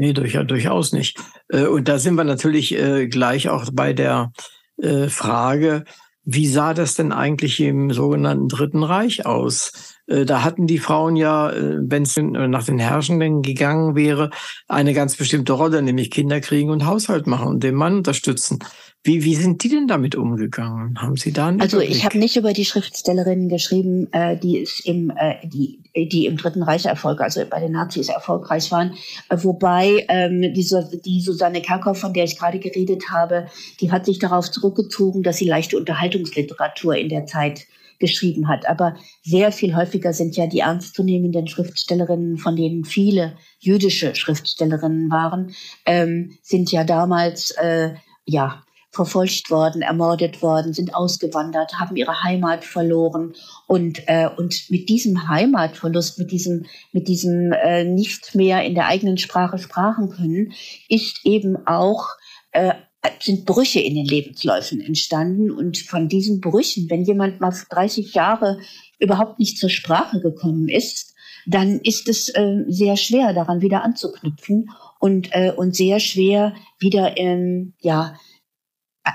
Nee, 0.00 0.14
durch, 0.14 0.32
durchaus 0.32 0.92
nicht. 0.94 1.18
Äh, 1.50 1.66
und 1.66 1.86
da 1.86 1.98
sind 1.98 2.14
wir 2.14 2.24
natürlich 2.24 2.74
äh, 2.74 3.06
gleich 3.06 3.50
auch 3.50 3.68
bei 3.70 3.92
der 3.92 4.32
äh, 4.80 5.08
Frage, 5.08 5.84
wie 6.24 6.46
sah 6.46 6.72
das 6.72 6.94
denn 6.94 7.12
eigentlich 7.12 7.60
im 7.60 7.92
sogenannten 7.92 8.48
Dritten 8.48 8.82
Reich 8.82 9.26
aus? 9.26 9.96
Da 10.06 10.42
hatten 10.42 10.66
die 10.66 10.78
Frauen 10.78 11.16
ja, 11.16 11.52
wenn 11.54 12.02
es 12.02 12.16
nach 12.16 12.64
den 12.64 12.78
Herrschenden 12.78 13.42
gegangen 13.42 13.94
wäre, 13.94 14.30
eine 14.68 14.92
ganz 14.92 15.16
bestimmte 15.16 15.52
Rolle, 15.52 15.82
nämlich 15.82 16.10
Kinder 16.10 16.40
kriegen 16.40 16.70
und 16.70 16.84
Haushalt 16.84 17.26
machen 17.26 17.48
und 17.48 17.62
den 17.62 17.74
Mann 17.74 17.98
unterstützen. 17.98 18.58
Wie, 19.02 19.24
wie 19.24 19.34
sind 19.34 19.64
die 19.64 19.70
denn 19.70 19.88
damit 19.88 20.14
umgegangen? 20.14 21.00
Haben 21.00 21.16
Sie 21.16 21.32
da 21.32 21.48
einen 21.48 21.60
Also 21.60 21.78
Überblick? 21.78 21.96
ich 21.96 22.04
habe 22.04 22.18
nicht 22.18 22.36
über 22.36 22.52
die 22.52 22.66
Schriftstellerinnen 22.66 23.48
geschrieben, 23.48 24.12
äh, 24.12 24.36
die 24.36 24.60
es 24.60 24.80
im, 24.80 25.10
äh, 25.16 25.36
die, 25.46 25.82
die 25.96 26.26
im 26.26 26.36
Dritten 26.36 26.62
Reich 26.62 26.84
Erfolg, 26.84 27.22
also 27.22 27.42
bei 27.48 27.60
den 27.60 27.72
Nazis 27.72 28.10
erfolgreich 28.10 28.70
waren. 28.70 28.92
Äh, 29.30 29.38
wobei 29.42 30.04
ähm, 30.08 30.42
die, 30.42 30.66
die 31.04 31.20
Susanne 31.22 31.62
Kerkhoff, 31.62 31.98
von 31.98 32.12
der 32.12 32.24
ich 32.24 32.38
gerade 32.38 32.58
geredet 32.58 33.04
habe, 33.10 33.46
die 33.80 33.90
hat 33.90 34.04
sich 34.04 34.18
darauf 34.18 34.50
zurückgezogen, 34.50 35.22
dass 35.22 35.38
sie 35.38 35.48
leichte 35.48 35.78
Unterhaltungsliteratur 35.78 36.94
in 36.96 37.08
der 37.08 37.24
Zeit 37.24 37.66
geschrieben 38.00 38.48
hat. 38.48 38.68
Aber 38.68 38.96
sehr 39.22 39.50
viel 39.50 39.76
häufiger 39.76 40.12
sind 40.12 40.36
ja 40.36 40.46
die 40.46 40.60
ernstzunehmenden 40.60 41.48
Schriftstellerinnen, 41.48 42.36
von 42.36 42.54
denen 42.54 42.84
viele 42.84 43.36
jüdische 43.60 44.14
Schriftstellerinnen 44.14 45.10
waren, 45.10 45.54
ähm, 45.86 46.36
sind 46.42 46.70
ja 46.70 46.84
damals 46.84 47.52
äh, 47.52 47.94
ja 48.26 48.62
verfolgt 48.90 49.50
worden, 49.50 49.82
ermordet 49.82 50.42
worden, 50.42 50.72
sind 50.72 50.94
ausgewandert, 50.94 51.78
haben 51.78 51.96
ihre 51.96 52.22
Heimat 52.22 52.64
verloren. 52.64 53.34
Und 53.66 54.02
äh, 54.06 54.28
und 54.36 54.70
mit 54.70 54.88
diesem 54.88 55.28
Heimatverlust, 55.28 56.18
mit 56.18 56.30
diesem 56.32 56.66
mit 56.92 57.08
diesem 57.08 57.52
äh, 57.52 57.84
nicht 57.84 58.34
mehr 58.34 58.64
in 58.64 58.74
der 58.74 58.86
eigenen 58.86 59.18
Sprache 59.18 59.58
sprachen 59.58 60.10
können, 60.10 60.52
ist 60.88 61.24
eben 61.24 61.66
auch 61.66 62.08
äh, 62.52 62.74
sind 63.20 63.46
Brüche 63.46 63.80
in 63.80 63.94
den 63.94 64.04
Lebensläufen 64.04 64.80
entstanden. 64.80 65.50
Und 65.50 65.78
von 65.78 66.08
diesen 66.08 66.40
Brüchen, 66.40 66.90
wenn 66.90 67.04
jemand 67.04 67.40
mal 67.40 67.54
30 67.70 68.14
Jahre 68.14 68.58
überhaupt 68.98 69.38
nicht 69.38 69.58
zur 69.58 69.70
Sprache 69.70 70.20
gekommen 70.20 70.68
ist, 70.68 71.14
dann 71.46 71.80
ist 71.80 72.08
es 72.08 72.28
äh, 72.28 72.64
sehr 72.68 72.96
schwer, 72.96 73.32
daran 73.32 73.62
wieder 73.62 73.82
anzuknüpfen 73.82 74.70
und, 74.98 75.28
äh, 75.32 75.52
und 75.56 75.74
sehr 75.74 75.98
schwer 75.98 76.54
wieder 76.78 77.16
ähm, 77.16 77.72
ja, 77.80 78.14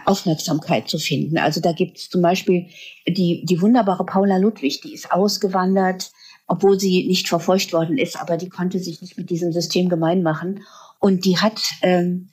Aufmerksamkeit 0.05 0.89
zu 0.89 0.97
finden. 0.97 1.37
Also 1.37 1.61
da 1.61 1.71
gibt 1.71 1.97
es 1.97 2.09
zum 2.09 2.21
Beispiel 2.21 2.67
die, 3.07 3.45
die 3.45 3.61
wunderbare 3.61 4.05
Paula 4.05 4.37
Ludwig, 4.37 4.81
die 4.81 4.93
ist 4.93 5.11
ausgewandert, 5.11 6.11
obwohl 6.47 6.79
sie 6.79 7.07
nicht 7.07 7.27
verfolgt 7.27 7.73
worden 7.73 7.97
ist, 7.97 8.19
aber 8.19 8.37
die 8.37 8.49
konnte 8.49 8.79
sich 8.79 9.01
nicht 9.01 9.17
mit 9.17 9.29
diesem 9.29 9.51
System 9.51 9.89
gemein 9.89 10.23
machen. 10.23 10.63
Und 10.99 11.25
die 11.25 11.37
hat, 11.37 11.61
ähm, 11.81 12.29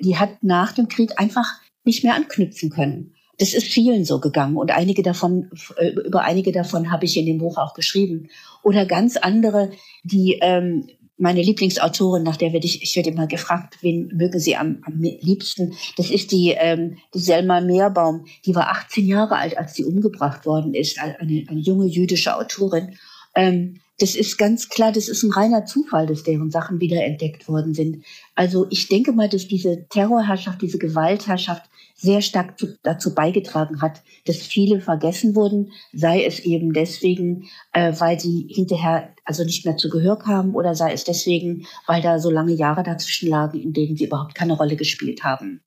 die 0.00 0.18
hat 0.18 0.42
nach 0.42 0.72
dem 0.72 0.88
Krieg 0.88 1.18
einfach 1.18 1.46
nicht 1.84 2.04
mehr 2.04 2.14
anknüpfen 2.14 2.70
können. 2.70 3.14
Das 3.38 3.52
ist 3.52 3.66
vielen 3.66 4.04
so 4.04 4.20
gegangen 4.20 4.56
und 4.56 4.70
einige 4.70 5.02
davon, 5.02 5.50
äh, 5.76 5.88
über 5.88 6.22
einige 6.22 6.52
davon 6.52 6.90
habe 6.90 7.04
ich 7.04 7.16
in 7.16 7.26
dem 7.26 7.38
Buch 7.38 7.58
auch 7.58 7.74
geschrieben. 7.74 8.28
Oder 8.62 8.86
ganz 8.86 9.16
andere, 9.16 9.72
die 10.04 10.38
ähm, 10.40 10.88
meine 11.16 11.42
Lieblingsautorin, 11.42 12.22
nach 12.22 12.36
der 12.36 12.52
werde 12.52 12.66
ich, 12.66 12.82
ich 12.82 12.96
werde 12.96 13.10
immer 13.10 13.26
gefragt, 13.26 13.78
wen 13.82 14.08
mögen 14.14 14.40
Sie 14.40 14.56
am, 14.56 14.78
am 14.82 15.00
liebsten? 15.00 15.74
Das 15.96 16.10
ist 16.10 16.32
die, 16.32 16.50
ähm, 16.50 16.98
die 17.14 17.20
Selma 17.20 17.60
Meerbaum. 17.60 18.26
Die 18.44 18.54
war 18.54 18.70
18 18.70 19.06
Jahre 19.06 19.36
alt, 19.36 19.56
als 19.56 19.74
sie 19.74 19.84
umgebracht 19.84 20.44
worden 20.44 20.74
ist, 20.74 20.98
eine, 20.98 21.16
eine 21.20 21.60
junge 21.60 21.86
jüdische 21.86 22.36
Autorin. 22.36 22.96
Ähm, 23.36 23.80
das 24.00 24.16
ist 24.16 24.38
ganz 24.38 24.68
klar, 24.68 24.90
das 24.90 25.08
ist 25.08 25.22
ein 25.22 25.30
reiner 25.30 25.66
Zufall, 25.66 26.06
dass 26.06 26.24
deren 26.24 26.50
Sachen 26.50 26.80
wieder 26.80 27.04
entdeckt 27.04 27.48
worden 27.48 27.74
sind. 27.74 28.04
Also 28.34 28.66
ich 28.70 28.88
denke 28.88 29.12
mal, 29.12 29.28
dass 29.28 29.46
diese 29.46 29.86
Terrorherrschaft, 29.88 30.62
diese 30.62 30.78
Gewaltherrschaft 30.78 31.62
sehr 31.94 32.20
stark 32.20 32.58
zu, 32.58 32.76
dazu 32.82 33.14
beigetragen 33.14 33.80
hat, 33.80 34.02
dass 34.26 34.38
viele 34.38 34.80
vergessen 34.80 35.34
wurden, 35.34 35.72
sei 35.92 36.24
es 36.24 36.40
eben 36.40 36.72
deswegen, 36.72 37.48
äh, 37.72 37.92
weil 37.98 38.20
sie 38.20 38.48
hinterher 38.50 39.14
also 39.24 39.44
nicht 39.44 39.64
mehr 39.64 39.76
zu 39.76 39.88
Gehör 39.88 40.18
kamen 40.18 40.54
oder 40.54 40.74
sei 40.74 40.92
es 40.92 41.04
deswegen, 41.04 41.66
weil 41.86 42.02
da 42.02 42.18
so 42.18 42.30
lange 42.30 42.52
Jahre 42.52 42.82
dazwischen 42.82 43.28
lagen, 43.28 43.60
in 43.60 43.72
denen 43.72 43.96
sie 43.96 44.06
überhaupt 44.06 44.34
keine 44.34 44.54
Rolle 44.54 44.76
gespielt 44.76 45.24
haben. 45.24 45.60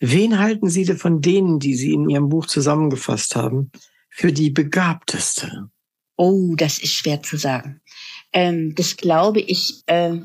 Wen 0.00 0.38
halten 0.38 0.68
Sie 0.68 0.84
denn 0.84 0.98
von 0.98 1.22
denen, 1.22 1.58
die 1.58 1.74
Sie 1.74 1.92
in 1.92 2.10
Ihrem 2.10 2.28
Buch 2.28 2.46
zusammengefasst 2.46 3.36
haben, 3.36 3.70
für 4.10 4.32
die 4.32 4.50
begabteste? 4.50 5.70
Oh, 6.16 6.54
das 6.56 6.78
ist 6.78 6.92
schwer 6.92 7.22
zu 7.22 7.36
sagen. 7.36 7.80
Ähm, 8.32 8.74
das 8.74 8.96
glaube 8.96 9.40
ich. 9.40 9.82
Äh, 9.86 10.18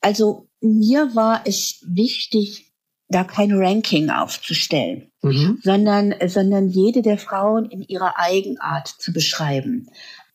also 0.00 0.48
mir 0.60 1.14
war 1.14 1.42
es 1.44 1.84
wichtig, 1.86 2.67
da 3.08 3.24
kein 3.24 3.52
Ranking 3.52 4.10
aufzustellen, 4.10 5.10
mhm. 5.22 5.58
sondern, 5.62 6.14
sondern 6.26 6.68
jede 6.68 7.02
der 7.02 7.18
Frauen 7.18 7.64
in 7.70 7.82
ihrer 7.82 8.18
Eigenart 8.18 8.88
zu 8.88 9.12
beschreiben. 9.12 9.88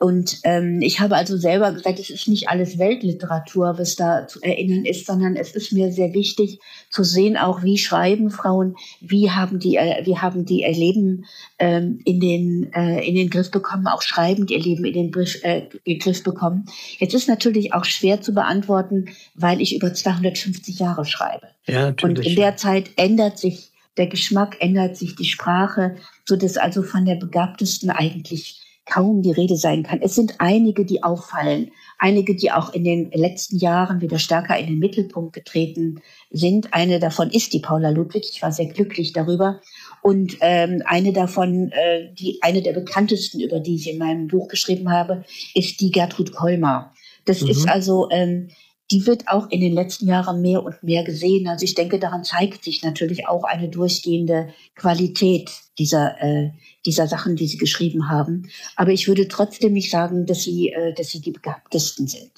Und 0.03 0.39
ähm, 0.43 0.81
ich 0.81 0.99
habe 0.99 1.15
also 1.15 1.37
selber 1.37 1.71
gesagt, 1.71 1.97
es 1.97 2.09
ist 2.09 2.27
nicht 2.27 2.49
alles 2.49 2.77
Weltliteratur, 2.77 3.77
was 3.77 3.95
da 3.95 4.27
zu 4.27 4.41
erinnern 4.41 4.83
ist, 4.83 5.05
sondern 5.05 5.37
es 5.37 5.55
ist 5.55 5.71
mir 5.71 5.93
sehr 5.93 6.13
wichtig 6.13 6.59
zu 6.89 7.05
sehen, 7.05 7.37
auch 7.37 7.63
wie 7.63 7.77
schreiben 7.77 8.29
Frauen, 8.29 8.75
wie 8.99 9.31
haben 9.31 9.59
die, 9.59 9.77
äh, 9.77 10.05
wie 10.05 10.17
haben 10.17 10.43
die 10.43 10.63
ihr 10.63 10.73
Leben 10.73 11.23
ähm, 11.57 12.01
in 12.03 12.19
den 12.19 12.73
äh, 12.73 12.99
in 13.07 13.15
den 13.15 13.29
Griff 13.29 13.49
bekommen, 13.49 13.87
auch 13.87 14.01
schreibend 14.01 14.51
ihr 14.51 14.59
Leben 14.59 14.83
in 14.83 14.91
den 14.91 15.11
Griff, 15.13 15.41
äh, 15.45 15.69
in 15.85 15.93
den 15.93 15.99
Griff 15.99 16.21
bekommen. 16.21 16.65
Jetzt 16.97 17.13
ist 17.13 17.29
natürlich 17.29 17.73
auch 17.73 17.85
schwer 17.85 18.19
zu 18.19 18.33
beantworten, 18.33 19.05
weil 19.35 19.61
ich 19.61 19.73
über 19.73 19.93
250 19.93 20.79
Jahre 20.79 21.05
schreibe. 21.05 21.47
Ja, 21.65 21.85
natürlich. 21.85 22.17
Und 22.17 22.25
in 22.27 22.35
der 22.35 22.57
Zeit 22.57 22.89
ändert 22.97 23.39
sich 23.39 23.71
der 23.95 24.07
Geschmack, 24.07 24.57
ändert 24.59 24.97
sich 24.97 25.15
die 25.15 25.23
Sprache, 25.23 25.95
so 26.25 26.35
dass 26.35 26.57
also 26.57 26.83
von 26.83 27.05
der 27.05 27.15
begabtesten 27.15 27.89
eigentlich 27.89 28.62
kaum 28.85 29.21
die 29.21 29.31
Rede 29.31 29.55
sein 29.55 29.83
kann. 29.83 30.01
Es 30.01 30.15
sind 30.15 30.35
einige, 30.39 30.85
die 30.85 31.03
auffallen, 31.03 31.71
einige, 31.97 32.35
die 32.35 32.51
auch 32.51 32.73
in 32.73 32.83
den 32.83 33.11
letzten 33.11 33.57
Jahren 33.57 34.01
wieder 34.01 34.19
stärker 34.19 34.57
in 34.57 34.67
den 34.67 34.79
Mittelpunkt 34.79 35.33
getreten 35.33 36.01
sind. 36.31 36.73
Eine 36.73 36.99
davon 36.99 37.29
ist 37.29 37.53
die 37.53 37.59
Paula 37.59 37.89
Ludwig. 37.89 38.29
Ich 38.31 38.41
war 38.41 38.51
sehr 38.51 38.67
glücklich 38.67 39.13
darüber. 39.13 39.61
Und 40.01 40.37
ähm, 40.41 40.83
eine 40.85 41.13
davon, 41.13 41.71
äh, 41.71 42.13
die 42.13 42.39
eine 42.41 42.61
der 42.61 42.73
bekanntesten, 42.73 43.39
über 43.39 43.59
die 43.59 43.75
ich 43.75 43.89
in 43.89 43.97
meinem 43.97 44.27
Buch 44.27 44.49
geschrieben 44.49 44.91
habe, 44.91 45.23
ist 45.55 45.79
die 45.79 45.91
Gertrud 45.91 46.33
Kolmar. 46.33 46.93
Das 47.25 47.41
mhm. 47.41 47.49
ist 47.49 47.69
also 47.69 48.09
ähm, 48.11 48.49
die 48.93 49.07
wird 49.07 49.27
auch 49.27 49.49
in 49.49 49.59
den 49.59 49.73
letzten 49.73 50.07
Jahren 50.07 50.39
mehr 50.41 50.63
und 50.63 50.83
mehr 50.83 51.03
gesehen. 51.03 51.47
Also 51.47 51.65
ich 51.65 51.73
denke, 51.73 51.97
daran 51.97 52.23
zeigt 52.23 52.63
sich 52.63 52.83
natürlich 52.83 53.27
auch 53.27 53.43
eine 53.43 53.67
durchgehende 53.67 54.53
Qualität 54.75 55.49
dieser, 55.79 56.21
äh, 56.21 56.51
dieser 56.85 57.07
Sachen, 57.07 57.35
die 57.35 57.47
sie 57.47 57.57
geschrieben 57.57 58.11
haben. 58.11 58.49
Aber 58.75 58.91
ich 58.91 59.07
würde 59.07 59.27
trotzdem 59.27 59.73
nicht 59.73 59.89
sagen, 59.89 60.27
dass 60.27 60.43
sie, 60.43 60.69
äh, 60.69 60.93
dass 60.93 61.09
sie 61.09 61.21
die 61.21 61.31
begabtesten 61.31 62.05
sind. 62.05 62.31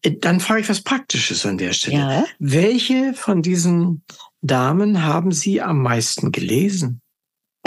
Äh, 0.00 0.12
dann 0.12 0.40
frage 0.40 0.62
ich 0.62 0.68
was 0.70 0.80
Praktisches 0.80 1.44
an 1.44 1.58
der 1.58 1.74
Stelle. 1.74 1.96
Ja? 1.96 2.24
Welche 2.38 3.12
von 3.12 3.42
diesen 3.42 4.02
Damen 4.40 5.04
haben 5.04 5.30
Sie 5.30 5.60
am 5.60 5.82
meisten 5.82 6.32
gelesen? 6.32 7.02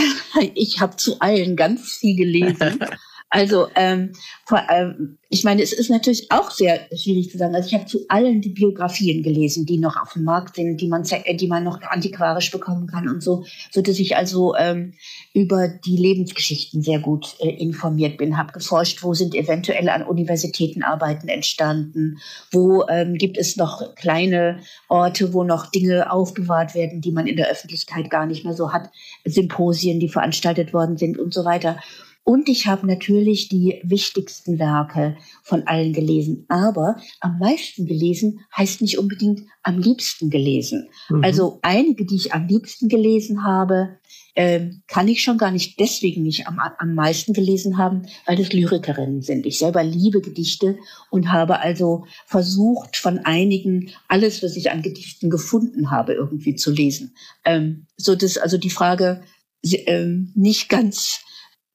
ich 0.54 0.80
habe 0.80 0.94
zu 0.94 1.18
allen 1.18 1.56
ganz 1.56 1.94
viel 1.94 2.14
gelesen. 2.14 2.78
Also 3.34 3.66
ähm, 3.74 4.12
vor, 4.46 4.62
ähm, 4.70 5.18
ich 5.28 5.42
meine, 5.42 5.60
es 5.60 5.72
ist 5.72 5.90
natürlich 5.90 6.30
auch 6.30 6.52
sehr 6.52 6.86
schwierig 6.96 7.30
zu 7.32 7.38
sagen. 7.38 7.56
Also 7.56 7.66
ich 7.66 7.74
habe 7.74 7.86
zu 7.86 7.98
allen 8.06 8.40
die 8.40 8.50
Biografien 8.50 9.24
gelesen, 9.24 9.66
die 9.66 9.78
noch 9.78 9.96
auf 10.00 10.12
dem 10.12 10.22
Markt 10.22 10.54
sind, 10.54 10.80
die 10.80 10.86
man, 10.86 11.02
die 11.02 11.48
man 11.48 11.64
noch 11.64 11.82
antiquarisch 11.82 12.52
bekommen 12.52 12.86
kann 12.86 13.08
und 13.08 13.24
so, 13.24 13.44
so 13.72 13.82
dass 13.82 13.98
ich 13.98 14.16
also 14.16 14.54
ähm, 14.54 14.94
über 15.32 15.66
die 15.66 15.96
Lebensgeschichten 15.96 16.80
sehr 16.80 17.00
gut 17.00 17.34
äh, 17.40 17.48
informiert 17.48 18.18
bin, 18.18 18.38
habe 18.38 18.52
geforscht, 18.52 19.02
wo 19.02 19.14
sind 19.14 19.34
eventuell 19.34 19.88
an 19.88 20.04
Universitäten 20.04 20.84
Arbeiten 20.84 21.26
entstanden, 21.26 22.18
wo 22.52 22.86
ähm, 22.86 23.14
gibt 23.14 23.36
es 23.36 23.56
noch 23.56 23.96
kleine 23.96 24.60
Orte, 24.88 25.32
wo 25.32 25.42
noch 25.42 25.72
Dinge 25.72 26.12
aufbewahrt 26.12 26.76
werden, 26.76 27.00
die 27.00 27.10
man 27.10 27.26
in 27.26 27.36
der 27.36 27.50
Öffentlichkeit 27.50 28.10
gar 28.10 28.26
nicht 28.26 28.44
mehr 28.44 28.54
so 28.54 28.72
hat, 28.72 28.90
Symposien, 29.24 29.98
die 29.98 30.08
veranstaltet 30.08 30.72
worden 30.72 30.96
sind 30.96 31.18
und 31.18 31.34
so 31.34 31.44
weiter. 31.44 31.80
Und 32.24 32.48
ich 32.48 32.66
habe 32.66 32.86
natürlich 32.86 33.48
die 33.50 33.80
wichtigsten 33.84 34.58
Werke 34.58 35.16
von 35.42 35.66
allen 35.66 35.92
gelesen. 35.92 36.46
Aber 36.48 36.96
am 37.20 37.38
meisten 37.38 37.84
gelesen 37.84 38.40
heißt 38.56 38.80
nicht 38.80 38.98
unbedingt 38.98 39.42
am 39.62 39.78
liebsten 39.78 40.30
gelesen. 40.30 40.88
Mhm. 41.10 41.22
Also 41.22 41.58
einige, 41.60 42.06
die 42.06 42.16
ich 42.16 42.32
am 42.32 42.46
liebsten 42.46 42.88
gelesen 42.88 43.44
habe, 43.44 43.98
äh, 44.34 44.70
kann 44.88 45.06
ich 45.06 45.22
schon 45.22 45.36
gar 45.36 45.50
nicht 45.50 45.78
deswegen 45.78 46.22
nicht 46.22 46.48
am, 46.48 46.58
am 46.58 46.94
meisten 46.94 47.34
gelesen 47.34 47.76
haben, 47.76 48.06
weil 48.24 48.36
das 48.36 48.54
Lyrikerinnen 48.54 49.20
sind. 49.20 49.44
Ich 49.44 49.58
selber 49.58 49.84
liebe 49.84 50.22
Gedichte 50.22 50.78
und 51.10 51.30
habe 51.30 51.60
also 51.60 52.06
versucht, 52.24 52.96
von 52.96 53.18
einigen 53.18 53.90
alles, 54.08 54.42
was 54.42 54.56
ich 54.56 54.70
an 54.70 54.80
Gedichten 54.80 55.28
gefunden 55.28 55.90
habe, 55.90 56.14
irgendwie 56.14 56.54
zu 56.56 56.72
lesen. 56.72 57.14
Ähm, 57.44 57.86
so 57.98 58.16
dass 58.16 58.38
also 58.38 58.56
die 58.56 58.70
Frage 58.70 59.22
äh, 59.62 60.06
nicht 60.34 60.70
ganz 60.70 61.20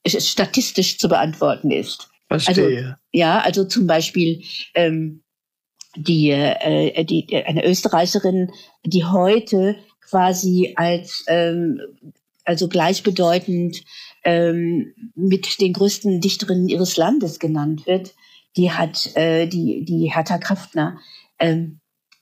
statistisch 0.08 0.98
zu 0.98 1.10
beantworten 1.10 1.72
ist. 1.72 2.10
Verstehe. 2.28 2.78
Also, 2.78 2.94
ja, 3.12 3.40
also 3.40 3.66
zum 3.66 3.88
Beispiel 3.88 4.44
ähm, 4.76 5.24
die, 5.96 6.30
äh, 6.32 7.04
die, 7.04 7.28
eine 7.36 7.66
Österreicherin, 7.66 8.52
die 8.86 9.06
heute 9.06 9.76
quasi 10.02 10.74
als 10.76 11.24
ähm, 11.28 11.82
also 12.46 12.68
gleichbedeutend 12.68 13.84
ähm, 14.24 14.94
mit 15.16 15.60
den 15.62 15.74
größten 15.74 16.22
Dichterinnen 16.22 16.68
ihres 16.68 16.98
Landes 16.98 17.40
genannt 17.40 17.86
wird, 17.86 18.14
die 18.58 18.72
hat 18.72 19.16
äh, 19.16 19.48
die 19.48 19.86
die 19.86 20.12
Hertha 20.14 20.38
Kraftner, 20.38 21.00
ähm, 21.38 21.80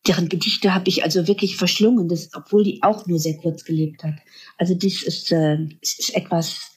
deren 0.07 0.29
Gedichte 0.29 0.73
habe 0.73 0.87
ich 0.87 1.03
also 1.03 1.27
wirklich 1.27 1.57
verschlungen, 1.57 2.07
das, 2.07 2.29
obwohl 2.33 2.63
die 2.63 2.81
auch 2.81 3.07
nur 3.07 3.19
sehr 3.19 3.37
kurz 3.37 3.63
gelebt 3.65 4.03
hat. 4.03 4.15
Also 4.57 4.73
das 4.73 5.03
ist, 5.03 5.31
äh, 5.31 5.57
ist 5.81 6.15
etwas 6.15 6.76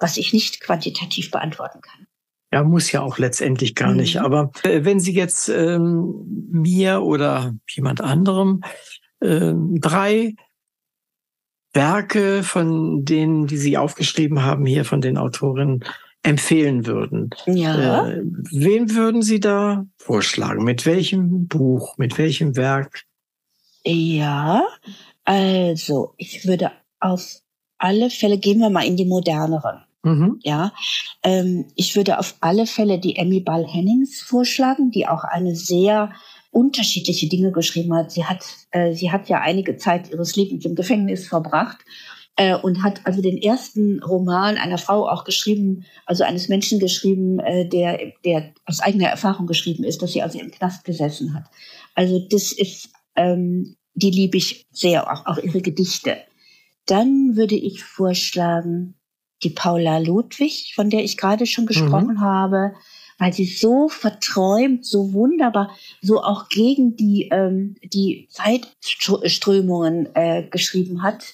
was 0.00 0.16
ich 0.16 0.32
nicht 0.32 0.60
quantitativ 0.60 1.30
beantworten 1.30 1.80
kann. 1.80 2.06
Ja, 2.52 2.64
muss 2.64 2.90
ja 2.90 3.02
auch 3.02 3.18
letztendlich 3.18 3.74
gar 3.76 3.90
mhm. 3.90 3.98
nicht. 3.98 4.16
Aber 4.20 4.50
äh, 4.64 4.84
wenn 4.84 4.98
Sie 4.98 5.14
jetzt 5.14 5.48
ähm, 5.48 6.48
mir 6.50 7.02
oder 7.02 7.54
jemand 7.68 8.00
anderem 8.00 8.62
äh, 9.20 9.52
drei 9.54 10.34
Werke 11.72 12.42
von 12.42 13.04
denen, 13.04 13.46
die 13.46 13.56
Sie 13.56 13.78
aufgeschrieben 13.78 14.42
haben, 14.42 14.66
hier 14.66 14.84
von 14.84 15.00
den 15.00 15.16
Autorinnen, 15.16 15.84
empfehlen 16.22 16.86
würden. 16.86 17.30
Ja. 17.46 18.08
Äh, 18.08 18.22
wen 18.50 18.94
würden 18.94 19.22
Sie 19.22 19.40
da 19.40 19.86
vorschlagen? 19.96 20.64
Mit 20.64 20.84
welchem 20.84 21.46
Buch, 21.46 21.96
mit 21.96 22.18
welchem 22.18 22.56
Werk? 22.56 23.04
Ja, 23.84 24.62
also 25.24 26.12
ich 26.18 26.46
würde 26.46 26.72
auf 26.98 27.40
alle 27.78 28.10
Fälle, 28.10 28.36
gehen 28.36 28.58
wir 28.58 28.68
mal 28.68 28.84
in 28.84 28.96
die 28.96 29.06
moderneren. 29.06 29.82
Mhm. 30.02 30.38
Ja, 30.42 30.72
ähm, 31.22 31.66
ich 31.76 31.94
würde 31.94 32.18
auf 32.18 32.36
alle 32.40 32.66
Fälle 32.66 32.98
die 32.98 33.16
Emmy 33.16 33.40
Ball 33.40 33.66
Hennings 33.66 34.20
vorschlagen, 34.20 34.90
die 34.90 35.06
auch 35.06 35.24
eine 35.24 35.54
sehr 35.54 36.12
unterschiedliche 36.50 37.28
Dinge 37.28 37.52
geschrieben 37.52 37.94
hat. 37.94 38.10
Sie 38.10 38.24
hat, 38.24 38.44
äh, 38.70 38.92
sie 38.92 39.12
hat 39.12 39.28
ja 39.28 39.40
einige 39.40 39.76
Zeit 39.76 40.10
ihres 40.10 40.36
Lebens 40.36 40.64
im 40.64 40.74
Gefängnis 40.74 41.28
verbracht 41.28 41.78
äh, 42.36 42.56
und 42.56 42.82
hat 42.82 43.02
also 43.04 43.20
den 43.20 43.36
ersten 43.36 44.02
Roman 44.02 44.56
einer 44.56 44.78
Frau 44.78 45.06
auch 45.08 45.24
geschrieben, 45.24 45.84
also 46.06 46.24
eines 46.24 46.48
Menschen 46.48 46.80
geschrieben, 46.80 47.38
äh, 47.40 47.68
der, 47.68 48.12
der 48.24 48.54
aus 48.64 48.80
eigener 48.80 49.08
Erfahrung 49.08 49.46
geschrieben 49.46 49.84
ist, 49.84 50.00
dass 50.00 50.12
sie 50.12 50.22
also 50.22 50.38
im 50.38 50.50
Knast 50.50 50.84
gesessen 50.84 51.34
hat. 51.34 51.44
Also 51.94 52.26
das 52.30 52.52
ist, 52.52 52.88
ähm, 53.16 53.76
die 53.94 54.10
liebe 54.10 54.38
ich 54.38 54.66
sehr, 54.70 55.12
auch, 55.12 55.26
auch 55.26 55.38
ihre 55.38 55.60
Gedichte. 55.60 56.16
Dann 56.86 57.36
würde 57.36 57.56
ich 57.56 57.84
vorschlagen, 57.84 58.94
die 59.42 59.50
Paula 59.50 59.98
Ludwig, 59.98 60.72
von 60.74 60.90
der 60.90 61.02
ich 61.04 61.16
gerade 61.16 61.46
schon 61.46 61.66
gesprochen 61.66 62.14
mhm. 62.14 62.20
habe, 62.20 62.72
weil 63.18 63.32
sie 63.32 63.44
so 63.44 63.88
verträumt, 63.88 64.84
so 64.86 65.12
wunderbar, 65.12 65.70
so 66.00 66.22
auch 66.22 66.48
gegen 66.48 66.96
die, 66.96 67.28
ähm, 67.30 67.76
die 67.82 68.28
Zeitströmungen 68.30 70.08
äh, 70.14 70.48
geschrieben 70.50 71.02
hat. 71.02 71.24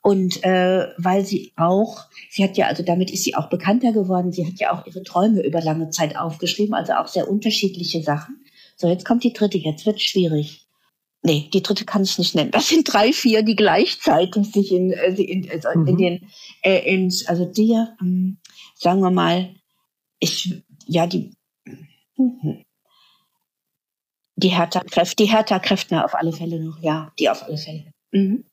Und 0.00 0.44
äh, 0.44 0.86
weil 0.98 1.24
sie 1.24 1.52
auch, 1.56 2.04
sie 2.30 2.44
hat 2.44 2.56
ja, 2.56 2.68
also 2.68 2.84
damit 2.84 3.10
ist 3.10 3.24
sie 3.24 3.34
auch 3.34 3.48
bekannter 3.48 3.92
geworden, 3.92 4.30
sie 4.30 4.46
hat 4.46 4.60
ja 4.60 4.72
auch 4.72 4.86
ihre 4.86 5.02
Träume 5.02 5.44
über 5.44 5.60
lange 5.60 5.90
Zeit 5.90 6.16
aufgeschrieben, 6.16 6.74
also 6.74 6.92
auch 6.92 7.08
sehr 7.08 7.28
unterschiedliche 7.28 8.02
Sachen. 8.02 8.44
So, 8.76 8.88
jetzt 8.88 9.04
kommt 9.04 9.24
die 9.24 9.32
dritte, 9.32 9.58
jetzt 9.58 9.84
wird 9.84 10.00
schwierig. 10.00 10.65
Nee, 11.26 11.50
die 11.52 11.60
dritte 11.60 11.84
kann 11.84 12.04
ich 12.04 12.18
nicht 12.18 12.36
nennen. 12.36 12.52
Das 12.52 12.68
sind 12.68 12.84
drei, 12.84 13.12
vier, 13.12 13.42
die 13.42 13.56
gleichzeitig 13.56 14.46
sich 14.52 14.70
in, 14.70 14.92
äh, 14.92 15.12
in, 15.14 15.50
also 15.50 15.76
mhm. 15.76 15.86
in 15.88 15.96
den, 15.96 16.30
äh, 16.62 16.94
in, 16.94 17.12
also 17.26 17.44
die, 17.46 17.72
ähm, 18.00 18.38
sagen 18.76 19.00
wir 19.00 19.10
mal, 19.10 19.52
ich, 20.20 20.62
ja, 20.86 21.08
die, 21.08 21.32
mhm. 22.16 22.62
die 24.36 24.50
Hertha 24.50 24.84
Kräfte, 24.88 25.16
die 25.16 25.28
Hertha 25.28 25.58
Kräftner 25.58 26.04
auf 26.04 26.14
alle 26.14 26.32
Fälle 26.32 26.62
noch, 26.62 26.80
ja, 26.80 27.12
die 27.18 27.28
auf 27.28 27.42
alle 27.42 27.58
Fälle. 27.58 27.92
Mhm. 28.12 28.44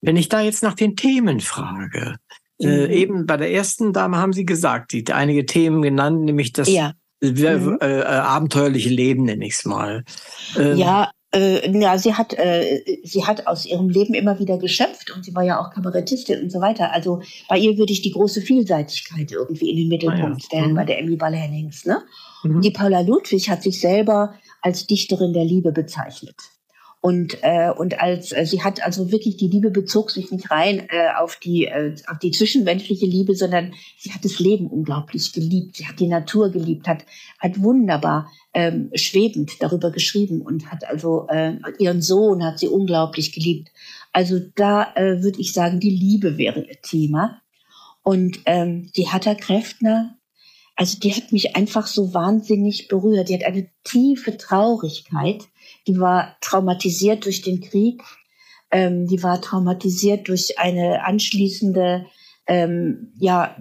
Wenn 0.00 0.16
ich 0.16 0.28
da 0.28 0.40
jetzt 0.40 0.62
nach 0.62 0.74
den 0.74 0.94
Themen 0.94 1.40
frage, 1.40 2.14
äh, 2.60 2.66
mhm. 2.66 2.72
äh, 2.72 2.94
eben 2.94 3.26
bei 3.26 3.36
der 3.36 3.50
ersten 3.50 3.92
Dame 3.92 4.18
haben 4.18 4.32
Sie 4.32 4.46
gesagt, 4.46 4.92
die 4.92 5.04
einige 5.12 5.46
Themen 5.46 5.82
genannt, 5.82 6.22
nämlich 6.22 6.52
das 6.52 6.68
ja. 6.68 6.92
äh, 7.20 7.56
mhm. 7.56 7.78
äh, 7.80 8.04
abenteuerliche 8.04 8.90
Leben, 8.90 9.24
nenne 9.24 9.44
ich 9.44 9.54
es 9.54 9.64
mal. 9.64 10.04
Ähm, 10.56 10.76
ja, 10.76 11.10
äh, 11.34 11.70
ja, 11.78 11.98
sie 11.98 12.14
hat, 12.14 12.34
äh, 12.34 12.82
sie 13.02 13.24
hat 13.24 13.46
aus 13.46 13.66
ihrem 13.66 13.88
Leben 13.88 14.14
immer 14.14 14.38
wieder 14.38 14.58
geschöpft 14.58 15.10
und 15.14 15.24
sie 15.24 15.34
war 15.34 15.42
ja 15.42 15.60
auch 15.60 15.70
Kabarettistin 15.72 16.42
und 16.42 16.52
so 16.52 16.60
weiter. 16.60 16.92
Also 16.92 17.20
bei 17.48 17.58
ihr 17.58 17.76
würde 17.76 17.92
ich 17.92 18.02
die 18.02 18.12
große 18.12 18.40
Vielseitigkeit 18.40 19.32
irgendwie 19.32 19.70
in 19.70 19.76
den 19.76 19.88
Mittelpunkt 19.88 20.22
ah, 20.22 20.38
ja. 20.38 20.44
stellen, 20.44 20.70
mhm. 20.72 20.76
bei 20.76 20.84
der 20.84 20.98
Emmy 20.98 21.16
Ball-Hennings. 21.16 21.84
Ne? 21.84 22.02
Mhm. 22.44 22.60
Die 22.60 22.70
Paula 22.70 23.00
Ludwig 23.00 23.50
hat 23.50 23.62
sich 23.62 23.80
selber 23.80 24.34
als 24.62 24.86
Dichterin 24.86 25.32
der 25.32 25.44
Liebe 25.44 25.72
bezeichnet. 25.72 26.36
Und, 27.04 27.36
äh, 27.42 27.70
und 27.70 28.00
als 28.00 28.32
äh, 28.32 28.46
sie 28.46 28.62
hat 28.62 28.82
also 28.82 29.12
wirklich, 29.12 29.36
die 29.36 29.48
Liebe 29.48 29.70
bezog 29.70 30.10
sich 30.10 30.30
nicht 30.30 30.50
rein 30.50 30.88
äh, 30.88 31.08
auf, 31.18 31.36
die, 31.36 31.66
äh, 31.66 31.94
auf 32.06 32.18
die 32.18 32.30
zwischenmenschliche 32.30 33.04
Liebe, 33.04 33.36
sondern 33.36 33.74
sie 33.98 34.10
hat 34.10 34.24
das 34.24 34.38
Leben 34.38 34.68
unglaublich 34.68 35.34
geliebt. 35.34 35.76
Sie 35.76 35.86
hat 35.86 36.00
die 36.00 36.06
Natur 36.06 36.48
geliebt, 36.50 36.88
hat, 36.88 37.04
hat 37.38 37.62
wunderbar 37.62 38.32
ähm, 38.54 38.90
schwebend 38.94 39.52
darüber 39.60 39.90
geschrieben 39.90 40.40
und 40.40 40.72
hat 40.72 40.88
also 40.88 41.26
äh, 41.28 41.56
ihren 41.78 42.00
Sohn 42.00 42.42
hat 42.42 42.58
sie 42.58 42.68
unglaublich 42.68 43.32
geliebt. 43.32 43.70
Also 44.14 44.40
da 44.54 44.94
äh, 44.94 45.22
würde 45.22 45.42
ich 45.42 45.52
sagen, 45.52 45.80
die 45.80 45.90
Liebe 45.90 46.38
wäre 46.38 46.64
ihr 46.64 46.80
Thema. 46.80 47.42
Und 48.02 48.38
ähm, 48.46 48.90
die 48.96 49.08
Hatta 49.10 49.34
Kräftner, 49.34 50.16
also 50.74 50.98
die 50.98 51.12
hat 51.12 51.32
mich 51.32 51.54
einfach 51.54 51.86
so 51.86 52.14
wahnsinnig 52.14 52.88
berührt. 52.88 53.28
Die 53.28 53.34
hat 53.34 53.44
eine 53.44 53.68
tiefe 53.84 54.38
Traurigkeit 54.38 55.42
die 55.86 55.98
war 55.98 56.36
traumatisiert 56.40 57.24
durch 57.24 57.42
den 57.42 57.60
Krieg, 57.60 58.02
ähm, 58.70 59.06
die 59.06 59.22
war 59.22 59.40
traumatisiert 59.40 60.28
durch 60.28 60.58
eine 60.58 61.04
anschließende, 61.04 62.06
ähm, 62.46 63.12
ja, 63.18 63.56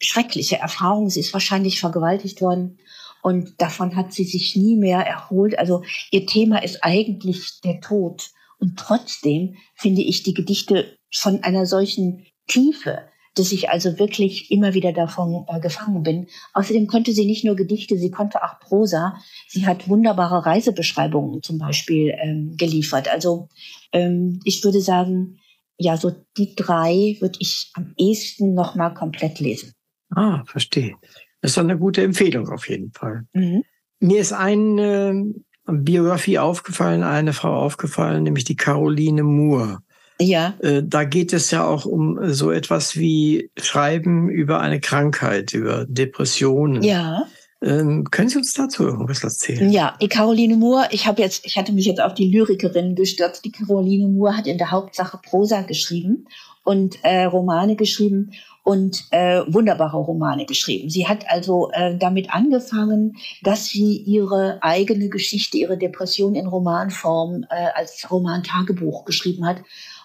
schreckliche 0.00 0.58
Erfahrung. 0.58 1.10
Sie 1.10 1.20
ist 1.20 1.32
wahrscheinlich 1.32 1.80
vergewaltigt 1.80 2.40
worden 2.40 2.78
und 3.22 3.60
davon 3.60 3.96
hat 3.96 4.12
sie 4.12 4.24
sich 4.24 4.56
nie 4.56 4.76
mehr 4.76 5.00
erholt. 5.06 5.58
Also 5.58 5.82
ihr 6.10 6.26
Thema 6.26 6.62
ist 6.62 6.82
eigentlich 6.82 7.60
der 7.62 7.80
Tod. 7.80 8.30
Und 8.58 8.78
trotzdem 8.78 9.56
finde 9.74 10.02
ich 10.02 10.22
die 10.22 10.34
Gedichte 10.34 10.96
von 11.12 11.42
einer 11.42 11.66
solchen 11.66 12.26
Tiefe, 12.46 13.08
dass 13.34 13.52
ich 13.52 13.70
also 13.70 13.98
wirklich 13.98 14.50
immer 14.50 14.74
wieder 14.74 14.92
davon 14.92 15.46
äh, 15.48 15.60
gefangen 15.60 16.02
bin. 16.02 16.26
Außerdem 16.52 16.86
konnte 16.86 17.12
sie 17.12 17.24
nicht 17.24 17.44
nur 17.44 17.56
Gedichte, 17.56 17.96
sie 17.96 18.10
konnte 18.10 18.42
auch 18.42 18.58
Prosa. 18.60 19.16
Sie 19.48 19.66
hat 19.66 19.88
wunderbare 19.88 20.44
Reisebeschreibungen 20.44 21.42
zum 21.42 21.58
Beispiel 21.58 22.14
ähm, 22.22 22.56
geliefert. 22.56 23.08
Also 23.08 23.48
ähm, 23.92 24.40
ich 24.44 24.62
würde 24.64 24.80
sagen, 24.80 25.38
ja, 25.78 25.96
so 25.96 26.12
die 26.36 26.54
drei 26.54 27.16
würde 27.20 27.38
ich 27.40 27.70
am 27.74 27.94
ehesten 27.96 28.54
nochmal 28.54 28.94
komplett 28.94 29.40
lesen. 29.40 29.72
Ah, 30.10 30.44
verstehe. 30.44 30.94
Das 31.40 31.52
ist 31.52 31.58
eine 31.58 31.78
gute 31.78 32.02
Empfehlung 32.02 32.48
auf 32.48 32.68
jeden 32.68 32.92
Fall. 32.92 33.24
Mhm. 33.32 33.64
Mir 33.98 34.20
ist 34.20 34.32
eine 34.32 35.34
Biografie 35.66 36.38
aufgefallen, 36.38 37.02
eine 37.02 37.32
Frau 37.32 37.54
aufgefallen, 37.54 38.24
nämlich 38.24 38.44
die 38.44 38.56
Caroline 38.56 39.22
Moore. 39.22 39.78
Ja. 40.20 40.54
Äh, 40.60 40.82
da 40.84 41.04
geht 41.04 41.32
es 41.32 41.50
ja 41.50 41.66
auch 41.66 41.84
um 41.84 42.32
so 42.32 42.50
etwas 42.50 42.96
wie 42.96 43.50
Schreiben 43.56 44.28
über 44.28 44.60
eine 44.60 44.80
Krankheit, 44.80 45.52
über 45.54 45.84
Depressionen. 45.86 46.82
Ja. 46.82 47.26
Ähm, 47.62 48.10
können 48.10 48.28
Sie 48.28 48.38
uns 48.38 48.54
dazu 48.54 48.84
irgendwas 48.84 49.22
erzählen? 49.22 49.70
Ja, 49.70 49.96
die 50.00 50.08
Caroline 50.08 50.56
Moore, 50.56 50.88
ich 50.90 51.06
habe 51.06 51.22
jetzt, 51.22 51.46
ich 51.46 51.56
hatte 51.56 51.72
mich 51.72 51.86
jetzt 51.86 52.00
auf 52.00 52.14
die 52.14 52.28
Lyrikerin 52.28 52.96
gestürzt. 52.96 53.44
Die 53.44 53.52
Caroline 53.52 54.08
Moore 54.08 54.36
hat 54.36 54.46
in 54.48 54.58
der 54.58 54.72
Hauptsache 54.72 55.18
Prosa 55.22 55.62
geschrieben 55.62 56.26
und 56.64 56.98
äh, 57.04 57.24
Romane 57.24 57.76
geschrieben 57.76 58.32
und 58.64 59.04
äh, 59.10 59.42
wunderbare 59.46 59.96
Romane 59.96 60.44
geschrieben. 60.46 60.88
Sie 60.88 61.06
hat 61.06 61.24
also 61.28 61.70
äh, 61.72 61.96
damit 61.98 62.32
angefangen, 62.32 63.16
dass 63.42 63.66
sie 63.66 63.96
ihre 63.96 64.58
eigene 64.62 65.08
Geschichte, 65.08 65.58
ihre 65.58 65.78
Depression 65.78 66.34
in 66.34 66.46
Romanform 66.46 67.44
äh, 67.50 67.68
als 67.74 68.08
Roman-Tagebuch 68.10 69.04
geschrieben 69.04 69.46
hat 69.46 69.62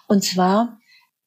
und 0.08 0.24
zwar, 0.24 0.80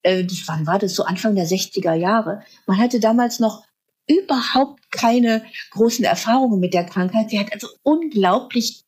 äh, 0.03 0.25
wann 0.47 0.67
war 0.67 0.79
das? 0.79 0.95
So 0.95 1.03
Anfang 1.03 1.35
der 1.35 1.45
60er 1.45 1.93
Jahre. 1.93 2.41
Man 2.65 2.77
hatte 2.77 2.99
damals 2.99 3.39
noch 3.39 3.63
überhaupt 4.07 4.91
keine 4.91 5.43
großen 5.71 6.03
Erfahrungen 6.03 6.59
mit 6.59 6.73
der 6.73 6.83
Krankheit. 6.83 7.29
Sie 7.29 7.39
hat 7.39 7.53
also 7.53 7.67
unglaublich, 7.83 8.83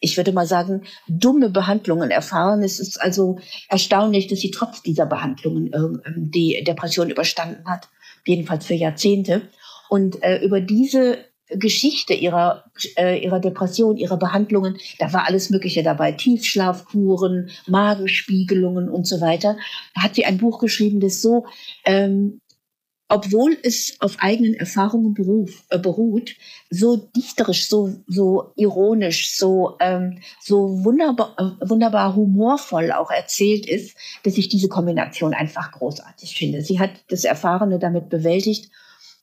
ich 0.00 0.16
würde 0.16 0.32
mal 0.32 0.46
sagen, 0.46 0.84
dumme 1.06 1.50
Behandlungen 1.50 2.10
erfahren. 2.10 2.62
Es 2.62 2.80
ist 2.80 3.00
also 3.00 3.38
erstaunlich, 3.68 4.26
dass 4.26 4.40
sie 4.40 4.50
trotz 4.50 4.82
dieser 4.82 5.06
Behandlungen 5.06 5.72
äh, 5.72 6.12
die 6.16 6.64
Depression 6.64 7.10
überstanden 7.10 7.68
hat. 7.68 7.88
Jedenfalls 8.26 8.66
für 8.66 8.74
Jahrzehnte. 8.74 9.42
Und 9.88 10.22
äh, 10.22 10.42
über 10.42 10.60
diese 10.60 11.18
Geschichte 11.48 12.14
ihrer, 12.14 12.64
äh, 12.96 13.22
ihrer 13.22 13.40
Depression, 13.40 13.96
ihrer 13.96 14.16
Behandlungen. 14.16 14.78
Da 14.98 15.12
war 15.12 15.26
alles 15.26 15.50
Mögliche 15.50 15.82
dabei. 15.82 16.12
Tiefschlafkuren, 16.12 17.50
Magenspiegelungen 17.66 18.88
und 18.88 19.06
so 19.06 19.20
weiter. 19.20 19.56
Da 19.94 20.02
hat 20.02 20.14
sie 20.14 20.24
ein 20.24 20.38
Buch 20.38 20.58
geschrieben, 20.58 21.00
das 21.00 21.22
so, 21.22 21.46
ähm, 21.84 22.40
obwohl 23.08 23.56
es 23.62 23.96
auf 24.00 24.16
eigenen 24.18 24.54
Erfahrungen 24.54 25.14
beruf, 25.14 25.64
äh, 25.70 25.78
beruht, 25.78 26.34
so 26.70 26.96
dichterisch, 26.96 27.68
so, 27.68 27.94
so 28.08 28.52
ironisch, 28.56 29.36
so, 29.36 29.76
ähm, 29.78 30.18
so 30.42 30.84
wunderbar, 30.84 31.34
äh, 31.38 31.68
wunderbar 31.68 32.16
humorvoll 32.16 32.90
auch 32.90 33.10
erzählt 33.12 33.66
ist, 33.66 33.96
dass 34.24 34.36
ich 34.36 34.48
diese 34.48 34.68
Kombination 34.68 35.34
einfach 35.34 35.70
großartig 35.70 36.36
finde. 36.36 36.62
Sie 36.62 36.80
hat 36.80 36.90
das 37.08 37.22
Erfahrene 37.22 37.78
damit 37.78 38.08
bewältigt 38.08 38.70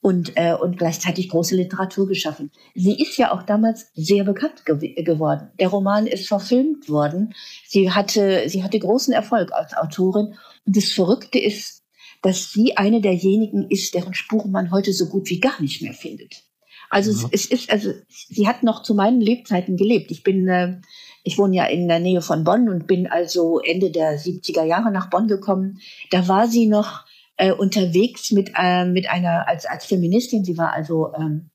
und, 0.03 0.33
äh, 0.35 0.53
und 0.53 0.77
gleichzeitig 0.77 1.29
große 1.29 1.55
Literatur 1.55 2.07
geschaffen. 2.09 2.51
Sie 2.75 3.01
ist 3.01 3.17
ja 3.17 3.31
auch 3.31 3.43
damals 3.43 3.89
sehr 3.95 4.25
bekannt 4.25 4.65
ge 4.65 5.01
geworden. 5.01 5.49
Der 5.61 5.69
Roman 5.69 6.07
ist 6.07 6.27
verfilmt 6.27 6.89
worden. 6.89 7.33
Sie 7.65 7.89
hatte, 7.89 8.43
sie 8.47 8.63
hatte 8.63 8.77
großen 8.79 9.13
Erfolg 9.13 9.53
als 9.53 9.73
Autorin. 9.73 10.35
Und 10.65 10.75
das 10.75 10.91
Verrückte 10.91 11.39
ist, 11.39 11.83
dass 12.21 12.51
sie 12.51 12.75
eine 12.75 12.99
derjenigen 12.99 13.71
ist, 13.71 13.93
deren 13.95 14.13
Spuren 14.13 14.51
man 14.51 14.71
heute 14.71 14.91
so 14.91 15.07
gut 15.07 15.29
wie 15.29 15.39
gar 15.39 15.61
nicht 15.61 15.81
mehr 15.81 15.93
findet. 15.93 16.43
Also 16.89 17.09
es, 17.09 17.25
es 17.31 17.45
ist, 17.45 17.71
also 17.71 17.93
sie 18.09 18.45
hat 18.45 18.61
noch 18.61 18.83
zu 18.83 18.95
meinen 18.95 19.21
Lebzeiten 19.21 19.77
gelebt. 19.77 20.11
Ich 20.11 20.23
bin, 20.23 20.49
äh, 20.49 20.81
ich 21.23 21.37
wohne 21.37 21.55
ja 21.55 21.65
in 21.65 21.87
der 21.87 22.01
Nähe 22.01 22.21
von 22.21 22.43
Bonn 22.43 22.67
und 22.67 22.87
bin 22.87 23.07
also 23.07 23.61
Ende 23.61 23.89
der 23.89 24.19
70er 24.19 24.65
Jahre 24.65 24.91
nach 24.91 25.09
Bonn 25.09 25.29
gekommen. 25.29 25.79
Da 26.11 26.27
war 26.27 26.49
sie 26.49 26.67
noch 26.67 27.05
äh, 27.37 27.51
unterwegs 27.51 28.31
mit, 28.31 28.51
äh, 28.57 28.85
mit 28.85 29.09
einer, 29.09 29.47
als, 29.47 29.65
als 29.65 29.85
Feministin. 29.85 30.43
Sie 30.45 30.57
war 30.57 30.73
also 30.73 31.13
ähm, 31.15 31.49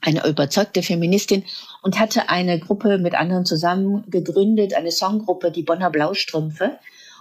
eine 0.00 0.26
überzeugte 0.26 0.82
Feministin 0.82 1.44
und 1.82 1.98
hatte 1.98 2.28
eine 2.28 2.58
Gruppe 2.60 2.98
mit 2.98 3.14
anderen 3.14 3.44
zusammen 3.44 4.04
gegründet, 4.08 4.74
eine 4.74 4.90
Songgruppe, 4.90 5.50
die 5.50 5.62
Bonner 5.62 5.90
Blaustrümpfe. 5.90 6.78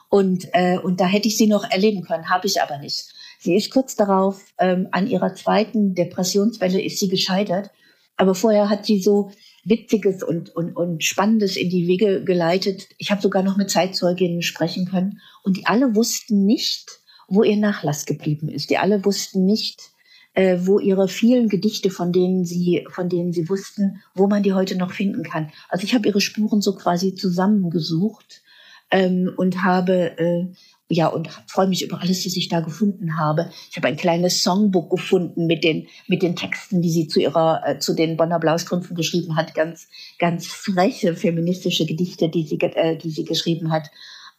Und, 0.10 0.48
äh, 0.54 0.78
und 0.78 1.00
da 1.00 1.06
hätte 1.08 1.28
ich 1.28 1.38
sie 1.38 1.48
noch 1.48 1.70
erleben 1.70 2.04
können, 2.04 2.30
habe 2.30 2.48
ich 2.48 2.62
aber 2.62 2.78
nicht. 2.78 3.14
Sie 3.40 3.56
ist 3.56 3.72
kurz 3.72 3.96
darauf, 3.96 4.42
ähm, 4.60 4.88
an 4.92 5.08
ihrer 5.08 5.34
zweiten 5.34 5.94
Depressionswelle 5.94 6.82
ist 6.82 7.00
sie 7.00 7.10
gescheitert. 7.10 7.72
Aber 8.18 8.34
vorher 8.34 8.70
hat 8.70 8.86
sie 8.86 9.02
so 9.02 9.32
Witziges 9.66 10.24
und, 10.24 10.56
und, 10.56 10.76
und 10.76 11.04
Spannendes 11.04 11.58
in 11.58 11.70
die 11.70 11.88
Wege 11.88 12.24
geleitet. 12.24 12.88
Ich 12.98 13.12
habe 13.12 13.22
sogar 13.22 13.44
noch 13.44 13.58
mit 13.58 13.70
Zeitzeuginnen 13.70 14.42
sprechen 14.42 14.86
können. 14.86 15.20
Und 15.44 15.58
die 15.58 15.66
alle 15.66 15.96
wussten 15.96 16.46
nicht, 16.46 17.00
wo 17.28 17.44
ihr 17.44 17.58
Nachlass 17.58 18.06
geblieben 18.06 18.50
ist. 18.50 18.70
Die 18.70 18.78
alle 18.78 19.04
wussten 19.06 19.46
nicht, 19.46 19.92
äh, 20.36 20.58
wo 20.62 20.80
ihre 20.80 21.08
vielen 21.08 21.50
Gedichte, 21.50 21.90
von 21.90 22.12
denen 22.12 22.46
sie, 22.46 22.86
von 22.92 23.10
denen 23.10 23.32
sie 23.32 23.50
wussten, 23.50 24.02
wo 24.14 24.28
man 24.28 24.44
die 24.44 24.54
heute 24.54 24.78
noch 24.78 24.92
finden 24.92 25.24
kann. 25.24 25.52
Also 25.70 25.86
ich 25.86 25.96
habe 25.96 26.08
ihre 26.08 26.22
Spuren 26.22 26.62
so 26.62 26.76
quasi 26.76 27.16
zusammengesucht 27.16 28.42
ähm, 28.92 29.32
und 29.38 29.64
habe 29.64 30.18
äh, 30.20 30.48
ja 30.90 31.08
und 31.08 31.30
freue 31.48 31.68
mich 31.68 31.84
über 31.84 32.02
alles, 32.02 32.26
was 32.26 32.36
ich 32.36 32.50
da 32.50 32.60
gefunden 32.60 33.18
habe. 33.18 33.50
Ich 33.72 33.78
habe 33.78 33.88
ein 33.88 33.98
kleines 33.98 34.44
Songbook 34.44 34.92
gefunden 34.92 35.48
mit 35.48 35.64
den 35.64 35.88
mit 36.08 36.22
den 36.22 36.36
Texten, 36.36 36.82
die 36.82 36.92
sie 36.92 37.08
zu 37.08 37.20
ihrer 37.20 37.64
äh, 37.66 37.80
zu 37.80 37.96
den 37.96 38.18
Bonner 38.18 38.40
Blaustrümpfen 38.40 38.96
geschrieben 38.96 39.36
hat, 39.36 39.56
ganz 39.56 39.88
ganz 40.20 40.48
freche 40.48 41.16
feministische 41.16 41.86
Gedichte, 41.86 42.30
die 42.30 42.46
sie 42.46 42.60
äh, 42.60 42.98
die 42.98 43.10
sie 43.10 43.26
geschrieben 43.26 43.72
hat. 43.72 43.90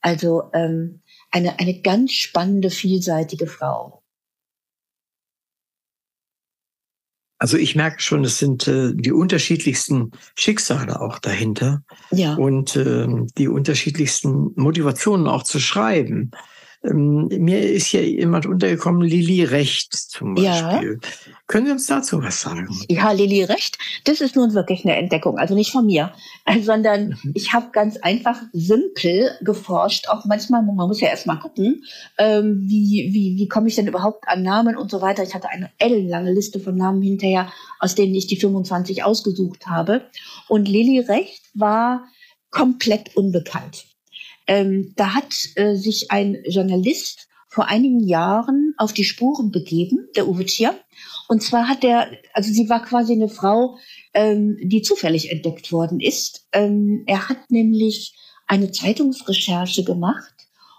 Also 0.03 0.45
ähm, 0.53 1.01
eine, 1.30 1.58
eine 1.58 1.80
ganz 1.80 2.12
spannende, 2.12 2.70
vielseitige 2.70 3.46
Frau. 3.46 4.02
Also 7.38 7.58
ich 7.58 7.76
merke 7.76 8.00
schon, 8.00 8.24
es 8.24 8.38
sind 8.38 8.66
äh, 8.66 8.92
die 8.94 9.12
unterschiedlichsten 9.12 10.12
Schicksale 10.36 11.00
auch 11.00 11.18
dahinter 11.18 11.82
ja. 12.10 12.34
und 12.34 12.76
äh, 12.76 13.06
die 13.36 13.48
unterschiedlichsten 13.48 14.52
Motivationen 14.56 15.26
auch 15.26 15.42
zu 15.42 15.60
schreiben. 15.60 16.30
Ähm, 16.87 17.28
mir 17.28 17.61
ist 17.61 17.87
hier 17.87 18.09
jemand 18.09 18.47
untergekommen, 18.47 19.03
Lili 19.03 19.45
Recht 19.45 19.93
zum 19.93 20.34
Beispiel. 20.34 21.01
Ja. 21.03 21.11
Können 21.47 21.66
Sie 21.66 21.72
uns 21.72 21.87
dazu 21.87 22.22
was 22.22 22.41
sagen? 22.41 22.68
Ja, 22.89 23.12
Lili 23.12 23.45
Recht, 23.45 23.78
das 24.05 24.20
ist 24.20 24.37
nun 24.37 24.55
wirklich 24.55 24.84
eine 24.84 24.97
Entdeckung. 24.97 25.39
Also 25.39 25.55
nicht 25.55 25.72
von 25.72 25.87
mir, 25.87 26.12
sondern 26.62 27.09
mhm. 27.22 27.32
ich 27.34 27.53
habe 27.53 27.70
ganz 27.72 27.97
einfach 27.99 28.41
simpel 28.53 29.30
geforscht. 29.43 30.09
Auch 30.09 30.24
manchmal, 30.24 30.62
man 30.62 30.89
muss 30.89 31.01
ja 31.01 31.09
erst 31.09 31.26
mal 31.26 31.37
gucken, 31.37 31.84
ähm, 32.18 32.62
wie, 32.66 33.11
wie, 33.12 33.37
wie 33.37 33.49
komme 33.49 33.68
ich 33.68 33.74
denn 33.74 33.89
überhaupt 33.89 34.28
an 34.28 34.43
Namen 34.43 34.76
und 34.76 34.91
so 34.91 35.01
weiter. 35.01 35.22
Ich 35.22 35.34
hatte 35.34 35.49
eine 35.49 35.70
ellenlange 35.78 36.32
Liste 36.32 36.61
von 36.61 36.76
Namen 36.76 37.03
hinterher, 37.03 37.53
aus 37.80 37.95
denen 37.95 38.14
ich 38.14 38.26
die 38.26 38.37
25 38.37 39.05
ausgesucht 39.05 39.66
habe. 39.66 40.03
Und 40.49 40.68
Lili 40.68 41.01
Recht 41.01 41.43
war 41.55 42.07
komplett 42.51 43.16
unbekannt. 43.16 43.87
Ähm, 44.47 44.92
da 44.97 45.14
hat 45.14 45.32
äh, 45.57 45.74
sich 45.74 46.11
ein 46.11 46.42
Journalist 46.47 47.28
vor 47.49 47.68
einigen 47.68 48.01
Jahren 48.01 48.74
auf 48.76 48.92
die 48.92 49.05
Spuren 49.05 49.51
begeben, 49.51 50.09
der 50.14 50.28
Uwe 50.28 50.44
Tschir. 50.44 50.78
Und 51.28 51.42
zwar 51.42 51.68
hat 51.68 51.84
er, 51.84 52.11
also 52.34 52.53
sie 52.53 52.68
war 52.68 52.82
quasi 52.82 53.14
eine 53.14 53.28
Frau, 53.28 53.78
ähm, 54.14 54.59
die 54.62 54.82
zufällig 54.82 55.30
entdeckt 55.30 55.72
worden 55.72 56.01
ist. 56.01 56.47
Ähm, 56.53 57.05
er 57.07 57.28
hat 57.28 57.51
nämlich 57.51 58.14
eine 58.47 58.70
Zeitungsrecherche 58.70 59.84
gemacht 59.84 60.34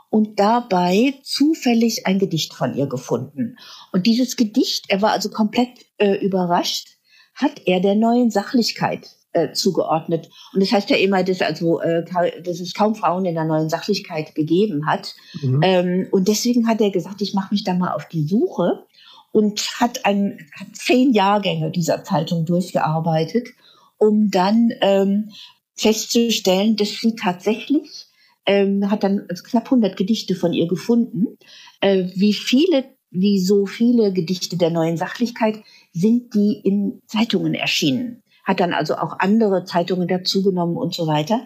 und 0.09 0.39
dabei 0.39 1.15
zufällig 1.23 2.05
ein 2.05 2.19
Gedicht 2.19 2.53
von 2.53 2.75
ihr 2.75 2.87
gefunden. 2.87 3.57
Und 3.91 4.05
dieses 4.05 4.35
Gedicht, 4.37 4.85
er 4.87 5.01
war 5.01 5.11
also 5.11 5.29
komplett 5.29 5.69
äh, 5.97 6.15
überrascht, 6.23 6.87
hat 7.33 7.61
er 7.65 7.79
der 7.79 7.95
neuen 7.95 8.31
Sachlichkeit 8.31 9.16
äh, 9.37 9.53
zugeordnet. 9.53 10.29
Und 10.53 10.61
das 10.61 10.71
heißt 10.71 10.89
ja 10.89 10.97
immer, 10.97 11.23
dass, 11.23 11.41
also, 11.41 11.79
äh, 11.79 12.03
dass 12.43 12.59
es 12.59 12.73
kaum 12.73 12.95
Frauen 12.95 13.25
in 13.25 13.35
der 13.35 13.45
neuen 13.45 13.69
Sachlichkeit 13.69 14.33
gegeben 14.33 14.87
hat. 14.87 15.13
Mhm. 15.41 15.59
Ähm, 15.61 16.07
und 16.11 16.27
deswegen 16.27 16.67
hat 16.67 16.81
er 16.81 16.89
gesagt, 16.89 17.21
ich 17.21 17.33
mache 17.33 17.53
mich 17.53 17.63
da 17.63 17.73
mal 17.75 17.93
auf 17.93 18.07
die 18.07 18.27
Suche 18.27 18.85
und 19.31 19.61
hat, 19.79 20.05
ein, 20.05 20.39
hat 20.59 20.75
zehn 20.75 21.13
Jahrgänge 21.13 21.69
dieser 21.69 22.03
Zeitung 22.03 22.45
durchgearbeitet, 22.45 23.49
um 23.97 24.31
dann 24.31 24.71
ähm, 24.81 25.29
festzustellen, 25.75 26.75
dass 26.75 26.89
sie 26.89 27.15
tatsächlich 27.15 28.07
ähm, 28.47 28.89
hat 28.89 29.03
dann 29.03 29.27
knapp 29.27 29.65
100 29.65 29.97
Gedichte 29.97 30.33
von 30.33 30.53
ihr 30.53 30.67
gefunden. 30.67 31.37
Äh, 31.81 32.05
wie 32.15 32.33
viele, 32.33 32.85
wie 33.11 33.39
so 33.39 33.65
viele 33.67 34.13
Gedichte 34.13 34.57
der 34.57 34.71
neuen 34.71 34.97
Sachlichkeit 34.97 35.59
sind 35.93 36.33
die 36.33 36.61
in 36.63 37.01
Zeitungen 37.07 37.53
erschienen 37.53 38.23
hat 38.47 38.61
dann 38.61 38.73
also 38.73 38.95
auch 38.95 39.19
andere 39.19 39.65
Zeitungen 39.65 40.07
dazugenommen 40.07 40.77
und 40.77 40.95
so 40.95 41.05
weiter 41.05 41.41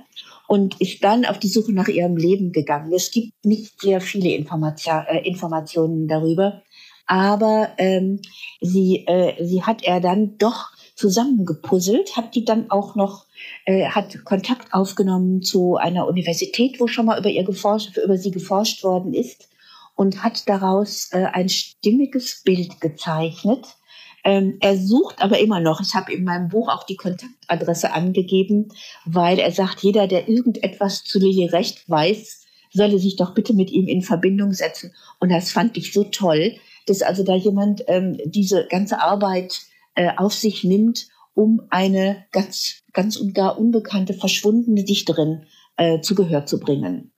und 0.48 0.80
ist 0.80 1.04
dann 1.04 1.26
auf 1.26 1.40
die 1.40 1.48
Suche 1.48 1.74
nach 1.74 1.88
ihrem 1.88 2.16
Leben 2.16 2.52
gegangen. 2.52 2.94
Es 2.94 3.10
gibt 3.10 3.44
nicht 3.44 3.82
sehr 3.82 4.00
viele 4.02 4.30
Information, 4.30 5.04
äh, 5.08 5.28
Informationen 5.28 6.08
darüber, 6.08 6.62
aber 7.08 7.70
ähm, 7.78 8.22
sie, 8.62 9.08
äh, 9.08 9.44
sie 9.44 9.64
hat 9.64 9.84
er 9.84 10.00
dann 10.00 10.38
doch 10.38 10.70
zusammengepuzzelt, 10.96 12.16
hat 12.16 12.36
die 12.36 12.46
dann 12.46 12.70
auch 12.70 12.96
noch, 12.96 13.26
äh, 13.66 13.88
hat 13.88 14.24
Kontakt 14.24 14.72
aufgenommen 14.72 15.42
zu 15.42 15.78
einer 15.78 16.08
Universität, 16.08 16.80
wo 16.80 16.86
schon 16.86 17.08
mal 17.08 17.18
über 17.18 17.30
ihr 17.30 17.44
geforscht, 17.44 17.98
über 17.98 18.18
sie 18.18 18.32
geforscht 18.32 18.84
worden 18.84 19.16
ist 19.16 19.50
und 19.96 20.24
hat 20.24 20.48
daraus 20.48 21.10
äh, 21.12 21.26
ein 21.34 21.50
stimmiges 21.50 22.44
Bild 22.44 22.80
gezeichnet 22.80 23.78
ähm, 24.24 24.58
er 24.60 24.78
sucht 24.78 25.22
aber 25.22 25.40
immer 25.40 25.60
noch. 25.60 25.82
Ich 25.82 25.94
habe 25.94 26.14
in 26.14 26.24
meinem 26.24 26.50
Buch 26.50 26.70
auch 26.70 26.84
die 26.84 26.96
Kontaktadresse 26.96 27.94
angegeben, 27.94 28.70
weil 29.06 29.40
er 29.40 29.52
sagt, 29.52 29.82
jeder, 29.82 30.08
der 30.08 30.28
irgendetwas 30.28 31.04
zu 31.04 31.20
Lili 31.20 31.46
Recht 31.46 31.90
weiß, 31.90 32.46
solle 32.72 33.00
sich 33.00 33.16
doch 33.16 33.34
bitte 33.34 33.54
mit 33.54 33.72
ihm 33.72 33.88
in 33.88 34.02
Verbindung 34.02 34.54
setzen. 34.54 34.94
Und 35.20 35.30
das 35.30 35.52
fand 35.52 35.78
ich 35.78 35.94
so 35.94 36.04
toll, 36.06 36.56
dass 36.86 37.02
also 37.02 37.24
da 37.24 37.36
jemand 37.36 37.84
ähm, 37.88 38.18
diese 38.26 38.68
ganze 38.70 39.02
Arbeit 39.02 39.62
äh, 39.96 40.12
auf 40.18 40.34
sich 40.34 40.64
nimmt, 40.64 41.08
um 41.34 41.62
eine 41.70 42.26
ganz, 42.32 42.82
ganz 42.94 43.18
und 43.18 43.34
gar 43.34 43.58
unbekannte, 43.58 44.14
verschwundene 44.14 44.84
Dichterin 44.84 45.46
äh, 45.78 46.02
zu 46.02 46.16
Gehör 46.16 46.46
zu 46.46 46.60
bringen. 46.60 47.12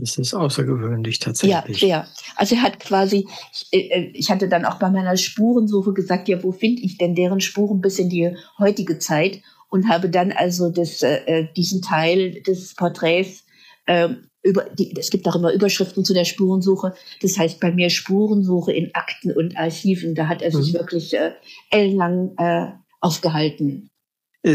Das 0.00 0.16
ist 0.16 0.32
außergewöhnlich 0.32 1.18
tatsächlich. 1.18 1.80
Ja, 1.80 1.88
sehr. 1.88 2.08
Also 2.36 2.54
er 2.54 2.62
hat 2.62 2.78
quasi, 2.78 3.26
ich, 3.52 3.92
äh, 3.92 4.10
ich 4.14 4.30
hatte 4.30 4.48
dann 4.48 4.64
auch 4.64 4.78
bei 4.78 4.90
meiner 4.90 5.16
Spurensuche 5.16 5.92
gesagt, 5.92 6.28
ja, 6.28 6.42
wo 6.42 6.52
finde 6.52 6.82
ich 6.82 6.98
denn 6.98 7.16
deren 7.16 7.40
Spuren 7.40 7.80
bis 7.80 7.98
in 7.98 8.08
die 8.08 8.36
heutige 8.58 8.98
Zeit? 8.98 9.40
Und 9.70 9.88
habe 9.88 10.08
dann 10.08 10.32
also 10.32 10.70
das, 10.70 11.02
äh, 11.02 11.20
äh 11.26 11.48
diesen 11.54 11.82
Teil 11.82 12.40
des 12.42 12.74
Porträts 12.74 13.44
äh, 13.86 14.08
über, 14.42 14.64
die, 14.70 14.94
es 14.96 15.10
gibt 15.10 15.26
auch 15.26 15.34
immer 15.34 15.52
Überschriften 15.52 16.04
zu 16.04 16.14
der 16.14 16.24
Spurensuche. 16.24 16.94
Das 17.20 17.36
heißt 17.36 17.58
bei 17.60 17.72
mir 17.72 17.90
Spurensuche 17.90 18.72
in 18.72 18.94
Akten 18.94 19.32
und 19.32 19.58
Archiven. 19.58 20.14
Da 20.14 20.28
hat 20.28 20.42
er 20.42 20.52
sich 20.52 20.72
mhm. 20.72 20.78
wirklich 20.78 21.12
äh, 21.14 21.32
ellenlang 21.70 22.34
äh, 22.38 22.72
aufgehalten. 23.00 23.90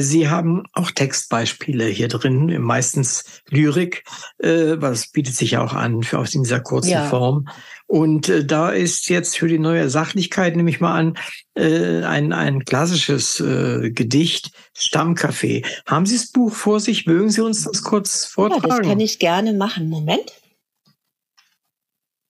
Sie 0.02 0.30
haben 0.30 0.64
auch 0.74 0.92
Textbeispiele 0.92 1.86
hier 1.86 2.08
drin, 2.08 2.62
meistens 2.62 3.24
Lyrik, 3.50 4.04
äh, 4.40 4.76
was 4.78 5.08
bietet 5.08 5.36
sich 5.36 5.58
auch 5.58 5.74
an 5.74 6.04
für 6.04 6.20
aus 6.20 6.32
dieser 6.32 6.60
kurzen 6.60 6.92
ja. 6.92 7.06
Form. 7.10 7.48
Und 7.88 8.30
äh, 8.30 8.46
da 8.46 8.70
ist 8.70 9.10
jetzt 9.10 9.38
für 9.38 9.48
die 9.48 9.60
neue 9.60 9.90
Sachlichkeit, 9.90 10.56
nehme 10.56 10.70
ich 10.70 10.80
mal 10.80 10.98
an, 10.98 11.18
äh, 11.56 12.04
ein, 12.04 12.34
ein 12.34 12.66
klassisches 12.66 13.40
äh, 13.40 13.92
Gedicht, 13.92 14.52
Stammcafé. 14.76 15.66
Haben 15.86 16.06
Sie 16.06 16.18
das 16.18 16.32
Buch 16.32 16.54
vor 16.54 16.80
sich? 16.80 17.06
Mögen 17.06 17.30
Sie 17.30 17.42
uns 17.42 17.64
das 17.64 17.84
kurz 17.84 18.26
vortragen? 18.26 18.70
Ja, 18.70 18.78
das 18.80 18.88
kann 18.88 19.00
ich 19.00 19.20
gerne 19.20 19.54
machen. 19.54 19.90
Moment. 19.90 20.34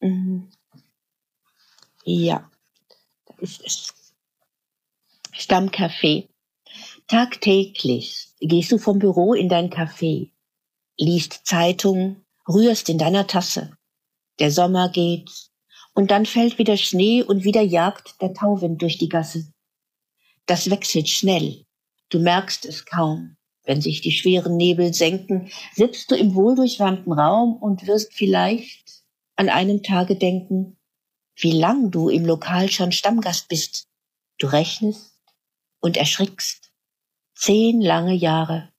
Mhm. 0.01 0.49
Ja, 2.03 2.49
da 3.25 3.35
ist 3.39 3.61
es. 3.65 3.93
Stammcafé. 5.33 6.27
Tagtäglich 7.13 8.29
gehst 8.39 8.71
du 8.71 8.79
vom 8.79 8.97
Büro 8.97 9.35
in 9.35 9.47
dein 9.47 9.69
Café, 9.69 10.31
liest 10.97 11.41
Zeitung, 11.43 12.25
rührst 12.49 12.89
in 12.89 12.97
deiner 12.97 13.27
Tasse. 13.27 13.77
Der 14.39 14.49
Sommer 14.49 14.89
geht 14.89 15.29
und 15.93 16.09
dann 16.09 16.25
fällt 16.25 16.57
wieder 16.57 16.75
Schnee 16.75 17.21
und 17.21 17.43
wieder 17.43 17.61
jagt 17.61 18.19
der 18.19 18.33
Tauwind 18.33 18.81
durch 18.81 18.97
die 18.97 19.09
Gasse. 19.09 19.53
Das 20.47 20.71
wechselt 20.71 21.07
schnell. 21.07 21.67
Du 22.09 22.17
merkst 22.17 22.65
es 22.65 22.83
kaum. 22.83 23.37
Wenn 23.63 23.79
sich 23.79 24.01
die 24.01 24.11
schweren 24.11 24.57
Nebel 24.57 24.91
senken, 24.91 25.51
sitzt 25.75 26.09
du 26.09 26.15
im 26.15 26.33
wohldurchwärmten 26.33 27.13
Raum 27.13 27.57
und 27.57 27.85
wirst 27.85 28.11
vielleicht 28.15 29.03
an 29.35 29.49
einen 29.49 29.83
Tage 29.83 30.15
denken, 30.15 30.79
wie 31.35 31.51
lang 31.51 31.91
du 31.91 32.09
im 32.09 32.25
Lokal 32.25 32.71
schon 32.71 32.91
Stammgast 32.91 33.49
bist. 33.49 33.87
Du 34.39 34.47
rechnest 34.47 35.13
und 35.79 35.95
erschrickst. 35.95 36.72
Zehn 37.35 37.81
lange 37.81 38.13
Jahre. 38.13 38.69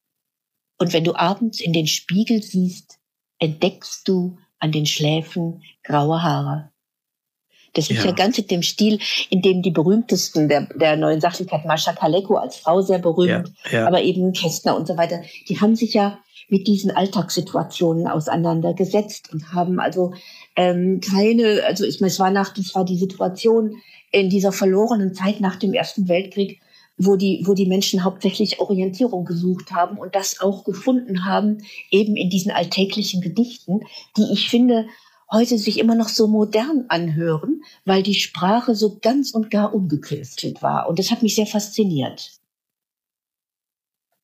Und 0.78 0.92
wenn 0.92 1.04
du 1.04 1.14
abends 1.14 1.60
in 1.60 1.72
den 1.72 1.86
Spiegel 1.86 2.42
siehst, 2.42 2.98
entdeckst 3.38 4.06
du 4.08 4.38
an 4.58 4.72
den 4.72 4.86
Schläfen 4.86 5.62
graue 5.82 6.22
Haare. 6.22 6.70
Das 7.74 7.90
ist 7.90 7.98
ja. 7.98 8.06
ja 8.06 8.12
ganz 8.12 8.38
in 8.38 8.46
dem 8.46 8.62
Stil, 8.62 9.00
in 9.30 9.42
dem 9.42 9.60
die 9.60 9.70
berühmtesten 9.70 10.48
der, 10.48 10.68
der 10.74 10.96
neuen 10.96 11.20
Sachlichkeit, 11.20 11.64
Mascha 11.64 11.92
Kaleko 11.92 12.36
als 12.36 12.56
Frau 12.56 12.80
sehr 12.80 13.00
berühmt, 13.00 13.52
ja, 13.70 13.80
ja. 13.80 13.86
aber 13.86 14.02
eben 14.02 14.32
Kästner 14.32 14.76
und 14.76 14.86
so 14.86 14.96
weiter, 14.96 15.22
die 15.48 15.60
haben 15.60 15.74
sich 15.74 15.92
ja 15.92 16.18
mit 16.48 16.66
diesen 16.66 16.90
Alltagssituationen 16.90 18.06
auseinandergesetzt 18.06 19.32
und 19.32 19.52
haben 19.52 19.80
also 19.80 20.12
ähm, 20.56 21.00
keine, 21.00 21.64
also 21.66 21.84
ich 21.84 22.00
meine, 22.00 22.12
es 22.12 22.20
war 22.20 22.30
nach, 22.30 22.54
das 22.54 22.74
war 22.74 22.84
die 22.84 22.98
Situation 22.98 23.76
in 24.12 24.30
dieser 24.30 24.52
verlorenen 24.52 25.14
Zeit 25.14 25.40
nach 25.40 25.56
dem 25.56 25.72
Ersten 25.72 26.06
Weltkrieg, 26.08 26.60
wo 26.96 27.16
die, 27.16 27.42
wo 27.44 27.54
die 27.54 27.66
Menschen 27.66 28.04
hauptsächlich 28.04 28.60
Orientierung 28.60 29.24
gesucht 29.24 29.72
haben 29.72 29.98
und 29.98 30.14
das 30.14 30.40
auch 30.40 30.64
gefunden 30.64 31.24
haben, 31.24 31.58
eben 31.90 32.16
in 32.16 32.30
diesen 32.30 32.50
alltäglichen 32.50 33.20
Gedichten, 33.20 33.80
die 34.16 34.32
ich 34.32 34.48
finde, 34.48 34.86
heute 35.30 35.58
sich 35.58 35.78
immer 35.78 35.94
noch 35.94 36.08
so 36.08 36.28
modern 36.28 36.84
anhören, 36.88 37.62
weil 37.84 38.02
die 38.02 38.14
Sprache 38.14 38.74
so 38.74 38.98
ganz 39.00 39.32
und 39.32 39.50
gar 39.50 39.74
ungekünstelt 39.74 40.62
war. 40.62 40.88
Und 40.88 40.98
das 40.98 41.10
hat 41.10 41.22
mich 41.22 41.34
sehr 41.34 41.46
fasziniert. 41.46 42.32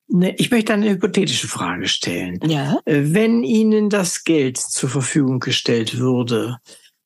Ne, 0.07 0.35
ich 0.37 0.51
möchte 0.51 0.73
eine 0.73 0.89
hypothetische 0.89 1.47
Frage 1.47 1.87
stellen. 1.87 2.39
Ja? 2.45 2.79
Äh, 2.85 3.01
wenn 3.13 3.43
Ihnen 3.43 3.89
das 3.89 4.25
Geld 4.25 4.57
zur 4.57 4.89
Verfügung 4.89 5.39
gestellt 5.39 5.97
würde, 5.99 6.59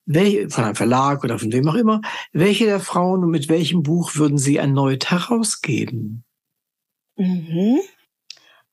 welche, 0.05 0.49
von 0.49 0.63
einem 0.63 0.75
Verlag 0.75 1.23
oder 1.23 1.39
von 1.39 1.51
wem 1.51 1.67
auch 1.67 1.75
immer, 1.75 2.01
welche 2.31 2.65
der 2.65 2.79
Frauen 2.79 3.23
und 3.23 3.31
mit 3.31 3.49
welchem 3.49 3.83
Buch 3.83 4.15
würden 4.15 4.37
Sie 4.37 4.57
erneut 4.57 5.09
herausgeben? 5.09 6.23
Mhm. 7.17 7.79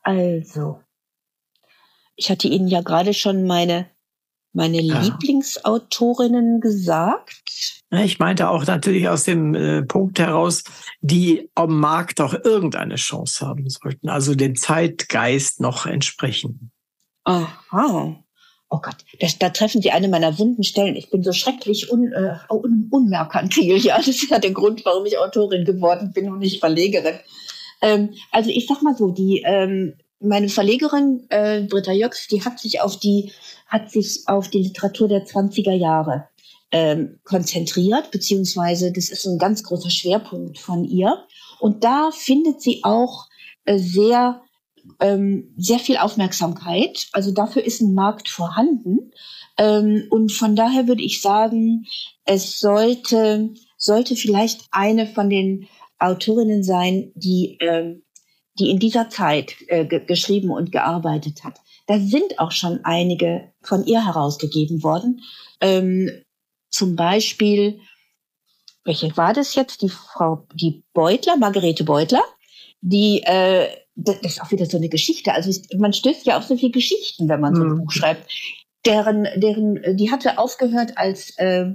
Also, 0.02 0.80
ich 2.16 2.30
hatte 2.30 2.48
Ihnen 2.48 2.68
ja 2.68 2.82
gerade 2.82 3.14
schon 3.14 3.46
meine, 3.46 3.88
meine 4.52 4.80
ja. 4.80 5.00
Lieblingsautorinnen 5.00 6.60
gesagt. 6.60 7.80
Ich 7.90 8.18
meinte 8.18 8.48
auch 8.48 8.66
natürlich 8.66 9.08
aus 9.08 9.24
dem 9.24 9.54
äh, 9.54 9.82
Punkt 9.82 10.18
heraus, 10.18 10.64
die 11.00 11.50
am 11.54 11.78
Markt 11.78 12.20
auch 12.20 12.34
irgendeine 12.34 12.96
Chance 12.96 13.46
haben 13.46 13.68
sollten, 13.68 14.08
also 14.08 14.34
dem 14.34 14.56
Zeitgeist 14.56 15.60
noch 15.60 15.86
entsprechen. 15.86 16.72
Aha 17.24 18.21
oh 18.72 18.80
Gott, 18.80 18.96
das, 19.20 19.38
da 19.38 19.50
treffen 19.50 19.82
Sie 19.82 19.90
eine 19.90 20.08
meiner 20.08 20.38
wunden 20.38 20.64
Stellen. 20.64 20.96
Ich 20.96 21.10
bin 21.10 21.22
so 21.22 21.32
schrecklich 21.32 21.92
un, 21.92 22.12
äh, 22.12 22.36
un, 22.50 22.88
unmerkantil. 22.90 23.76
Ja, 23.82 23.98
das 23.98 24.08
ist 24.08 24.30
ja 24.30 24.38
der 24.38 24.52
Grund, 24.52 24.84
warum 24.84 25.04
ich 25.04 25.18
Autorin 25.18 25.64
geworden 25.64 26.12
bin 26.14 26.30
und 26.30 26.38
nicht 26.38 26.60
Verlegerin. 26.60 27.18
Ähm, 27.82 28.14
also 28.30 28.50
ich 28.50 28.66
sag 28.66 28.82
mal 28.82 28.96
so, 28.96 29.08
die 29.10 29.42
ähm, 29.44 29.94
meine 30.20 30.48
Verlegerin 30.48 31.26
äh, 31.28 31.62
Britta 31.62 31.92
Jöx, 31.92 32.28
die 32.28 32.44
hat 32.44 32.58
sich 32.58 32.80
auf 32.80 32.98
die 32.98 33.32
hat 33.68 33.90
sich 33.90 34.22
auf 34.26 34.48
die 34.48 34.62
Literatur 34.62 35.08
der 35.08 35.26
20er 35.26 35.72
Jahre 35.72 36.28
ähm, 36.70 37.18
konzentriert, 37.24 38.10
beziehungsweise 38.10 38.92
das 38.92 39.10
ist 39.10 39.26
ein 39.26 39.38
ganz 39.38 39.62
großer 39.62 39.90
Schwerpunkt 39.90 40.58
von 40.58 40.84
ihr. 40.84 41.24
Und 41.60 41.84
da 41.84 42.10
findet 42.12 42.62
sie 42.62 42.80
auch 42.84 43.26
äh, 43.64 43.78
sehr 43.78 44.42
ähm, 45.00 45.52
sehr 45.56 45.78
viel 45.78 45.96
Aufmerksamkeit. 45.96 47.08
Also 47.12 47.32
dafür 47.32 47.64
ist 47.64 47.80
ein 47.80 47.94
Markt 47.94 48.28
vorhanden. 48.28 49.12
Ähm, 49.58 50.06
und 50.10 50.32
von 50.32 50.56
daher 50.56 50.88
würde 50.88 51.02
ich 51.02 51.20
sagen, 51.20 51.86
es 52.24 52.58
sollte, 52.58 53.50
sollte 53.76 54.16
vielleicht 54.16 54.62
eine 54.70 55.06
von 55.06 55.28
den 55.28 55.68
Autorinnen 55.98 56.62
sein, 56.62 57.12
die, 57.14 57.58
ähm, 57.60 58.02
die 58.58 58.70
in 58.70 58.78
dieser 58.78 59.08
Zeit 59.08 59.54
äh, 59.68 59.86
geschrieben 59.86 60.50
und 60.50 60.72
gearbeitet 60.72 61.44
hat. 61.44 61.60
Da 61.86 61.98
sind 61.98 62.38
auch 62.38 62.52
schon 62.52 62.80
einige 62.84 63.52
von 63.62 63.84
ihr 63.84 64.04
herausgegeben 64.04 64.82
worden. 64.82 65.20
Ähm, 65.60 66.10
zum 66.68 66.96
Beispiel, 66.96 67.80
welche 68.84 69.16
war 69.16 69.32
das 69.32 69.54
jetzt? 69.54 69.82
Die 69.82 69.88
Frau, 69.88 70.46
die 70.54 70.84
Beutler, 70.92 71.36
Margarete 71.36 71.84
Beutler, 71.84 72.22
die, 72.80 73.22
äh, 73.24 73.68
das 73.94 74.16
ist 74.22 74.42
auch 74.42 74.50
wieder 74.50 74.66
so 74.66 74.76
eine 74.76 74.88
Geschichte. 74.88 75.32
Also 75.32 75.52
man 75.76 75.92
stößt 75.92 76.26
ja 76.26 76.38
auf 76.38 76.44
so 76.44 76.56
viele 76.56 76.72
Geschichten, 76.72 77.28
wenn 77.28 77.40
man 77.40 77.54
so 77.54 77.62
ein 77.62 77.68
mhm. 77.68 77.78
Buch 77.82 77.90
schreibt. 77.90 78.30
Deren, 78.84 79.28
deren, 79.36 79.96
die 79.96 80.10
hatte 80.10 80.38
aufgehört 80.38 80.98
als 80.98 81.38
äh, 81.38 81.66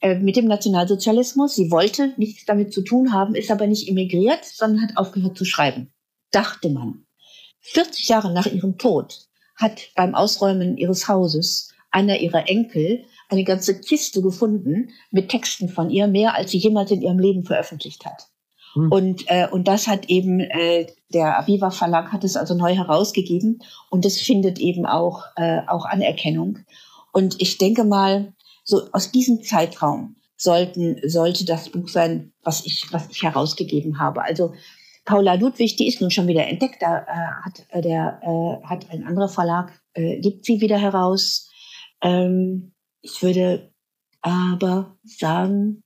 äh, 0.00 0.14
mit 0.16 0.36
dem 0.36 0.44
Nationalsozialismus. 0.44 1.56
Sie 1.56 1.70
wollte 1.70 2.12
nichts 2.18 2.44
damit 2.44 2.72
zu 2.72 2.82
tun 2.82 3.12
haben, 3.12 3.34
ist 3.34 3.50
aber 3.50 3.66
nicht 3.66 3.88
emigriert, 3.88 4.44
sondern 4.44 4.82
hat 4.82 4.96
aufgehört 4.96 5.36
zu 5.36 5.44
schreiben. 5.44 5.92
Dachte 6.30 6.68
man. 6.68 7.04
40 7.60 8.08
Jahre 8.08 8.32
nach 8.32 8.46
ihrem 8.46 8.78
Tod 8.78 9.28
hat 9.56 9.90
beim 9.96 10.14
Ausräumen 10.14 10.76
ihres 10.76 11.08
Hauses 11.08 11.72
einer 11.90 12.18
ihrer 12.20 12.48
Enkel 12.48 13.04
eine 13.28 13.44
ganze 13.44 13.80
Kiste 13.80 14.22
gefunden 14.22 14.90
mit 15.10 15.30
Texten 15.30 15.68
von 15.68 15.90
ihr, 15.90 16.06
mehr 16.06 16.34
als 16.34 16.50
sie 16.50 16.58
jemals 16.58 16.90
in 16.90 17.02
ihrem 17.02 17.18
Leben 17.18 17.44
veröffentlicht 17.44 18.04
hat. 18.04 18.28
Hm. 18.74 18.90
Und, 18.90 19.24
äh, 19.28 19.48
und 19.50 19.68
das 19.68 19.86
hat 19.86 20.08
eben, 20.08 20.40
äh, 20.40 20.86
der 21.12 21.38
Aviva 21.38 21.70
Verlag 21.70 22.12
hat 22.12 22.24
es 22.24 22.36
also 22.36 22.54
neu 22.54 22.74
herausgegeben 22.74 23.62
und 23.90 24.04
es 24.04 24.20
findet 24.20 24.58
eben 24.58 24.86
auch, 24.86 25.24
äh, 25.36 25.60
auch 25.66 25.84
Anerkennung. 25.84 26.58
Und 27.12 27.40
ich 27.40 27.58
denke 27.58 27.84
mal, 27.84 28.32
so 28.64 28.82
aus 28.92 29.12
diesem 29.12 29.42
Zeitraum 29.42 30.16
sollten, 30.36 30.96
sollte 31.08 31.44
das 31.44 31.68
Buch 31.68 31.88
sein, 31.88 32.32
was 32.42 32.64
ich, 32.64 32.86
was 32.92 33.08
ich 33.10 33.22
herausgegeben 33.22 33.98
habe. 33.98 34.22
Also 34.22 34.52
Paula 35.04 35.34
Ludwig, 35.34 35.76
die 35.76 35.88
ist 35.88 36.00
nun 36.00 36.10
schon 36.10 36.26
wieder 36.26 36.46
entdeckt. 36.46 36.80
Da 36.80 36.98
äh, 36.98 37.44
hat 37.44 37.66
äh, 37.70 37.80
der 37.80 38.20
äh, 38.22 38.66
hat 38.66 38.90
ein 38.90 39.04
anderer 39.04 39.28
Verlag 39.28 39.72
äh, 39.94 40.20
gibt 40.20 40.44
sie 40.44 40.60
wieder 40.60 40.78
heraus. 40.78 41.50
Ähm, 42.00 42.72
ich 43.00 43.22
würde 43.22 43.72
aber 44.20 44.96
sagen, 45.04 45.82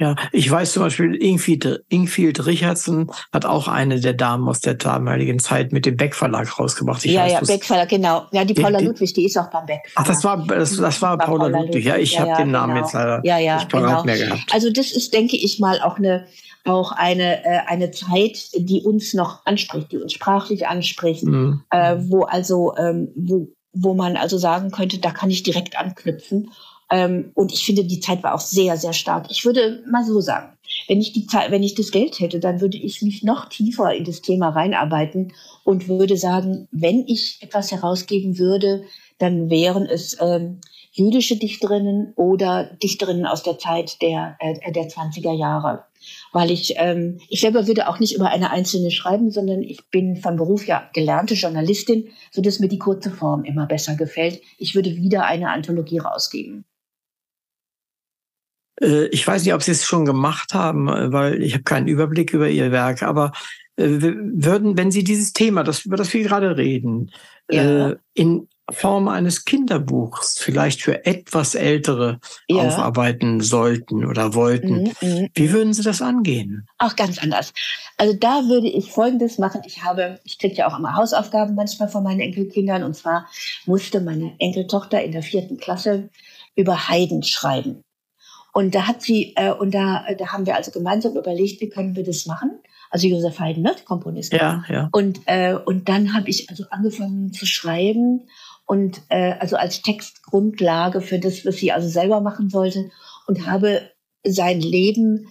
ja, 0.00 0.16
ich 0.32 0.50
weiß 0.50 0.72
zum 0.72 0.84
Beispiel, 0.84 1.14
Ingfield, 1.14 1.84
Ingfield 1.90 2.46
Richardson 2.46 3.10
hat 3.34 3.44
auch 3.44 3.68
eine 3.68 4.00
der 4.00 4.14
Damen 4.14 4.48
aus 4.48 4.60
der 4.60 4.72
damaligen 4.72 5.38
Zeit 5.38 5.72
mit 5.72 5.84
dem 5.84 5.98
Beck 5.98 6.16
Verlag 6.16 6.58
rausgebracht. 6.58 7.04
Ich 7.04 7.12
ja, 7.12 7.24
weiß, 7.24 7.32
ja, 7.32 7.40
Beck 7.40 7.66
Verlag, 7.66 7.90
genau. 7.90 8.26
Ja, 8.32 8.46
die 8.46 8.54
Paula 8.54 8.78
die, 8.78 8.86
Ludwig, 8.86 9.12
die 9.12 9.26
ist 9.26 9.36
auch 9.36 9.50
beim 9.50 9.66
Beck. 9.66 9.80
Ach, 9.96 10.06
das 10.06 10.24
war, 10.24 10.46
das, 10.46 10.78
das 10.78 11.02
war, 11.02 11.18
war 11.18 11.26
Paula, 11.26 11.44
Paula 11.44 11.58
Ludwig. 11.58 11.66
Ludwig. 11.66 11.84
Ja, 11.84 11.96
ich 11.98 12.12
ja, 12.12 12.20
habe 12.20 12.30
ja, 12.30 12.36
den 12.38 12.50
Namen 12.50 12.72
genau. 12.72 12.86
jetzt 12.86 12.94
leider 12.94 13.20
ja, 13.24 13.38
ja, 13.38 13.56
nicht 13.56 13.68
parat 13.68 13.88
genau. 13.88 14.04
mehr 14.04 14.18
gehabt. 14.18 14.54
Also 14.54 14.72
das 14.72 14.90
ist, 14.90 15.12
denke 15.12 15.36
ich 15.36 15.58
mal, 15.58 15.82
auch 15.82 15.98
eine, 15.98 16.26
auch 16.64 16.92
eine, 16.92 17.44
äh, 17.44 17.58
eine 17.66 17.90
Zeit, 17.90 18.48
die 18.56 18.80
uns 18.80 19.12
noch 19.12 19.44
anspricht, 19.44 19.92
die 19.92 19.98
uns 19.98 20.14
sprachlich 20.14 20.66
anspricht, 20.66 21.24
mhm. 21.24 21.62
äh, 21.68 21.96
wo 21.98 22.22
also, 22.22 22.74
ähm, 22.78 23.08
wo, 23.16 23.48
wo 23.74 23.92
man 23.92 24.16
also 24.16 24.38
sagen 24.38 24.70
könnte, 24.70 24.98
da 24.98 25.10
kann 25.10 25.30
ich 25.30 25.42
direkt 25.42 25.78
anknüpfen. 25.78 26.50
Ähm, 26.90 27.30
und 27.34 27.52
ich 27.52 27.64
finde, 27.64 27.84
die 27.84 28.00
Zeit 28.00 28.22
war 28.22 28.34
auch 28.34 28.40
sehr, 28.40 28.76
sehr 28.76 28.92
stark. 28.92 29.26
Ich 29.30 29.44
würde 29.44 29.82
mal 29.90 30.04
so 30.04 30.20
sagen, 30.20 30.56
wenn 30.88 31.00
ich 31.00 31.12
die 31.12 31.26
Zeit, 31.26 31.50
wenn 31.50 31.62
ich 31.62 31.74
das 31.74 31.90
Geld 31.90 32.18
hätte, 32.20 32.40
dann 32.40 32.60
würde 32.60 32.78
ich 32.78 33.02
mich 33.02 33.22
noch 33.22 33.48
tiefer 33.48 33.94
in 33.94 34.04
das 34.04 34.22
Thema 34.22 34.50
reinarbeiten 34.50 35.32
und 35.64 35.88
würde 35.88 36.16
sagen, 36.16 36.68
wenn 36.72 37.06
ich 37.06 37.38
etwas 37.40 37.70
herausgeben 37.70 38.38
würde, 38.38 38.84
dann 39.18 39.50
wären 39.50 39.86
es 39.86 40.16
ähm, 40.20 40.60
jüdische 40.92 41.36
Dichterinnen 41.36 42.12
oder 42.16 42.64
Dichterinnen 42.82 43.26
aus 43.26 43.42
der 43.42 43.58
Zeit 43.58 44.02
der, 44.02 44.36
äh, 44.40 44.72
der 44.72 44.88
20er 44.88 45.32
Jahre. 45.32 45.84
Weil 46.32 46.50
ich, 46.50 46.74
ähm, 46.76 47.20
ich 47.28 47.40
selber 47.40 47.66
würde 47.66 47.88
auch 47.88 48.00
nicht 48.00 48.14
über 48.14 48.30
eine 48.30 48.50
einzelne 48.50 48.90
schreiben, 48.90 49.30
sondern 49.30 49.62
ich 49.62 49.90
bin 49.90 50.16
von 50.16 50.36
Beruf 50.36 50.66
ja 50.66 50.88
gelernte 50.94 51.34
Journalistin, 51.34 52.08
so 52.32 52.40
dass 52.40 52.58
mir 52.58 52.68
die 52.68 52.78
kurze 52.78 53.10
Form 53.10 53.44
immer 53.44 53.66
besser 53.66 53.94
gefällt. 53.96 54.40
Ich 54.58 54.74
würde 54.74 54.96
wieder 54.96 55.24
eine 55.26 55.50
Anthologie 55.50 55.98
rausgeben. 55.98 56.64
Äh, 58.80 59.06
ich 59.06 59.26
weiß 59.26 59.44
nicht, 59.44 59.54
ob 59.54 59.62
Sie 59.62 59.72
es 59.72 59.84
schon 59.84 60.04
gemacht 60.04 60.54
haben, 60.54 60.88
äh, 60.88 61.12
weil 61.12 61.42
ich 61.42 61.54
habe 61.54 61.64
keinen 61.64 61.88
Überblick 61.88 62.32
über 62.32 62.48
Ihr 62.48 62.72
Werk, 62.72 63.02
aber 63.02 63.32
äh, 63.76 63.84
würden, 63.84 64.76
wenn 64.76 64.90
Sie 64.90 65.04
dieses 65.04 65.32
Thema, 65.32 65.62
das, 65.62 65.84
über 65.84 65.96
das 65.96 66.12
wir 66.12 66.22
gerade 66.22 66.56
reden, 66.56 67.10
ja. 67.50 67.96
in 68.14 68.46
Form 68.72 69.08
eines 69.08 69.44
Kinderbuchs 69.44 70.38
vielleicht 70.38 70.82
für 70.82 71.04
etwas 71.04 71.54
Ältere 71.54 72.20
ja. 72.48 72.62
aufarbeiten 72.62 73.40
sollten 73.40 74.04
oder 74.04 74.34
wollten, 74.34 74.84
mm, 75.00 75.06
mm, 75.06 75.28
wie 75.34 75.52
würden 75.52 75.72
Sie 75.72 75.82
das 75.82 76.02
angehen? 76.02 76.66
Auch 76.78 76.96
ganz 76.96 77.18
anders. 77.18 77.52
Also 77.96 78.14
da 78.14 78.48
würde 78.48 78.68
ich 78.68 78.92
Folgendes 78.92 79.38
machen. 79.38 79.62
Ich 79.66 79.82
habe, 79.82 80.20
ich 80.24 80.38
kriege 80.38 80.54
ja 80.54 80.68
auch 80.68 80.78
immer 80.78 80.94
Hausaufgaben 80.94 81.54
manchmal 81.54 81.88
von 81.88 82.04
meinen 82.04 82.20
Enkelkindern 82.20 82.82
und 82.82 82.94
zwar 82.94 83.26
musste 83.66 84.00
meine 84.00 84.34
Enkeltochter 84.38 85.02
in 85.02 85.12
der 85.12 85.22
vierten 85.22 85.56
Klasse 85.56 86.08
über 86.54 86.88
Haydn 86.88 87.22
schreiben. 87.22 87.82
Und 88.52 88.74
da 88.74 88.86
hat 88.86 89.02
sie, 89.02 89.34
äh, 89.36 89.52
und 89.52 89.72
da, 89.72 90.04
da 90.18 90.32
haben 90.32 90.46
wir 90.46 90.56
also 90.56 90.70
gemeinsam 90.70 91.16
überlegt, 91.16 91.60
wie 91.60 91.68
können 91.68 91.94
wir 91.96 92.04
das 92.04 92.26
machen. 92.26 92.58
Also 92.90 93.06
Josef 93.06 93.38
Haydn, 93.38 93.62
ne, 93.62 93.76
Komponist. 93.84 94.32
Ja, 94.32 94.64
ja. 94.68 94.88
Und, 94.92 95.20
äh, 95.26 95.54
und 95.54 95.88
dann 95.88 96.12
habe 96.14 96.28
ich 96.28 96.50
also 96.50 96.64
angefangen 96.70 97.32
zu 97.32 97.46
schreiben 97.46 98.28
und 98.66 99.02
äh, 99.08 99.34
also 99.38 99.56
als 99.56 99.82
Textgrundlage 99.82 101.00
für 101.00 101.18
das, 101.18 101.44
was 101.46 101.56
sie 101.56 101.72
also 101.72 101.88
selber 101.88 102.20
machen 102.20 102.50
sollte 102.50 102.90
und 103.26 103.46
habe 103.46 103.90
sein 104.24 104.60
Leben 104.60 105.28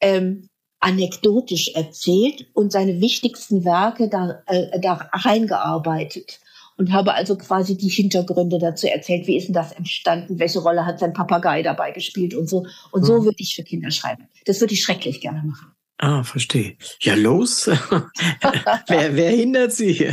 ähm, 0.00 0.48
anekdotisch 0.80 1.74
erzählt 1.74 2.46
und 2.54 2.72
seine 2.72 3.00
wichtigsten 3.00 3.64
Werke 3.64 4.08
da, 4.08 4.42
äh, 4.46 4.80
da 4.80 4.94
reingearbeitet 5.12 6.40
und 6.76 6.92
habe 6.92 7.14
also 7.14 7.36
quasi 7.36 7.76
die 7.76 7.88
Hintergründe 7.88 8.58
dazu 8.58 8.86
erzählt, 8.86 9.26
wie 9.26 9.36
ist 9.36 9.46
denn 9.46 9.54
das 9.54 9.72
entstanden, 9.72 10.38
welche 10.38 10.60
Rolle 10.60 10.86
hat 10.86 10.98
sein 10.98 11.12
Papagei 11.12 11.62
dabei 11.62 11.92
gespielt 11.92 12.34
und 12.34 12.48
so. 12.48 12.66
Und 12.90 13.04
so 13.04 13.20
mhm. 13.20 13.24
würde 13.24 13.36
ich 13.38 13.54
für 13.54 13.62
Kinder 13.62 13.90
schreiben. 13.90 14.28
Das 14.46 14.60
würde 14.60 14.74
ich 14.74 14.82
schrecklich 14.82 15.20
gerne 15.20 15.42
machen. 15.42 15.72
Ah, 15.98 16.24
verstehe. 16.24 16.76
Ja, 17.00 17.14
los. 17.14 17.68
wer, 18.88 19.14
wer 19.14 19.30
hindert 19.30 19.72
Sie? 19.72 20.12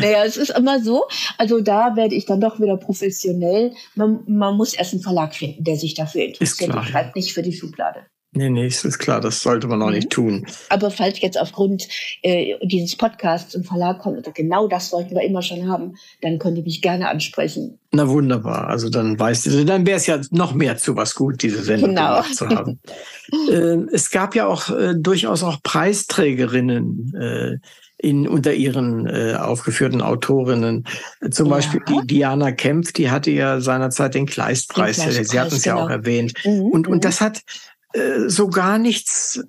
naja, 0.00 0.24
es 0.24 0.36
ist 0.36 0.50
immer 0.50 0.82
so. 0.82 1.04
Also 1.38 1.60
da 1.60 1.94
werde 1.94 2.16
ich 2.16 2.26
dann 2.26 2.40
doch 2.40 2.58
wieder 2.58 2.76
professionell. 2.76 3.72
Man, 3.94 4.24
man 4.26 4.56
muss 4.56 4.74
erst 4.74 4.94
einen 4.94 5.02
Verlag 5.02 5.34
finden, 5.34 5.62
der 5.62 5.76
sich 5.76 5.94
dafür 5.94 6.24
interessiert. 6.24 6.74
Ich 6.74 6.90
schreibe 6.90 7.12
nicht 7.14 7.32
für 7.32 7.42
die 7.42 7.52
Schublade. 7.52 8.06
Nee, 8.32 8.50
nee, 8.50 8.66
ist 8.66 8.98
klar, 8.98 9.20
das 9.22 9.40
sollte 9.40 9.66
man 9.66 9.80
auch 9.80 9.88
mhm. 9.88 9.94
nicht 9.94 10.10
tun. 10.10 10.46
Aber 10.68 10.90
falls 10.90 11.20
jetzt 11.20 11.40
aufgrund 11.40 11.88
äh, 12.22 12.54
dieses 12.62 12.94
Podcasts 12.94 13.54
ein 13.56 13.64
Verlag 13.64 13.98
kommt 14.00 14.18
oder 14.18 14.30
genau 14.32 14.68
das 14.68 14.92
wollten 14.92 15.14
wir 15.14 15.22
immer 15.22 15.40
schon 15.40 15.68
haben, 15.68 15.94
dann 16.20 16.38
könnt 16.38 16.58
ihr 16.58 16.64
mich 16.64 16.82
gerne 16.82 17.08
ansprechen. 17.08 17.78
Na 17.92 18.08
wunderbar, 18.08 18.68
also 18.68 18.90
dann 18.90 19.18
weißt 19.18 19.46
du, 19.46 19.64
dann 19.64 19.86
wäre 19.86 19.96
es 19.96 20.06
ja 20.06 20.20
noch 20.30 20.52
mehr 20.52 20.76
zu 20.76 20.96
was 20.96 21.14
gut, 21.14 21.42
diese 21.42 21.62
Sendung 21.62 21.90
genau. 21.90 22.08
gemacht 22.08 22.34
zu 22.34 22.48
haben. 22.48 22.78
äh, 23.50 23.94
es 23.94 24.10
gab 24.10 24.34
ja 24.34 24.46
auch 24.46 24.68
äh, 24.68 24.94
durchaus 24.94 25.42
auch 25.42 25.62
Preisträgerinnen 25.62 27.14
äh, 27.18 27.58
in, 27.98 28.28
unter 28.28 28.52
ihren 28.52 29.06
äh, 29.06 29.34
aufgeführten 29.34 30.02
Autorinnen. 30.02 30.84
Zum 31.30 31.46
ja. 31.46 31.54
Beispiel 31.54 31.80
die 31.88 32.06
Diana 32.06 32.52
Kempf, 32.52 32.92
die 32.92 33.10
hatte 33.10 33.30
ja 33.30 33.60
seinerzeit 33.60 34.14
den 34.14 34.26
Kleistpreis, 34.26 34.96
den 34.96 35.04
Kleistpreis 35.04 35.28
Sie 35.30 35.40
hatten 35.40 35.54
es 35.54 35.62
genau. 35.62 35.78
ja 35.78 35.84
auch 35.84 35.90
erwähnt. 35.90 36.34
Mhm. 36.44 36.66
Und, 36.66 36.88
und 36.88 36.96
mhm. 36.96 37.00
das 37.00 37.22
hat 37.22 37.40
so 38.28 38.48
gar 38.48 38.78
nichts 38.78 39.42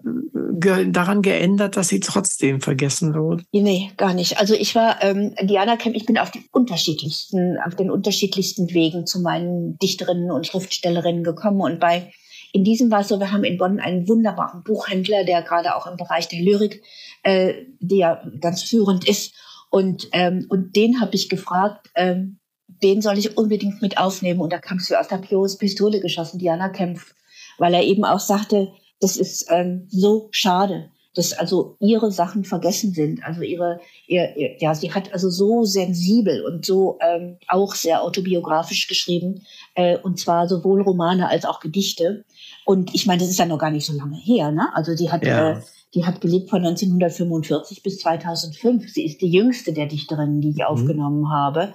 äh, 0.64 0.86
daran 0.88 1.22
geändert, 1.22 1.76
dass 1.76 1.90
sie 1.90 2.00
trotzdem 2.00 2.62
vergessen 2.62 3.14
wurde? 3.14 3.44
Nee, 3.52 3.92
gar 3.98 4.14
nicht. 4.14 4.40
Also 4.40 4.54
ich 4.54 4.76
war 4.76 5.04
ähm, 5.04 5.34
Diana 5.42 5.76
Kemp, 5.76 5.96
ich 5.96 6.06
bin 6.06 6.18
auf 6.18 6.32
den 6.32 6.46
unterschiedlichsten, 6.52 7.58
auf 7.66 7.76
den 7.76 7.92
unterschiedlichsten 7.92 8.74
Wegen 8.74 9.06
zu 9.06 9.22
meinen 9.22 9.78
Dichterinnen 9.80 10.32
und 10.32 10.48
Schriftstellerinnen 10.48 11.24
gekommen 11.24 11.62
und 11.62 11.80
bei 11.80 12.12
in 12.54 12.64
diesem 12.64 12.90
war 12.90 13.02
es 13.02 13.10
so, 13.10 13.20
wir 13.20 13.32
haben 13.32 13.44
in 13.44 13.58
Bonn 13.58 13.80
einen 13.80 14.08
wunderbaren 14.08 14.64
Buchhändler, 14.64 15.24
der 15.26 15.42
gerade 15.42 15.76
auch 15.76 15.86
im 15.86 15.98
Bereich 15.98 16.28
der 16.28 16.40
Lyrik, 16.40 16.82
äh, 17.24 17.54
der 17.80 18.24
ganz 18.40 18.64
führend 18.64 19.08
ist. 19.08 19.36
Und, 19.70 20.08
ähm, 20.14 20.46
und 20.50 20.76
den 20.76 21.02
habe 21.02 21.14
ich 21.14 21.30
gefragt, 21.30 21.90
ähm, 21.96 22.40
den 22.82 23.02
soll 23.02 23.18
ich 23.18 23.38
unbedingt 23.38 23.82
mit 23.82 23.98
aufnehmen. 23.98 24.40
Und 24.40 24.54
da 24.54 24.60
kam 24.60 24.78
es 24.78 24.92
aus 24.92 25.08
der 25.08 25.18
Pios 25.18 25.58
Pistole 25.58 26.00
geschossen, 26.00 26.40
Diana 26.40 26.70
Kempf 26.70 27.14
weil 27.58 27.74
er 27.74 27.84
eben 27.84 28.06
auch 28.06 28.20
sagte, 28.20 28.70
das 29.00 29.18
ist 29.18 29.48
ähm, 29.50 29.88
so 29.90 30.30
schade, 30.32 30.90
dass 31.18 31.34
also 31.34 31.78
ihre 31.80 32.12
Sachen 32.12 32.44
vergessen 32.44 32.94
sind. 32.94 33.24
Also 33.24 33.42
ihre, 33.42 33.80
ihr, 34.08 34.38
ihr, 34.38 34.56
ja, 34.60 34.76
sie 34.76 34.94
hat 34.94 35.12
also 35.14 35.30
so 35.30 35.64
sensibel 35.66 36.46
und 36.46 36.66
so 36.66 37.00
ähm, 37.02 37.38
auch 37.48 37.74
sehr 37.74 38.04
autobiografisch 38.04 38.88
geschrieben, 38.88 39.42
äh, 39.74 39.98
und 39.98 40.20
zwar 40.20 40.48
sowohl 40.48 40.82
Romane 40.82 41.28
als 41.28 41.46
auch 41.46 41.60
Gedichte. 41.60 42.24
Und 42.66 42.94
ich 42.94 43.08
meine, 43.08 43.22
das 43.22 43.30
ist 43.30 43.40
ja 43.40 43.46
noch 43.46 43.58
gar 43.58 43.72
nicht 43.72 43.86
so 43.86 43.94
lange 43.94 44.18
her, 44.18 44.52
ne? 44.52 44.68
Also 44.76 44.96
die 44.96 45.10
hat, 45.10 45.26
ja. 45.26 45.54
äh, 45.54 45.62
die 45.96 46.06
hat 46.06 46.22
gelebt 46.22 46.50
von 46.52 46.64
1945 46.64 47.82
bis 47.82 48.00
2005. 48.00 48.88
Sie 48.92 49.06
ist 49.06 49.22
die 49.22 49.32
jüngste 49.32 49.74
der 49.74 49.88
Dichterinnen, 49.88 50.42
die 50.42 50.52
ich 50.52 50.58
mhm. 50.58 50.66
aufgenommen 50.66 51.32
habe. 51.32 51.74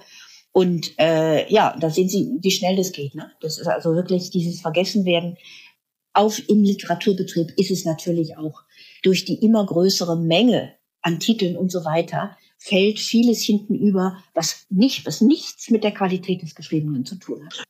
Und 0.53 0.97
äh, 0.99 1.51
ja, 1.51 1.75
da 1.79 1.89
sehen 1.89 2.07
Sie, 2.07 2.37
wie 2.39 2.51
schnell 2.51 2.75
das 2.75 2.91
geht. 2.91 3.15
Ne? 3.15 3.31
Das 3.41 3.57
ist 3.57 3.67
also 3.67 3.95
wirklich 3.95 4.29
dieses 4.29 4.61
Vergessenwerden 4.61 5.35
auf 6.13 6.41
im 6.47 6.63
Literaturbetrieb 6.63 7.53
ist 7.57 7.71
es 7.71 7.85
natürlich 7.85 8.37
auch 8.37 8.61
durch 9.01 9.25
die 9.25 9.43
immer 9.43 9.65
größere 9.65 10.17
Menge 10.17 10.73
an 11.01 11.19
Titeln 11.19 11.57
und 11.57 11.71
so 11.71 11.83
weiter, 11.83 12.37
fällt 12.57 12.99
vieles 12.99 13.41
hinten 13.41 13.75
über, 13.75 14.23
was 14.33 14.65
nicht, 14.69 15.05
was 15.05 15.21
nichts 15.21 15.69
mit 15.69 15.83
der 15.83 15.91
Qualität 15.91 16.41
des 16.41 16.55
Geschriebenen 16.55 17.05
zu 17.05 17.15
tun 17.15 17.45
hat. 17.45 17.63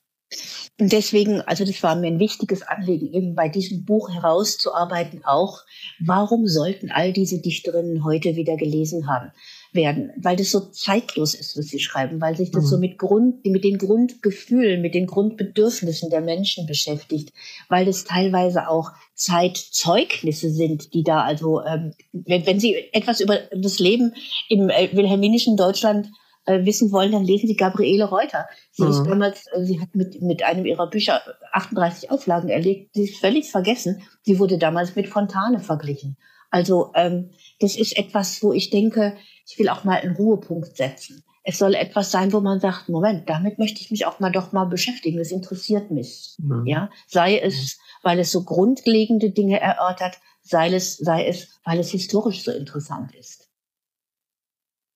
Und 0.79 0.91
deswegen, 0.91 1.41
also 1.41 1.65
das 1.65 1.81
war 1.83 1.95
mir 1.95 2.07
ein 2.07 2.19
wichtiges 2.19 2.63
Anliegen, 2.63 3.13
eben 3.13 3.35
bei 3.35 3.47
diesem 3.47 3.85
Buch 3.85 4.11
herauszuarbeiten 4.11 5.23
auch, 5.23 5.61
warum 5.99 6.47
sollten 6.47 6.91
all 6.91 7.13
diese 7.13 7.39
Dichterinnen 7.39 8.03
heute 8.03 8.35
wieder 8.35 8.57
gelesen 8.57 9.07
haben 9.07 9.31
werden? 9.73 10.11
Weil 10.17 10.35
das 10.35 10.51
so 10.51 10.59
zeitlos 10.59 11.33
ist, 11.33 11.57
was 11.57 11.67
sie 11.67 11.79
schreiben, 11.79 12.21
weil 12.21 12.35
sich 12.35 12.51
das 12.51 12.65
mhm. 12.65 12.67
so 12.67 12.77
mit 12.77 12.97
Grund, 12.97 13.45
mit 13.45 13.63
den 13.63 13.77
Grundgefühlen, 13.77 14.81
mit 14.81 14.93
den 14.93 15.07
Grundbedürfnissen 15.07 16.09
der 16.09 16.21
Menschen 16.21 16.65
beschäftigt, 16.67 17.33
weil 17.69 17.85
das 17.85 18.03
teilweise 18.03 18.67
auch 18.67 18.91
Zeitzeugnisse 19.15 20.49
sind, 20.49 20.93
die 20.93 21.03
da 21.03 21.21
also, 21.21 21.61
ähm, 21.63 21.93
wenn, 22.11 22.45
wenn 22.45 22.59
Sie 22.59 22.75
etwas 22.93 23.19
über 23.19 23.39
das 23.55 23.79
Leben 23.79 24.13
im 24.49 24.69
äh, 24.69 24.89
wilhelminischen 24.93 25.57
Deutschland 25.57 26.09
äh, 26.45 26.65
wissen 26.65 26.91
wollen, 26.91 27.11
dann 27.11 27.23
lesen 27.23 27.47
Sie 27.47 27.55
Gabriele 27.55 28.05
Reuter. 28.05 28.47
Sie 28.71 28.83
mhm. 28.83 28.89
ist 28.89 29.03
damals, 29.03 29.45
äh, 29.53 29.63
sie 29.63 29.79
hat 29.79 29.95
mit, 29.95 30.21
mit 30.21 30.43
einem 30.43 30.65
ihrer 30.65 30.89
Bücher 30.89 31.21
38 31.51 32.11
Auflagen 32.11 32.49
erlegt. 32.49 32.93
Sie 32.93 33.03
ist 33.03 33.19
völlig 33.19 33.49
vergessen. 33.49 34.01
Sie 34.23 34.39
wurde 34.39 34.57
damals 34.57 34.95
mit 34.95 35.07
Fontane 35.07 35.59
verglichen. 35.59 36.17
Also 36.49 36.91
ähm, 36.93 37.31
das 37.63 37.77
ist 37.77 37.97
etwas, 37.97 38.43
wo 38.43 38.51
ich 38.51 38.69
denke, 38.69 39.15
ich 39.47 39.57
will 39.57 39.69
auch 39.69 39.85
mal 39.85 39.99
einen 39.99 40.15
Ruhepunkt 40.15 40.75
setzen. 40.75 41.23
Es 41.43 41.57
soll 41.57 41.75
etwas 41.75 42.11
sein, 42.11 42.31
wo 42.31 42.39
man 42.39 42.59
sagt, 42.59 42.89
Moment, 42.89 43.29
damit 43.29 43.57
möchte 43.59 43.81
ich 43.81 43.91
mich 43.91 44.05
auch 44.05 44.19
mal 44.19 44.31
doch 44.31 44.51
mal 44.51 44.65
beschäftigen. 44.65 45.17
Das 45.17 45.31
interessiert 45.31 45.91
mich. 45.91 46.35
Mhm. 46.39 46.65
Ja, 46.65 46.89
sei 47.07 47.39
es, 47.39 47.77
weil 48.01 48.19
es 48.19 48.31
so 48.31 48.43
grundlegende 48.43 49.31
Dinge 49.31 49.59
erörtert, 49.59 50.19
sei 50.41 50.73
es, 50.73 50.97
sei 50.97 51.25
es, 51.25 51.59
weil 51.63 51.79
es 51.79 51.91
historisch 51.91 52.43
so 52.43 52.51
interessant 52.51 53.13
ist. 53.15 53.49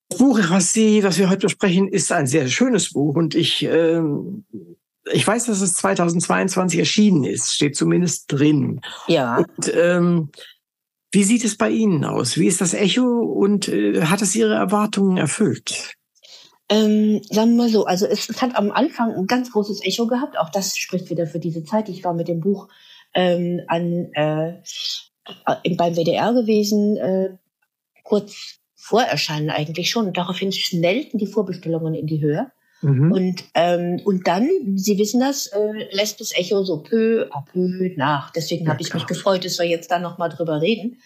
Das 0.09 0.19
Buch, 0.19 0.39
was 0.49 0.71
Sie, 0.71 1.03
was 1.03 1.17
wir 1.17 1.29
heute 1.29 1.47
besprechen, 1.47 1.87
ist 1.87 2.11
ein 2.11 2.27
sehr 2.27 2.47
schönes 2.47 2.93
Buch 2.93 3.15
und 3.15 3.35
ich, 3.35 3.63
äh, 3.63 4.01
ich 5.11 5.27
weiß, 5.27 5.45
dass 5.45 5.61
es 5.61 5.73
2022 5.75 6.79
erschienen 6.79 7.23
ist, 7.25 7.53
steht 7.53 7.75
zumindest 7.75 8.31
drin. 8.31 8.81
Ja. 9.07 9.37
Und, 9.37 9.73
ähm, 9.73 10.31
wie 11.11 11.23
sieht 11.23 11.45
es 11.45 11.57
bei 11.57 11.69
Ihnen 11.69 12.03
aus? 12.03 12.37
Wie 12.37 12.47
ist 12.47 12.61
das 12.61 12.73
Echo 12.73 13.03
und 13.03 13.67
äh, 13.67 14.03
hat 14.03 14.21
es 14.21 14.35
Ihre 14.35 14.55
Erwartungen 14.55 15.17
erfüllt? 15.17 15.93
Ähm, 16.69 17.21
sagen 17.29 17.51
wir 17.51 17.63
mal 17.63 17.69
so, 17.69 17.85
also 17.85 18.05
es, 18.05 18.29
es, 18.29 18.41
hat 18.41 18.55
am 18.55 18.71
Anfang 18.71 19.13
ein 19.13 19.27
ganz 19.27 19.51
großes 19.51 19.83
Echo 19.85 20.05
gehabt. 20.07 20.37
Auch 20.37 20.49
das 20.49 20.77
spricht 20.77 21.09
wieder 21.09 21.25
für 21.25 21.39
diese 21.39 21.63
Zeit. 21.63 21.87
Ich 21.87 22.03
war 22.03 22.13
mit 22.13 22.27
dem 22.27 22.41
Buch 22.41 22.67
ähm, 23.13 23.61
an, 23.67 24.11
äh, 24.13 24.61
beim 25.75 25.95
WDR 25.95 26.33
gewesen, 26.33 26.97
äh, 26.97 27.37
kurz 28.03 28.59
Vorerscheinen 28.75 29.49
eigentlich 29.49 29.89
schon. 29.89 30.07
Und 30.07 30.17
daraufhin 30.17 30.51
schnellten 30.51 31.17
die 31.17 31.27
Vorbestellungen 31.27 31.93
in 31.93 32.07
die 32.07 32.21
Höhe. 32.21 32.51
Mhm. 32.81 33.11
Und, 33.11 33.43
ähm, 33.55 33.99
und 34.05 34.27
dann, 34.27 34.49
Sie 34.75 34.97
wissen 34.97 35.19
das, 35.19 35.47
äh, 35.47 35.87
lässt 35.91 36.21
das 36.21 36.35
Echo 36.35 36.63
so 36.63 36.83
peu 36.83 37.27
à 37.31 37.43
peu 37.45 37.91
nach. 37.95 38.31
Deswegen 38.31 38.65
ja, 38.65 38.71
habe 38.71 38.81
ich 38.81 38.93
mich 38.93 39.07
gefreut, 39.07 39.45
dass 39.45 39.57
wir 39.57 39.65
jetzt 39.65 39.89
da 39.89 39.99
nochmal 39.99 40.29
drüber 40.29 40.61
reden. 40.61 40.97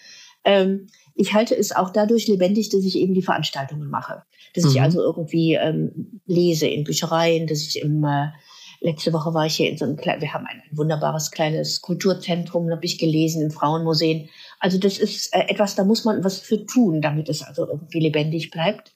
Ähm, 0.44 0.88
ich 1.16 1.34
halte 1.34 1.56
es 1.56 1.72
auch 1.72 1.92
dadurch 1.92 2.28
lebendig, 2.28 2.70
dass 2.70 2.84
ich 2.84 2.98
eben 2.98 3.14
die 3.14 3.22
Veranstaltungen 3.22 3.90
mache. 3.90 4.24
Dass 4.54 4.66
mhm. 4.66 4.72
ich 4.72 4.82
also 4.82 5.02
irgendwie 5.02 5.56
ähm, 5.56 6.22
lese 6.26 6.68
in 6.68 6.84
Büchereien, 6.84 7.48
dass 7.48 7.62
ich 7.62 7.82
im 7.82 8.04
äh, 8.04 8.28
letzte 8.82 9.14
Woche 9.14 9.34
war 9.34 9.46
ich 9.46 9.56
hier 9.56 9.70
in 9.70 9.78
so 9.78 9.86
einem 9.86 9.96
kleinen, 9.96 10.22
wir 10.22 10.34
haben 10.34 10.46
ein, 10.48 10.62
ein 10.70 10.78
wunderbares 10.78 11.32
kleines 11.32 11.82
Kulturzentrum, 11.82 12.70
habe 12.70 12.86
ich 12.86 12.98
gelesen 12.98 13.44
in 13.44 13.52
Frauenmuseen. 13.52 14.30
Also 14.60 14.78
das 14.78 14.98
ist 14.98 15.34
äh, 15.34 15.46
etwas, 15.48 15.76
da 15.76 15.84
muss 15.84 16.04
man 16.04 16.24
was 16.24 16.40
für 16.40 16.66
tun, 16.66 17.02
damit 17.02 17.30
es 17.30 17.44
also 17.44 17.68
irgendwie 17.68 18.00
lebendig 18.00 18.52
bleibt. 18.52 18.94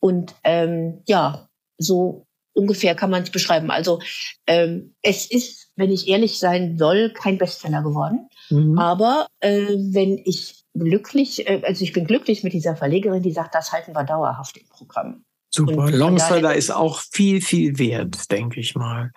Und 0.00 0.34
ähm, 0.44 1.02
ja, 1.06 1.48
so 1.78 2.26
ungefähr 2.54 2.94
kann 2.94 3.10
man 3.10 3.24
es 3.24 3.30
beschreiben. 3.30 3.70
Also 3.70 4.00
ähm, 4.46 4.94
es 5.02 5.30
ist, 5.30 5.70
wenn 5.76 5.90
ich 5.90 6.08
ehrlich 6.08 6.38
sein 6.38 6.78
soll, 6.78 7.12
kein 7.12 7.38
Bestseller 7.38 7.82
geworden. 7.82 8.28
Mhm. 8.50 8.78
Aber 8.78 9.26
äh, 9.40 9.66
wenn 9.92 10.18
ich 10.24 10.64
glücklich, 10.72 11.48
äh, 11.48 11.62
also 11.64 11.82
ich 11.82 11.92
bin 11.92 12.06
glücklich 12.06 12.44
mit 12.44 12.52
dieser 12.52 12.76
Verlegerin, 12.76 13.22
die 13.22 13.32
sagt, 13.32 13.54
das 13.54 13.72
halten 13.72 13.94
wir 13.94 14.04
dauerhaft 14.04 14.56
im 14.56 14.68
Programm. 14.68 15.24
Super. 15.54 15.88
Longseller 15.88 16.56
ist 16.56 16.72
auch 16.72 16.98
viel, 17.12 17.40
viel 17.40 17.78
wert, 17.78 18.28
denke 18.32 18.58
ich 18.58 18.74
mal. 18.74 19.12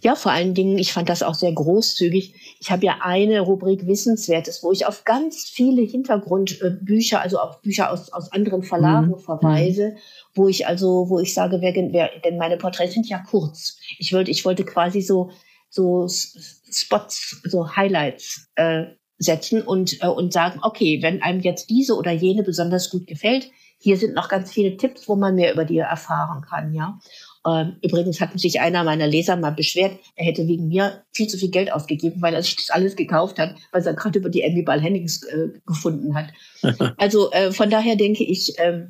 Ja, 0.00 0.14
vor 0.14 0.30
allen 0.30 0.54
Dingen, 0.54 0.78
ich 0.78 0.92
fand 0.92 1.08
das 1.08 1.24
auch 1.24 1.34
sehr 1.34 1.52
großzügig. 1.52 2.56
Ich 2.60 2.70
habe 2.70 2.86
ja 2.86 2.98
eine 3.00 3.40
Rubrik 3.40 3.84
Wissenswertes, 3.88 4.62
wo 4.62 4.70
ich 4.70 4.86
auf 4.86 5.02
ganz 5.02 5.50
viele 5.52 5.82
Hintergrundbücher, 5.82 7.20
also 7.20 7.40
auf 7.40 7.62
Bücher 7.62 7.90
aus, 7.90 8.12
aus 8.12 8.30
anderen 8.30 8.62
Verlagen 8.62 9.08
mhm. 9.08 9.18
verweise, 9.18 9.88
mhm. 9.88 9.98
Wo 10.34 10.48
ich 10.48 10.66
also, 10.66 11.08
wo 11.08 11.18
ich 11.18 11.34
sage, 11.34 11.60
wer, 11.60 11.74
wer, 11.74 12.10
denn 12.24 12.38
meine 12.38 12.56
Porträts 12.56 12.94
sind 12.94 13.08
ja 13.08 13.18
kurz. 13.18 13.78
Ich 13.98 14.12
wollte, 14.12 14.30
ich 14.30 14.44
wollte 14.44 14.64
quasi 14.64 15.00
so, 15.00 15.30
so 15.68 16.08
Spots, 16.08 17.42
so 17.44 17.76
Highlights 17.76 18.48
äh, 18.56 18.84
setzen 19.18 19.62
und, 19.62 20.02
äh, 20.02 20.08
und 20.08 20.32
sagen, 20.32 20.60
okay, 20.62 21.00
wenn 21.02 21.22
einem 21.22 21.40
jetzt 21.40 21.70
diese 21.70 21.96
oder 21.96 22.12
jene 22.12 22.42
besonders 22.42 22.90
gut 22.90 23.06
gefällt, 23.06 23.50
hier 23.78 23.96
sind 23.96 24.14
noch 24.14 24.28
ganz 24.28 24.52
viele 24.52 24.76
Tipps, 24.76 25.08
wo 25.08 25.16
man 25.16 25.34
mehr 25.34 25.52
über 25.52 25.64
die 25.64 25.78
erfahren 25.78 26.42
kann, 26.42 26.72
ja. 26.72 27.00
Ähm, 27.44 27.78
übrigens 27.82 28.20
hat 28.20 28.38
sich 28.38 28.60
einer 28.60 28.84
meiner 28.84 29.08
Leser 29.08 29.36
mal 29.36 29.50
beschwert, 29.50 29.98
er 30.14 30.26
hätte 30.26 30.46
wegen 30.46 30.68
mir 30.68 31.02
viel 31.12 31.26
zu 31.26 31.36
viel 31.36 31.50
Geld 31.50 31.72
ausgegeben, 31.72 32.22
weil 32.22 32.34
er 32.34 32.42
sich 32.42 32.54
das 32.54 32.70
alles 32.70 32.94
gekauft 32.94 33.40
hat, 33.40 33.56
was 33.72 33.84
er 33.84 33.94
gerade 33.94 34.20
über 34.20 34.28
die 34.28 34.42
Emmy 34.42 34.62
Ball 34.62 34.80
Hennings 34.80 35.24
äh, 35.24 35.48
gefunden 35.66 36.14
hat. 36.14 36.26
also 36.98 37.32
äh, 37.32 37.50
von 37.50 37.70
daher 37.70 37.96
denke 37.96 38.22
ich, 38.22 38.56
äh, 38.60 38.86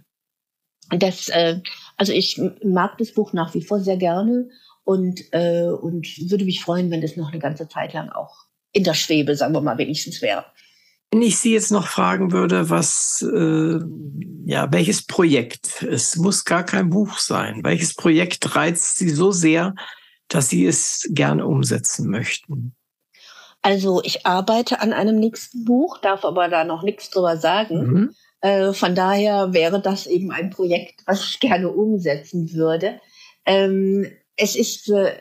dass, 0.98 1.28
äh, 1.28 1.60
also 1.96 2.12
ich 2.12 2.40
mag 2.64 2.98
das 2.98 3.12
Buch 3.12 3.32
nach 3.32 3.54
wie 3.54 3.62
vor 3.62 3.80
sehr 3.80 3.96
gerne 3.96 4.48
und, 4.84 5.20
äh, 5.32 5.68
und 5.68 6.06
würde 6.30 6.44
mich 6.44 6.62
freuen, 6.62 6.90
wenn 6.90 7.00
das 7.00 7.16
noch 7.16 7.30
eine 7.30 7.40
ganze 7.40 7.68
Zeit 7.68 7.92
lang 7.92 8.10
auch 8.10 8.46
in 8.72 8.84
der 8.84 8.94
Schwebe, 8.94 9.36
sagen 9.36 9.54
wir 9.54 9.60
mal, 9.60 9.78
wenigstens 9.78 10.22
wäre. 10.22 10.44
Wenn 11.10 11.22
ich 11.22 11.38
Sie 11.38 11.52
jetzt 11.52 11.70
noch 11.70 11.86
fragen 11.86 12.32
würde, 12.32 12.70
was, 12.70 13.20
äh, 13.22 13.80
ja, 14.46 14.72
welches 14.72 15.06
Projekt, 15.06 15.82
es 15.82 16.16
muss 16.16 16.44
gar 16.44 16.64
kein 16.64 16.88
Buch 16.88 17.18
sein, 17.18 17.60
welches 17.64 17.94
Projekt 17.94 18.56
reizt 18.56 18.96
Sie 18.96 19.10
so 19.10 19.30
sehr, 19.30 19.74
dass 20.28 20.48
Sie 20.48 20.64
es 20.64 21.06
gerne 21.10 21.46
umsetzen 21.46 22.08
möchten? 22.08 22.74
Also 23.60 24.02
ich 24.02 24.26
arbeite 24.26 24.80
an 24.80 24.92
einem 24.92 25.20
nächsten 25.20 25.64
Buch, 25.64 25.98
darf 25.98 26.24
aber 26.24 26.48
da 26.48 26.64
noch 26.64 26.82
nichts 26.82 27.10
drüber 27.10 27.36
sagen. 27.36 27.86
Mhm. 27.86 28.14
Äh, 28.42 28.72
von 28.72 28.94
daher 28.94 29.52
wäre 29.54 29.80
das 29.80 30.06
eben 30.06 30.30
ein 30.30 30.50
Projekt, 30.50 31.02
was 31.06 31.24
ich 31.24 31.40
gerne 31.40 31.70
umsetzen 31.70 32.52
würde. 32.52 33.00
Ähm, 33.46 34.06
es 34.36 34.54
ist, 34.54 34.88
äh, 34.90 35.16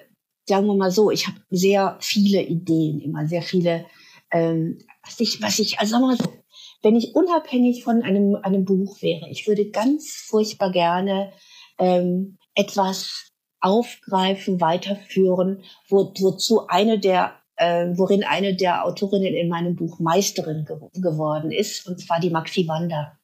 sagen 0.48 0.68
wir 0.68 0.76
mal 0.76 0.92
so, 0.92 1.10
ich 1.10 1.28
habe 1.28 1.38
sehr 1.50 1.98
viele 2.02 2.42
Ideen, 2.42 3.00
immer 3.00 3.26
sehr 3.28 3.42
viele 3.42 3.86
ähm, 4.32 4.80
was 5.04 5.20
ich, 5.20 5.42
was 5.42 5.60
ich, 5.60 5.80
also 5.80 5.92
sagen 5.92 6.04
wir 6.04 6.08
mal 6.08 6.18
so, 6.18 6.34
wenn 6.82 6.96
ich 6.96 7.16
unabhängig 7.16 7.84
von 7.84 8.02
einem, 8.02 8.36
einem 8.36 8.66
Buch 8.66 9.02
wäre, 9.02 9.30
ich 9.30 9.48
würde 9.48 9.70
ganz 9.70 10.26
furchtbar 10.28 10.72
gerne 10.72 11.32
ähm, 11.78 12.38
etwas 12.56 13.30
aufgreifen, 13.60 14.60
weiterführen, 14.60 15.64
wo, 15.88 16.14
wozu 16.20 16.68
eine 16.68 17.00
der, 17.00 17.36
äh, 17.62 17.98
worin 17.98 18.24
eine 18.24 18.56
der 18.56 18.86
Autorinnen 18.86 19.36
in 19.36 19.48
meinem 19.48 19.76
Buch 19.76 20.00
Meisterin 20.00 20.66
ge 20.66 20.78
geworden 21.00 21.52
ist, 21.52 21.88
und 21.88 22.00
zwar 22.00 22.20
die 22.20 22.32
Maxi 22.32 22.68
Wander. 22.68 23.20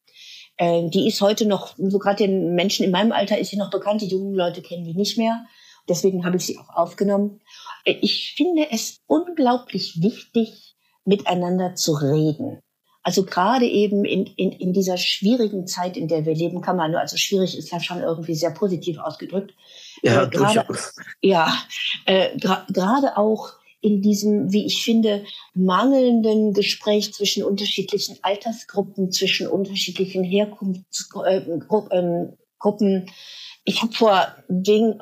Äh, 0.58 0.90
die 0.90 1.08
ist 1.08 1.22
heute 1.22 1.48
noch, 1.48 1.76
so 1.78 1.98
gerade 1.98 2.18
den 2.18 2.54
Menschen 2.54 2.86
in 2.86 2.92
meinem 2.92 3.12
Alter 3.12 3.40
ist 3.40 3.50
sie 3.50 3.58
noch 3.58 3.72
bekannt, 3.72 4.02
die 4.02 4.08
jungen 4.08 4.36
Leute 4.36 4.62
kennen 4.62 4.84
die 4.84 4.94
nicht 4.94 5.18
mehr. 5.18 5.46
Deswegen 5.90 6.24
habe 6.24 6.38
ich 6.38 6.46
sie 6.46 6.60
auch 6.60 6.70
aufgenommen. 6.70 7.42
Äh, 7.84 7.96
ich 8.02 8.36
finde 8.38 8.68
es 8.72 9.00
unglaublich 9.08 10.02
wichtig, 10.02 10.76
miteinander 11.04 11.74
zu 11.74 11.94
reden. 11.94 12.60
Also 13.02 13.24
gerade 13.24 13.66
eben 13.66 14.04
in, 14.04 14.26
in, 14.36 14.52
in 14.52 14.74
dieser 14.74 14.98
schwierigen 14.98 15.66
Zeit, 15.66 15.96
in 15.96 16.10
der 16.10 16.26
wir 16.26 16.36
leben, 16.36 16.62
kann 16.62 16.76
man 16.76 16.92
nur, 16.92 17.00
also 17.00 17.16
schwierig 17.16 17.58
ist 17.58 17.72
ja 17.72 17.80
schon 17.80 18.02
irgendwie 18.02 18.36
sehr 18.36 18.52
positiv 18.52 19.00
ausgedrückt. 19.00 19.54
Ja, 20.04 20.24
äh, 20.24 20.28
grade, 20.30 20.66
Ja, 21.22 21.58
äh, 22.06 22.38
gerade 22.38 23.18
auch 23.18 23.54
in 23.82 24.02
diesem, 24.02 24.52
wie 24.52 24.66
ich 24.66 24.84
finde, 24.84 25.24
mangelnden 25.54 26.54
Gespräch 26.54 27.14
zwischen 27.14 27.44
unterschiedlichen 27.44 28.18
Altersgruppen, 28.22 29.12
zwischen 29.12 29.48
unterschiedlichen 29.48 30.24
Herkunftsgruppen. 30.24 32.82
Äh, 32.82 33.06
ich 33.66 33.82
habe 33.82 33.94
vor, 33.94 34.28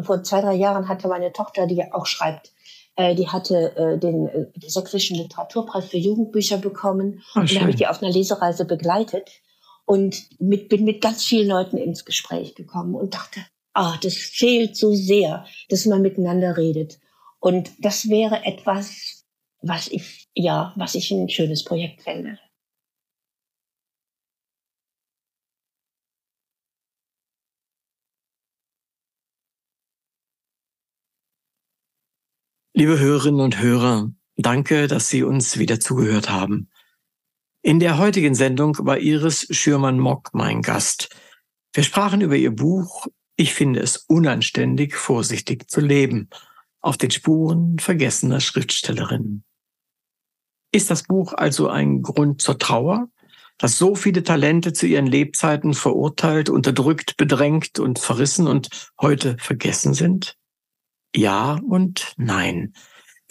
vor 0.03 0.23
zwei, 0.23 0.41
drei 0.41 0.55
Jahren 0.55 0.87
hatte 0.87 1.07
meine 1.07 1.31
Tochter, 1.31 1.67
die 1.67 1.83
auch 1.91 2.05
schreibt, 2.05 2.51
äh, 2.95 3.15
die 3.15 3.27
hatte 3.27 3.75
äh, 3.75 3.99
den 3.99 4.27
äh, 4.27 4.45
sächsischen 4.67 5.17
Literaturpreis 5.17 5.85
für 5.85 5.97
Jugendbücher 5.97 6.57
bekommen. 6.57 7.21
Oh, 7.35 7.41
und 7.41 7.55
da 7.55 7.61
habe 7.61 7.69
ich 7.69 7.75
die 7.75 7.87
auf 7.87 8.01
einer 8.01 8.11
Lesereise 8.11 8.65
begleitet 8.65 9.29
und 9.85 10.23
mit, 10.39 10.69
bin 10.69 10.83
mit 10.83 11.01
ganz 11.01 11.23
vielen 11.23 11.47
Leuten 11.47 11.77
ins 11.77 12.05
Gespräch 12.05 12.55
gekommen 12.55 12.95
und 12.95 13.13
dachte, 13.13 13.41
ah, 13.73 13.95
das 14.01 14.15
fehlt 14.15 14.75
so 14.75 14.93
sehr, 14.93 15.45
dass 15.69 15.85
man 15.85 16.01
miteinander 16.01 16.57
redet. 16.57 16.99
Und 17.39 17.71
das 17.79 18.09
wäre 18.09 18.43
etwas, 18.45 19.25
was 19.61 19.87
ich, 19.87 20.27
ja, 20.33 20.73
was 20.75 20.95
ich 20.95 21.11
ein 21.11 21.29
schönes 21.29 21.63
Projekt 21.63 22.01
fände. 22.03 22.39
Liebe 32.77 32.99
Hörerinnen 32.99 33.39
und 33.39 33.61
Hörer, 33.61 34.11
danke, 34.35 34.87
dass 34.87 35.07
Sie 35.07 35.23
uns 35.23 35.57
wieder 35.57 35.79
zugehört 35.79 36.29
haben. 36.29 36.69
In 37.61 37.79
der 37.79 37.97
heutigen 37.97 38.35
Sendung 38.35 38.75
war 38.79 38.99
Iris 38.99 39.47
Schürmann-Mock 39.49 40.31
mein 40.33 40.61
Gast. 40.61 41.09
Wir 41.73 41.83
sprachen 41.83 42.19
über 42.19 42.35
ihr 42.35 42.51
Buch 42.51 43.07
Ich 43.37 43.53
finde 43.53 43.79
es 43.79 43.97
unanständig, 43.97 44.95
vorsichtig 44.95 45.69
zu 45.69 45.79
leben 45.79 46.29
auf 46.85 46.97
den 46.97 47.09
Spuren 47.09 47.79
vergessener 47.79 48.39
Schriftstellerinnen. 48.39 49.43
Ist 50.71 50.91
das 50.91 51.03
Buch 51.03 51.33
also 51.33 51.67
ein 51.67 52.03
Grund 52.03 52.41
zur 52.41 52.59
Trauer, 52.59 53.07
das 53.57 53.77
so 53.77 53.95
viele 53.95 54.23
Talente 54.23 54.71
zu 54.71 54.85
ihren 54.85 55.07
Lebzeiten 55.07 55.73
verurteilt, 55.73 56.49
unterdrückt, 56.49 57.17
bedrängt 57.17 57.79
und 57.79 57.97
verrissen 57.97 58.45
und 58.45 58.91
heute 59.01 59.35
vergessen 59.39 59.93
sind? 59.95 60.37
Ja 61.15 61.59
und 61.67 62.13
nein. 62.17 62.73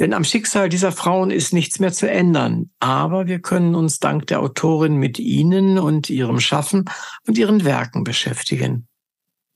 Denn 0.01 0.15
am 0.15 0.25
Schicksal 0.25 0.69
dieser 0.69 0.91
Frauen 0.91 1.31
ist 1.31 1.53
nichts 1.53 1.79
mehr 1.79 1.93
zu 1.93 2.11
ändern. 2.11 2.71
Aber 2.81 3.29
wir 3.29 3.41
können 3.41 3.77
uns 3.77 4.01
dank 4.01 4.27
der 4.27 4.41
Autorin 4.41 4.97
mit 4.97 5.21
ihnen 5.21 5.79
und 5.79 6.11
ihrem 6.11 6.41
Schaffen 6.41 6.87
und 7.27 7.39
ihren 7.39 7.65
Werken 7.65 8.03
beschäftigen. 8.03 8.89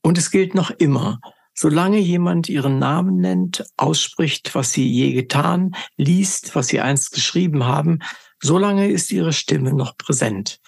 Und 0.01 0.17
es 0.17 0.31
gilt 0.31 0.55
noch 0.55 0.69
immer, 0.69 1.19
solange 1.59 1.99
jemand 1.99 2.47
ihren 2.47 2.79
Namen 2.79 3.17
nennt, 3.17 3.65
ausspricht, 3.75 4.55
was 4.55 4.71
sie 4.71 4.87
je 4.87 5.11
getan, 5.11 5.75
liest, 5.97 6.55
was 6.55 6.67
sie 6.67 6.79
einst 6.79 7.11
geschrieben 7.11 7.65
haben, 7.65 7.99
solange 8.41 8.89
ist 8.89 9.11
ihre 9.11 9.33
Stimme 9.33 9.73
noch 9.73 9.97
präsent. 9.97 10.61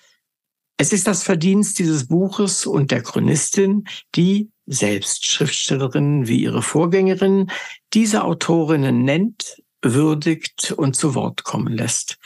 Es 0.75 0.91
ist 0.91 1.07
das 1.07 1.23
Verdienst 1.23 1.79
dieses 1.79 2.09
Buches 2.09 2.65
und 2.65 2.91
der 2.91 3.03
Chronistin, 3.03 3.85
die, 4.15 4.51
selbst 4.65 5.25
Schriftstellerinnen 5.25 6.27
wie 6.27 6.43
ihre 6.43 6.61
Vorgängerinnen, 6.61 7.51
diese 7.93 8.25
Autorinnen 8.25 9.05
nennt, 9.05 9.63
würdigt 9.81 10.73
und 10.73 10.97
zu 10.97 11.15
Wort 11.15 11.45
kommen 11.45 11.71
lässt. 11.71 12.17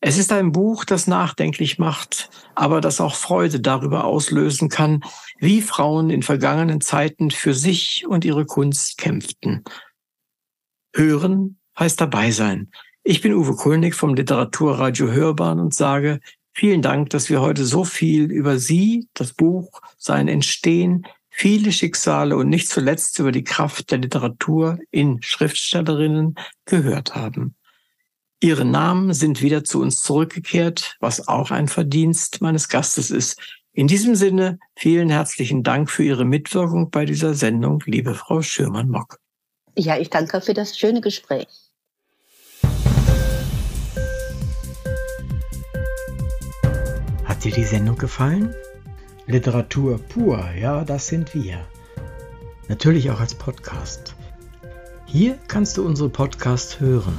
Es 0.00 0.16
ist 0.16 0.30
ein 0.30 0.52
Buch, 0.52 0.84
das 0.84 1.08
nachdenklich 1.08 1.78
macht, 1.78 2.30
aber 2.54 2.80
das 2.80 3.00
auch 3.00 3.16
Freude 3.16 3.58
darüber 3.60 4.04
auslösen 4.04 4.68
kann, 4.68 5.02
wie 5.38 5.60
Frauen 5.60 6.10
in 6.10 6.22
vergangenen 6.22 6.80
Zeiten 6.80 7.32
für 7.32 7.52
sich 7.52 8.06
und 8.06 8.24
ihre 8.24 8.46
Kunst 8.46 8.96
kämpften. 8.98 9.64
Hören 10.94 11.58
heißt 11.76 12.00
dabei 12.00 12.30
sein. 12.30 12.70
Ich 13.02 13.22
bin 13.22 13.34
Uwe 13.34 13.56
Kulnig 13.56 13.96
vom 13.96 14.14
Literaturradio 14.14 15.10
Hörbahn 15.10 15.58
und 15.58 15.74
sage 15.74 16.20
vielen 16.52 16.82
Dank, 16.82 17.10
dass 17.10 17.28
wir 17.28 17.40
heute 17.40 17.64
so 17.64 17.84
viel 17.84 18.30
über 18.30 18.58
Sie, 18.58 19.08
das 19.14 19.32
Buch, 19.32 19.80
sein 19.96 20.28
Entstehen, 20.28 21.06
viele 21.28 21.72
Schicksale 21.72 22.36
und 22.36 22.48
nicht 22.48 22.68
zuletzt 22.68 23.18
über 23.18 23.32
die 23.32 23.44
Kraft 23.44 23.90
der 23.90 23.98
Literatur 23.98 24.78
in 24.90 25.22
Schriftstellerinnen 25.22 26.36
gehört 26.66 27.16
haben. 27.16 27.54
Ihre 28.40 28.64
Namen 28.64 29.14
sind 29.14 29.42
wieder 29.42 29.64
zu 29.64 29.82
uns 29.82 30.00
zurückgekehrt, 30.02 30.96
was 31.00 31.26
auch 31.26 31.50
ein 31.50 31.66
Verdienst 31.66 32.40
meines 32.40 32.68
Gastes 32.68 33.10
ist. 33.10 33.36
In 33.72 33.88
diesem 33.88 34.14
Sinne 34.14 34.60
vielen 34.76 35.10
herzlichen 35.10 35.64
Dank 35.64 35.90
für 35.90 36.04
Ihre 36.04 36.24
Mitwirkung 36.24 36.90
bei 36.90 37.04
dieser 37.04 37.34
Sendung, 37.34 37.82
liebe 37.86 38.14
Frau 38.14 38.40
Schürmann-Mock. 38.40 39.18
Ja, 39.76 39.98
ich 39.98 40.10
danke 40.10 40.40
für 40.40 40.54
das 40.54 40.78
schöne 40.78 41.00
Gespräch. 41.00 41.48
Hat 47.24 47.42
dir 47.42 47.52
die 47.52 47.64
Sendung 47.64 47.98
gefallen? 47.98 48.54
Literatur 49.26 49.98
pur, 49.98 50.48
ja, 50.52 50.84
das 50.84 51.08
sind 51.08 51.34
wir. 51.34 51.66
Natürlich 52.68 53.10
auch 53.10 53.18
als 53.18 53.34
Podcast. 53.34 54.14
Hier 55.06 55.36
kannst 55.48 55.76
du 55.76 55.84
unsere 55.84 56.08
Podcasts 56.08 56.78
hören. 56.78 57.18